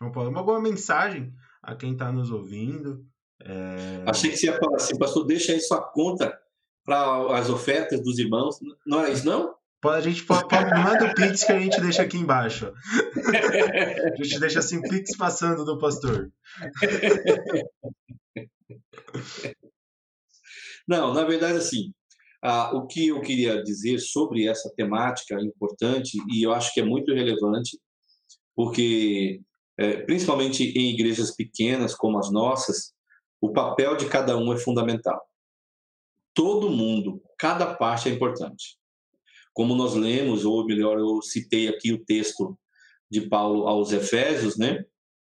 alguma 0.00 0.60
mensagem 0.60 1.32
a 1.62 1.76
quem 1.76 1.92
está 1.92 2.10
nos 2.10 2.30
ouvindo? 2.30 3.06
É... 3.44 4.02
Achei 4.06 4.30
que 4.30 4.36
você 4.36 4.46
ia 4.46 4.58
falar 4.58 4.76
assim, 4.76 4.98
pastor, 4.98 5.26
deixa 5.26 5.52
aí 5.52 5.60
sua 5.60 5.80
conta 5.80 6.36
para 6.84 7.38
as 7.38 7.48
ofertas 7.48 8.02
dos 8.02 8.18
irmãos. 8.18 8.58
Não 8.84 9.04
é 9.04 9.12
isso, 9.12 9.26
não? 9.26 9.54
A 9.84 10.00
gente 10.00 10.24
manda 10.28 11.06
o 11.06 11.14
Pix 11.14 11.42
que 11.44 11.52
a 11.52 11.58
gente 11.58 11.80
deixa 11.80 12.02
aqui 12.02 12.16
embaixo. 12.16 12.72
A 14.12 14.22
gente 14.22 14.38
deixa 14.38 14.60
assim 14.60 14.80
Pix 14.80 15.16
passando 15.16 15.64
do 15.64 15.78
pastor. 15.78 16.30
Não, 20.86 21.12
na 21.12 21.24
verdade, 21.24 21.58
assim, 21.58 21.92
ah, 22.42 22.76
o 22.76 22.86
que 22.86 23.08
eu 23.08 23.20
queria 23.20 23.62
dizer 23.62 23.98
sobre 23.98 24.46
essa 24.46 24.72
temática 24.76 25.40
importante, 25.40 26.18
e 26.30 26.46
eu 26.46 26.52
acho 26.52 26.72
que 26.72 26.80
é 26.80 26.84
muito 26.84 27.12
relevante, 27.12 27.78
porque, 28.54 29.40
é, 29.78 30.02
principalmente 30.02 30.62
em 30.78 30.92
igrejas 30.92 31.34
pequenas 31.34 31.94
como 31.94 32.18
as 32.18 32.30
nossas, 32.30 32.92
o 33.40 33.52
papel 33.52 33.96
de 33.96 34.08
cada 34.08 34.36
um 34.36 34.52
é 34.52 34.56
fundamental. 34.56 35.20
Todo 36.34 36.70
mundo, 36.70 37.20
cada 37.36 37.74
parte 37.74 38.08
é 38.08 38.12
importante. 38.12 38.76
Como 39.52 39.74
nós 39.74 39.94
lemos, 39.94 40.44
ou 40.44 40.64
melhor, 40.64 40.98
eu 40.98 41.20
citei 41.22 41.68
aqui 41.68 41.92
o 41.92 42.04
texto 42.04 42.58
de 43.10 43.20
Paulo 43.22 43.66
aos 43.66 43.92
Efésios, 43.92 44.56
né? 44.56 44.84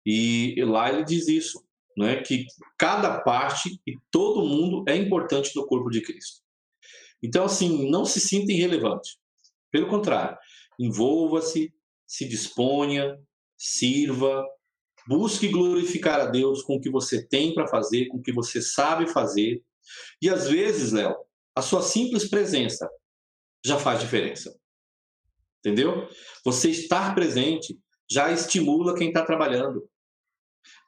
E 0.04 0.62
lá 0.64 0.92
ele 0.92 1.04
diz 1.04 1.28
isso, 1.28 1.64
né? 1.96 2.22
Que 2.22 2.46
cada 2.78 3.20
parte 3.20 3.80
e 3.86 3.96
todo 4.10 4.46
mundo 4.46 4.84
é 4.88 4.96
importante 4.96 5.54
no 5.56 5.66
corpo 5.66 5.88
de 5.90 6.02
Cristo. 6.02 6.42
Então, 7.22 7.44
assim, 7.44 7.88
não 7.88 8.04
se 8.04 8.20
sinta 8.20 8.52
irrelevante. 8.52 9.16
Pelo 9.70 9.88
contrário, 9.88 10.36
envolva-se, 10.78 11.72
se 12.06 12.28
disponha, 12.28 13.18
sirva, 13.56 14.44
busque 15.06 15.48
glorificar 15.48 16.20
a 16.20 16.26
Deus 16.26 16.62
com 16.62 16.76
o 16.76 16.80
que 16.80 16.90
você 16.90 17.26
tem 17.26 17.54
para 17.54 17.66
fazer, 17.66 18.06
com 18.08 18.18
o 18.18 18.22
que 18.22 18.32
você 18.32 18.60
sabe 18.60 19.06
fazer. 19.06 19.62
E 20.20 20.28
às 20.28 20.48
vezes, 20.48 20.92
Léo, 20.92 21.16
a 21.54 21.62
sua 21.62 21.82
simples 21.82 22.28
presença 22.28 22.90
já 23.64 23.78
faz 23.78 24.00
diferença. 24.00 24.54
Entendeu? 25.60 26.08
Você 26.44 26.70
estar 26.70 27.14
presente 27.14 27.78
já 28.10 28.30
estimula 28.30 28.96
quem 28.96 29.08
está 29.08 29.24
trabalhando. 29.24 29.88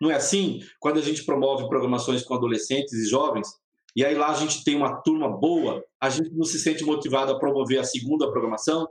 Não 0.01 0.11
é 0.11 0.15
assim? 0.15 0.61
Quando 0.79 0.99
a 0.99 1.03
gente 1.03 1.25
promove 1.25 1.69
programações 1.69 2.23
com 2.23 2.35
adolescentes 2.35 2.93
e 2.93 3.09
jovens, 3.09 3.49
e 3.97 4.05
aí 4.05 4.15
lá 4.15 4.29
a 4.29 4.35
gente 4.35 4.65
tem 4.65 4.77
uma 4.77 5.01
turma 5.03 5.29
boa, 5.29 5.85
a 6.01 6.11
gente 6.11 6.31
não 6.31 6.45
se 6.45 6.59
sente 6.59 6.85
motivado 6.85 7.33
a 7.33 7.39
promover 7.39 7.79
a 7.79 7.85
segunda 7.85 8.31
programação? 8.31 8.89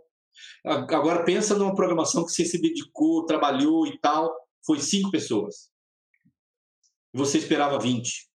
Agora 0.66 1.24
pensa 1.24 1.56
numa 1.58 1.76
programação 1.76 2.26
que 2.26 2.32
você 2.32 2.46
se 2.46 2.60
dedicou, 2.60 3.26
trabalhou 3.26 3.86
e 3.86 4.00
tal, 4.00 4.34
foi 4.66 4.80
cinco 4.80 5.12
pessoas. 5.12 5.70
Você 7.14 7.38
esperava 7.38 7.78
20. 7.78 8.30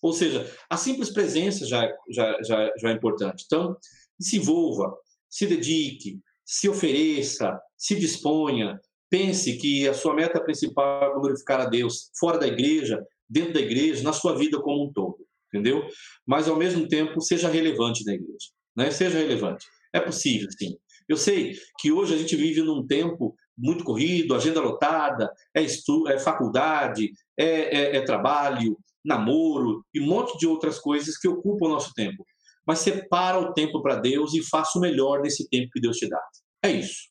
Ou 0.00 0.12
seja, 0.12 0.50
a 0.70 0.76
simples 0.76 1.10
presença 1.10 1.66
já, 1.66 1.86
já, 2.08 2.42
já, 2.42 2.72
já 2.76 2.90
é 2.90 2.92
importante. 2.92 3.44
Então, 3.44 3.76
se 4.20 4.38
envolva, 4.38 4.94
se 5.28 5.46
dedique, 5.46 6.20
se 6.44 6.68
ofereça, 6.68 7.58
se 7.76 7.96
disponha. 7.96 8.80
Pense 9.10 9.56
que 9.58 9.88
a 9.88 9.94
sua 9.94 10.14
meta 10.14 10.40
principal 10.40 11.10
é 11.10 11.14
glorificar 11.14 11.60
a 11.60 11.66
Deus 11.66 12.10
fora 12.18 12.38
da 12.38 12.46
igreja, 12.46 13.04
dentro 13.28 13.54
da 13.54 13.60
igreja, 13.60 14.02
na 14.02 14.12
sua 14.12 14.36
vida 14.36 14.60
como 14.60 14.84
um 14.84 14.92
todo, 14.92 15.18
entendeu? 15.52 15.86
Mas 16.26 16.48
ao 16.48 16.56
mesmo 16.56 16.88
tempo 16.88 17.20
seja 17.20 17.48
relevante 17.48 18.04
na 18.04 18.14
igreja, 18.14 18.48
né? 18.76 18.90
Seja 18.90 19.18
relevante. 19.18 19.66
É 19.92 20.00
possível, 20.00 20.48
sim. 20.56 20.76
Eu 21.08 21.16
sei 21.16 21.56
que 21.78 21.92
hoje 21.92 22.14
a 22.14 22.18
gente 22.18 22.34
vive 22.36 22.62
num 22.62 22.86
tempo 22.86 23.36
muito 23.56 23.84
corrido, 23.84 24.34
agenda 24.34 24.60
lotada, 24.60 25.32
é, 25.54 25.62
estu 25.62 26.06
é 26.08 26.18
faculdade, 26.18 27.10
é, 27.38 27.46
é, 27.46 27.96
é 27.96 28.00
trabalho, 28.02 28.76
namoro 29.04 29.84
e 29.94 30.00
um 30.00 30.06
monte 30.06 30.36
de 30.36 30.46
outras 30.46 30.78
coisas 30.78 31.16
que 31.16 31.28
ocupam 31.28 31.66
o 31.66 31.70
nosso 31.70 31.94
tempo 31.94 32.26
mas 32.66 32.80
separa 32.80 33.38
o 33.38 33.52
tempo 33.52 33.80
para 33.82 33.96
Deus 33.96 34.34
e 34.34 34.42
faça 34.42 34.78
o 34.78 34.80
melhor 34.80 35.20
nesse 35.20 35.48
tempo 35.48 35.70
que 35.72 35.80
Deus 35.80 35.96
te 35.96 36.08
dá. 36.08 36.20
É 36.62 36.70
isso. 36.70 37.08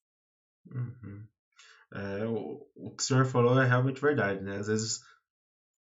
Uhum. 0.70 1.26
É, 1.94 2.26
o, 2.26 2.68
o 2.76 2.92
que 2.92 3.02
o 3.02 3.06
senhor 3.06 3.26
falou 3.26 3.60
é 3.62 3.66
realmente 3.66 4.02
verdade, 4.02 4.44
né? 4.44 4.58
Às 4.58 4.68
vezes, 4.68 5.00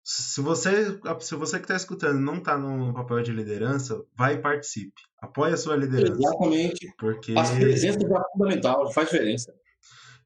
se 0.04 0.40
você, 0.40 1.00
se 1.20 1.34
você 1.34 1.58
que 1.58 1.64
está 1.64 1.74
escutando 1.74 2.20
não 2.20 2.36
está 2.36 2.56
no 2.56 2.94
papel 2.94 3.22
de 3.22 3.32
liderança, 3.32 4.00
vai 4.16 4.34
e 4.34 4.40
participe. 4.40 5.02
Apoie 5.20 5.52
a 5.52 5.56
sua 5.56 5.74
liderança. 5.74 6.20
Exatamente. 6.20 6.94
Porque... 6.96 7.34
A 7.36 7.42
presença 7.42 7.98
é 7.98 8.32
fundamental, 8.32 8.92
faz 8.92 9.10
diferença. 9.10 9.52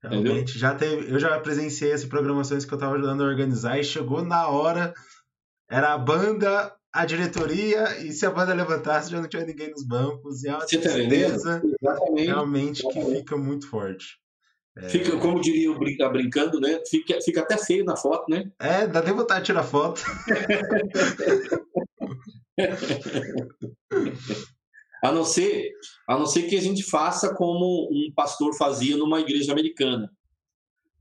Realmente, 0.02 0.58
já 0.58 0.74
teve, 0.74 1.12
eu 1.12 1.18
já 1.18 1.38
presenciei 1.40 1.92
essas 1.92 2.08
programações 2.08 2.64
que 2.64 2.72
eu 2.72 2.76
estava 2.76 2.94
ajudando 2.94 3.22
a 3.22 3.26
organizar 3.26 3.78
e 3.78 3.84
chegou 3.84 4.22
na 4.22 4.48
hora, 4.48 4.94
era 5.70 5.92
a 5.92 5.98
banda, 5.98 6.74
a 6.92 7.04
diretoria 7.04 8.04
e 8.04 8.12
se 8.12 8.26
a 8.26 8.30
banda 8.30 8.52
levantasse 8.52 9.10
já 9.10 9.20
não 9.20 9.28
tinha 9.28 9.44
ninguém 9.44 9.70
nos 9.70 9.86
bancos 9.86 10.42
e 10.42 10.48
é 10.48 10.52
uma 10.52 10.60
Você 10.60 10.78
tá 10.78 10.90
tristeza 10.90 11.62
realmente 12.16 12.82
que 12.88 13.04
fica 13.04 13.36
muito 13.36 13.68
forte. 13.68 14.18
É... 14.76 14.88
Fica, 14.88 15.16
como 15.18 15.40
diria 15.40 15.70
o 15.70 15.78
brinca, 15.78 16.08
brincando, 16.08 16.60
né? 16.60 16.80
Fica, 16.88 17.20
fica 17.20 17.42
até 17.42 17.56
feio 17.58 17.84
na 17.84 17.96
foto, 17.96 18.24
né? 18.28 18.50
É, 18.58 18.86
dá 18.86 19.00
até 19.00 19.12
vontade 19.12 19.40
de 19.40 19.46
tirar 19.46 19.62
foto. 19.62 20.02
a 25.02 25.12
não 25.12 25.24
ser, 25.24 25.72
a 26.08 26.18
não 26.18 26.26
ser 26.26 26.42
que 26.44 26.56
a 26.56 26.60
gente 26.60 26.82
faça 26.82 27.34
como 27.34 27.88
um 27.90 28.12
pastor 28.14 28.56
fazia 28.56 28.96
numa 28.96 29.20
igreja 29.20 29.52
americana. 29.52 30.10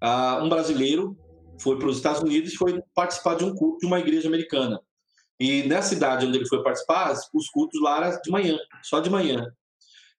Ah, 0.02 0.40
um 0.44 0.50
brasileiro 0.50 1.18
foi 1.62 1.78
para 1.78 1.90
os 1.90 1.98
Estados 1.98 2.22
Unidos 2.22 2.54
e 2.54 2.58
foi 2.58 2.82
participar 2.96 3.36
de 3.36 3.44
um 3.44 3.54
culto 3.54 3.80
de 3.80 3.86
uma 3.86 4.00
igreja 4.00 4.28
americana. 4.28 4.80
E 5.40 5.64
nessa 5.64 5.90
cidade 5.90 6.26
onde 6.26 6.38
ele 6.38 6.48
foi 6.48 6.62
participar, 6.62 7.14
os 7.34 7.50
cultos 7.50 7.82
lá 7.82 8.06
eram 8.06 8.22
de 8.22 8.30
manhã, 8.30 8.58
só 8.84 9.00
de 9.00 9.10
manhã. 9.10 9.52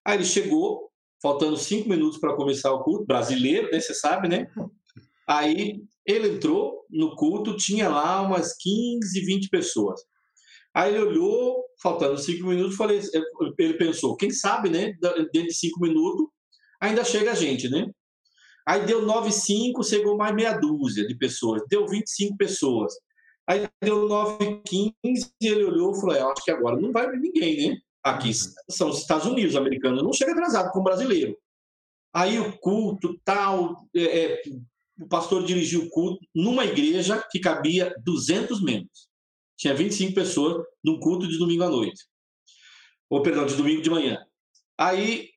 Aí 0.03 0.17
ele 0.17 0.25
chegou, 0.25 0.89
faltando 1.21 1.55
cinco 1.57 1.89
minutos 1.89 2.19
para 2.19 2.35
começar 2.35 2.71
o 2.71 2.83
culto, 2.83 3.05
brasileiro, 3.05 3.69
né, 3.71 3.79
você 3.79 3.93
sabe, 3.93 4.27
né? 4.27 4.47
Aí 5.27 5.81
ele 6.05 6.29
entrou 6.29 6.85
no 6.89 7.15
culto, 7.15 7.55
tinha 7.55 7.87
lá 7.87 8.21
umas 8.21 8.55
15, 8.57 9.21
20 9.21 9.49
pessoas. 9.49 10.01
Aí 10.73 10.93
ele 10.93 11.03
olhou, 11.03 11.65
faltando 11.81 12.17
cinco 12.17 12.47
minutos, 12.47 12.75
falei, 12.75 13.01
ele 13.59 13.73
pensou, 13.75 14.15
quem 14.15 14.31
sabe, 14.31 14.69
né? 14.69 14.93
Dentro 15.31 15.47
de 15.47 15.53
cinco 15.53 15.81
minutos, 15.81 16.27
ainda 16.81 17.03
chega 17.03 17.31
a 17.31 17.35
gente, 17.35 17.69
né? 17.69 17.87
Aí 18.65 18.85
deu 18.85 19.05
9,5, 19.05 19.83
chegou 19.83 20.17
mais 20.17 20.33
meia 20.33 20.53
dúzia 20.53 21.05
de 21.05 21.15
pessoas. 21.15 21.61
Deu 21.69 21.87
25 21.87 22.37
pessoas. 22.37 22.93
Aí 23.51 23.67
deu 23.83 24.07
9,15 24.07 24.93
e 25.41 25.47
ele 25.47 25.65
olhou 25.65 25.91
e 25.91 25.99
falou: 25.99 26.15
é, 26.15 26.21
acho 26.21 26.45
que 26.45 26.51
agora 26.51 26.79
não 26.79 26.89
vai 26.93 27.11
ninguém, 27.17 27.69
né? 27.69 27.77
Aqui 28.01 28.29
uhum. 28.29 28.53
são 28.69 28.89
os 28.89 28.99
Estados 28.99 29.25
Unidos, 29.25 29.57
americanos, 29.57 30.01
não 30.01 30.13
chega 30.13 30.31
atrasado 30.31 30.71
como 30.71 30.85
brasileiro. 30.85 31.37
Aí 32.13 32.39
o 32.39 32.57
culto, 32.59 33.19
tal, 33.25 33.85
é, 33.93 34.19
é, 34.19 34.41
o 35.01 35.07
pastor 35.07 35.43
dirigiu 35.43 35.83
o 35.83 35.89
culto 35.89 36.25
numa 36.33 36.63
igreja 36.63 37.21
que 37.29 37.41
cabia 37.41 37.93
200 38.05 38.63
membros. 38.63 39.09
Tinha 39.57 39.75
25 39.75 40.15
pessoas 40.15 40.65
num 40.81 40.97
culto 40.97 41.27
de 41.27 41.37
domingo 41.37 41.63
à 41.63 41.69
noite. 41.69 42.05
Ou, 43.09 43.21
perdão, 43.21 43.45
de 43.45 43.55
domingo 43.55 43.81
de 43.81 43.89
manhã. 43.89 44.25
Aí 44.77 45.29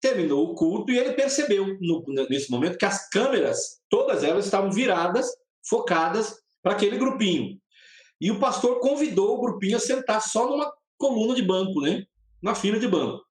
terminou 0.00 0.50
o 0.50 0.54
culto 0.56 0.90
e 0.90 0.98
ele 0.98 1.12
percebeu, 1.12 1.78
no, 1.80 2.04
nesse 2.28 2.50
momento, 2.50 2.76
que 2.76 2.84
as 2.84 3.08
câmeras, 3.08 3.80
todas 3.88 4.24
elas 4.24 4.46
estavam 4.46 4.72
viradas, 4.72 5.28
focadas 5.64 6.41
para 6.62 6.72
aquele 6.72 6.96
grupinho. 6.96 7.58
E 8.20 8.30
o 8.30 8.38
pastor 8.38 8.78
convidou 8.80 9.36
o 9.36 9.40
grupinho 9.40 9.76
a 9.76 9.80
sentar 9.80 10.22
só 10.22 10.48
numa 10.48 10.72
coluna 10.96 11.34
de 11.34 11.42
banco, 11.42 11.80
né? 11.80 12.04
Na 12.40 12.54
fila 12.54 12.78
de 12.78 12.86
banco. 12.86 13.24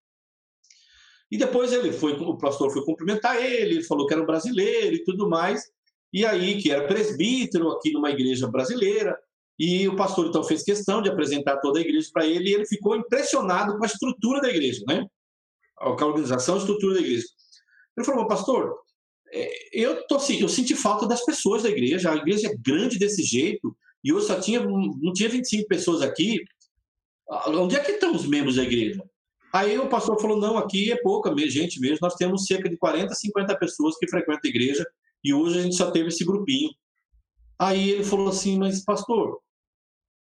E 1.32 1.38
depois 1.38 1.72
ele 1.72 1.94
foi, 1.94 2.12
o 2.14 2.38
pastor 2.38 2.72
foi 2.72 2.84
cumprimentar 2.84 3.38
ele, 3.38 3.76
ele 3.76 3.84
falou 3.84 4.06
que 4.06 4.14
era 4.14 4.22
um 4.22 4.26
brasileiro 4.26 4.96
e 4.96 5.04
tudo 5.06 5.30
mais. 5.30 5.64
E 6.12 6.26
aí, 6.26 6.62
que 6.62 6.70
era 6.70 6.86
presbítero 6.88 7.70
aqui 7.70 7.94
numa 7.94 8.12
igreja 8.12 8.48
brasileira. 8.48 9.18
E 9.58 9.88
o 9.88 9.96
pastor 9.96 10.28
então 10.28 10.44
fez 10.44 10.64
questão 10.64 11.02
de 11.02 11.10
apresentar 11.10 11.58
toda 11.62 11.80
a 11.80 11.82
igreja 11.82 12.10
para 12.12 12.26
ele 12.26 12.50
e 12.50 12.54
ele 12.54 12.66
ficou 12.66 12.96
impressionado 12.98 13.78
com 13.78 13.84
a 13.84 13.88
estrutura 13.88 14.42
da 14.42 14.50
igreja, 14.50 14.84
né? 14.88 15.06
com 15.78 16.04
a 16.04 16.08
organização 16.08 16.56
e 16.56 16.60
estrutura 16.60 16.96
da 16.96 17.00
igreja. 17.00 17.26
Ele 17.96 18.06
falou, 18.06 18.28
pastor, 18.28 18.76
eu, 19.72 20.06
tô, 20.08 20.18
eu 20.40 20.50
senti 20.50 20.76
falta 20.76 21.08
das 21.08 21.24
pessoas 21.24 21.64
da 21.64 21.70
igreja, 21.70 22.12
a 22.12 22.16
igreja 22.16 22.48
é 22.48 22.56
grande 22.56 23.00
desse 23.00 23.24
jeito, 23.24 23.76
e 24.04 24.12
hoje 24.12 24.28
só 24.28 24.40
tinha, 24.40 24.60
não 24.62 25.14
tinha 25.14 25.30
25 25.30 25.68
pessoas 25.68 26.02
aqui, 26.02 26.44
onde 27.48 27.76
é 27.76 27.80
que 27.80 27.92
estão 27.92 28.14
os 28.14 28.26
membros 28.26 28.56
da 28.56 28.64
igreja? 28.64 29.04
Aí 29.54 29.78
o 29.78 29.88
pastor 29.88 30.20
falou, 30.20 30.38
não, 30.38 30.58
aqui 30.58 30.92
é 30.92 31.02
pouca 31.02 31.34
gente 31.48 31.80
mesmo, 31.80 32.00
nós 32.02 32.16
temos 32.16 32.46
cerca 32.46 32.70
de 32.70 32.78
40, 32.78 33.14
50 33.14 33.58
pessoas 33.58 33.98
que 33.98 34.10
frequentam 34.10 34.42
a 34.46 34.50
igreja, 34.50 34.86
e 35.24 35.34
hoje 35.34 35.60
a 35.60 35.62
gente 35.62 35.76
só 35.76 35.92
teve 35.92 36.10
esse 36.10 36.26
grupinho. 36.26 36.70
Aí 37.60 37.92
ele 37.92 38.04
falou 38.04 38.30
assim, 38.30 38.58
mas 38.58 38.84
pastor, 38.84 39.40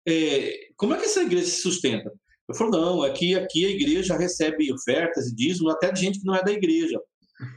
é, 0.06 0.68
como 0.76 0.94
é 0.94 0.98
que 0.98 1.06
essa 1.06 1.22
igreja 1.22 1.46
se 1.46 1.62
sustenta? 1.62 2.12
Eu 2.48 2.54
falo, 2.54 2.70
não, 2.70 3.02
aqui, 3.02 3.34
aqui 3.34 3.64
a 3.64 3.70
igreja 3.70 4.16
recebe 4.16 4.72
ofertas 4.72 5.28
e 5.28 5.34
dízimos 5.34 5.72
até 5.72 5.92
de 5.92 6.00
gente 6.00 6.18
que 6.18 6.26
não 6.26 6.34
é 6.34 6.42
da 6.42 6.52
igreja. 6.52 7.00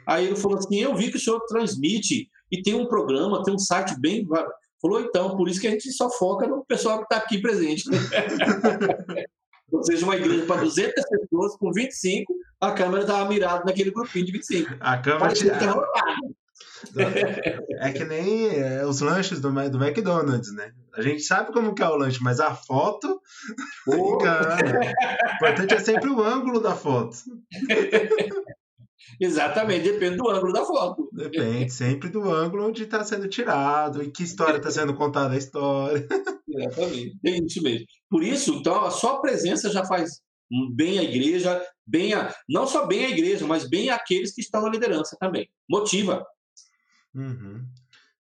Aí 0.08 0.28
ele 0.28 0.36
falou 0.36 0.58
assim, 0.58 0.82
eu 0.82 0.96
vi 0.96 1.12
que 1.12 1.18
o 1.18 1.20
senhor 1.20 1.40
transmite 1.48 2.30
e 2.52 2.62
tem 2.62 2.74
um 2.74 2.88
programa, 2.88 3.44
tem 3.44 3.54
um 3.54 3.60
site 3.60 4.00
bem... 4.00 4.28
Falou, 4.82 5.00
então, 5.00 5.38
por 5.38 5.48
isso 5.48 5.62
que 5.62 5.68
a 5.68 5.72
gente 5.72 5.90
só 5.94 6.10
foca 6.10 6.46
no 6.46 6.66
pessoal 6.66 6.98
que 6.98 7.04
está 7.06 7.16
aqui 7.16 7.42
presente. 7.42 7.86
Ou 9.72 9.82
seja, 9.82 10.06
uma 10.06 10.18
igreja 10.18 10.46
para 10.46 10.62
200 10.62 10.94
pessoas, 11.10 11.56
com 11.56 11.72
25, 11.72 12.34
a 12.60 12.72
câmera 12.74 13.02
estava 13.02 13.30
mirada 13.30 13.64
naquele 13.66 13.92
grupinho 13.92 14.26
de 14.26 14.34
25. 14.34 14.76
A 14.82 14.98
câmera... 14.98 15.34
É 17.80 17.92
que 17.92 18.04
nem 18.04 18.50
é, 18.50 18.86
os 18.86 19.00
lanches 19.00 19.40
do, 19.40 19.50
do 19.50 19.84
McDonald's, 19.84 20.54
né? 20.54 20.72
A 20.94 21.02
gente 21.02 21.22
sabe 21.22 21.52
como 21.52 21.74
que 21.74 21.82
é 21.82 21.88
o 21.88 21.96
lanche, 21.96 22.20
mas 22.22 22.40
a 22.40 22.54
foto. 22.54 23.20
Oh. 23.88 24.18
o 24.20 25.36
importante 25.36 25.74
é 25.74 25.80
sempre 25.80 26.10
o 26.10 26.22
ângulo 26.22 26.60
da 26.60 26.76
foto. 26.76 27.18
Exatamente, 29.20 29.92
depende 29.92 30.18
do 30.18 30.30
ângulo 30.30 30.54
da 30.54 30.66
foto. 30.66 31.10
Depende 31.12 31.72
sempre 31.72 32.10
do 32.10 32.30
ângulo 32.32 32.68
onde 32.68 32.84
está 32.84 33.04
sendo 33.04 33.28
tirado 33.28 34.04
e 34.04 34.12
que 34.12 34.24
história 34.24 34.58
está 34.58 34.72
sendo 34.72 34.94
contada 34.94 35.34
a 35.34 35.38
história. 35.38 36.08
Exatamente, 36.48 37.18
é 37.26 37.32
isso 37.40 37.62
mesmo. 37.62 37.86
Por 38.10 38.24
isso, 38.24 38.54
então, 38.56 38.84
a 38.86 38.92
sua 38.92 39.22
presença 39.22 39.72
já 39.72 39.86
faz 39.86 40.22
bem 40.76 41.00
a 41.00 41.04
igreja, 41.04 41.62
bem 41.86 42.14
a, 42.14 42.34
não 42.48 42.68
só 42.68 42.86
bem 42.86 43.06
a 43.06 43.10
igreja, 43.10 43.46
mas 43.48 43.68
bem 43.68 43.90
aqueles 43.90 44.34
que 44.34 44.42
estão 44.42 44.62
na 44.62 44.70
liderança 44.70 45.18
também. 45.20 45.50
Motiva. 45.70 46.26
Uhum. 47.16 47.66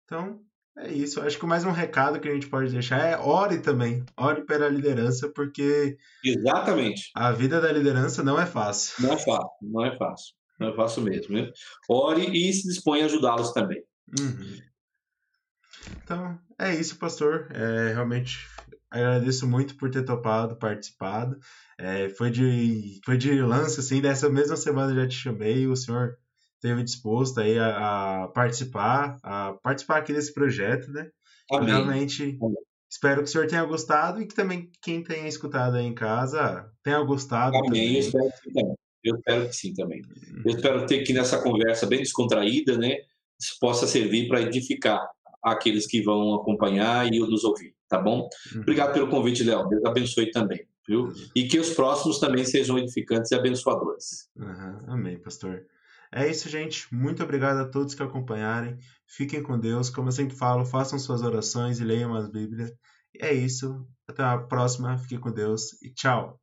Então, 0.06 0.42
é 0.78 0.92
isso. 0.92 1.22
Acho 1.22 1.38
que 1.38 1.46
mais 1.46 1.66
um 1.66 1.72
recado 1.72 2.20
que 2.20 2.30
a 2.30 2.34
gente 2.34 2.48
pode 2.48 2.72
deixar 2.72 3.00
é 3.00 3.18
ore 3.18 3.60
também. 3.60 4.06
Ore 4.18 4.46
pela 4.46 4.70
liderança, 4.70 5.30
porque. 5.30 5.98
Exatamente. 6.24 7.12
A 7.16 7.32
vida 7.32 7.60
da 7.60 7.72
liderança 7.72 8.24
não 8.24 8.40
é 8.40 8.46
fácil. 8.46 9.06
Não 9.06 9.14
é 9.14 9.18
fácil, 9.18 9.50
não 9.62 9.86
é 9.86 9.98
fácil. 9.98 10.34
É 10.68 10.76
fácil 10.76 11.04
mesmo. 11.04 11.36
Né? 11.36 11.52
Ore 11.90 12.26
e 12.26 12.54
se 12.54 12.68
dispõe 12.68 13.02
a 13.02 13.06
ajudá-los 13.06 13.52
também. 13.52 13.84
Uhum. 14.20 14.58
Então, 16.04 16.40
é 16.60 16.76
isso, 16.76 16.98
pastor. 16.98 17.48
É, 17.52 17.94
realmente 17.94 18.38
agradeço 18.90 19.48
muito 19.48 19.76
por 19.78 19.90
ter 19.90 20.04
topado, 20.04 20.58
participado. 20.58 21.38
É, 21.78 22.10
foi, 22.10 22.30
de, 22.30 23.00
foi 23.06 23.18
de 23.18 23.42
lance, 23.42 23.80
assim, 23.80 24.02
dessa 24.02 24.30
mesma 24.30 24.56
semana 24.56 24.94
já 24.94 25.08
te 25.08 25.16
chamei, 25.16 25.66
o 25.66 25.76
senhor 25.76 26.18
esteve 26.56 26.84
disposto 26.84 27.40
aí 27.40 27.58
a, 27.58 28.24
a, 28.24 28.28
participar, 28.28 29.18
a 29.24 29.54
participar 29.64 29.98
aqui 29.98 30.14
desse 30.14 30.34
projeto, 30.34 30.92
né? 30.92 31.10
Amém. 31.52 31.70
Realmente 31.70 32.38
espero 32.90 33.24
que 33.24 33.30
o 33.30 33.32
senhor 33.32 33.48
tenha 33.48 33.64
gostado 33.64 34.22
e 34.22 34.28
que 34.28 34.36
também 34.36 34.70
quem 34.82 35.04
tenha 35.04 35.28
escutado 35.28 35.76
aí 35.76 35.86
em 35.86 35.96
casa 35.96 36.70
tenha 36.84 37.02
gostado. 37.02 37.58
Amém, 37.58 37.96
eu 37.96 38.00
espero 38.00 38.30
que 38.44 38.54
também. 38.54 38.76
Eu 39.04 39.16
espero 39.16 39.48
que 39.48 39.56
sim 39.56 39.74
também. 39.74 40.02
Eu 40.46 40.52
espero 40.56 40.86
ter 40.86 41.04
que 41.04 41.14
nessa 41.14 41.42
conversa 41.42 41.86
bem 41.88 42.00
descontraída, 42.00 42.78
né, 42.78 42.98
possa 43.60 43.88
servir 43.88 44.28
para 44.28 44.42
edificar 44.42 45.08
aqueles 45.44 45.88
que 45.88 46.02
vão 46.02 46.36
acompanhar 46.36 47.12
e 47.12 47.20
nos 47.20 47.44
ouvir, 47.44 47.74
tá 47.90 48.00
bom? 48.00 48.30
Uhum. 48.54 48.62
Obrigado 48.62 48.94
pelo 48.94 49.10
convite, 49.10 49.44
Léo. 49.44 49.68
Deus 49.68 49.84
abençoe 49.86 50.30
também, 50.30 50.66
viu? 50.88 51.06
Uhum. 51.06 51.14
E 51.36 51.48
que 51.48 51.60
os 51.60 51.72
próximos 51.72 52.20
também 52.20 52.46
sejam 52.46 52.78
edificantes 52.78 53.32
e 53.32 53.36
abençoadores. 53.36 54.30
Uhum. 54.36 54.80
Amém, 54.88 55.20
pastor. 55.20 55.66
É 56.14 56.30
isso, 56.30 56.50
gente. 56.50 56.94
Muito 56.94 57.24
obrigado 57.24 57.58
a 57.58 57.70
todos 57.70 57.96
que 57.96 58.04
acompanharem. 58.04 58.78
Fiquem 59.08 59.42
com 59.42 59.58
Deus. 59.58 59.90
Como 59.90 60.10
eu 60.10 60.12
sempre 60.12 60.36
falo, 60.36 60.66
façam 60.66 61.00
suas 61.00 61.22
orações 61.22 61.80
e 61.80 61.86
leiam 61.86 62.14
as 62.14 62.30
Bíblias. 62.30 62.72
É 63.18 63.34
isso. 63.34 63.88
Até 64.08 64.22
a 64.22 64.38
próxima. 64.38 64.98
Fiquem 64.98 65.20
com 65.20 65.32
Deus 65.32 65.82
e 65.82 65.90
tchau. 65.90 66.41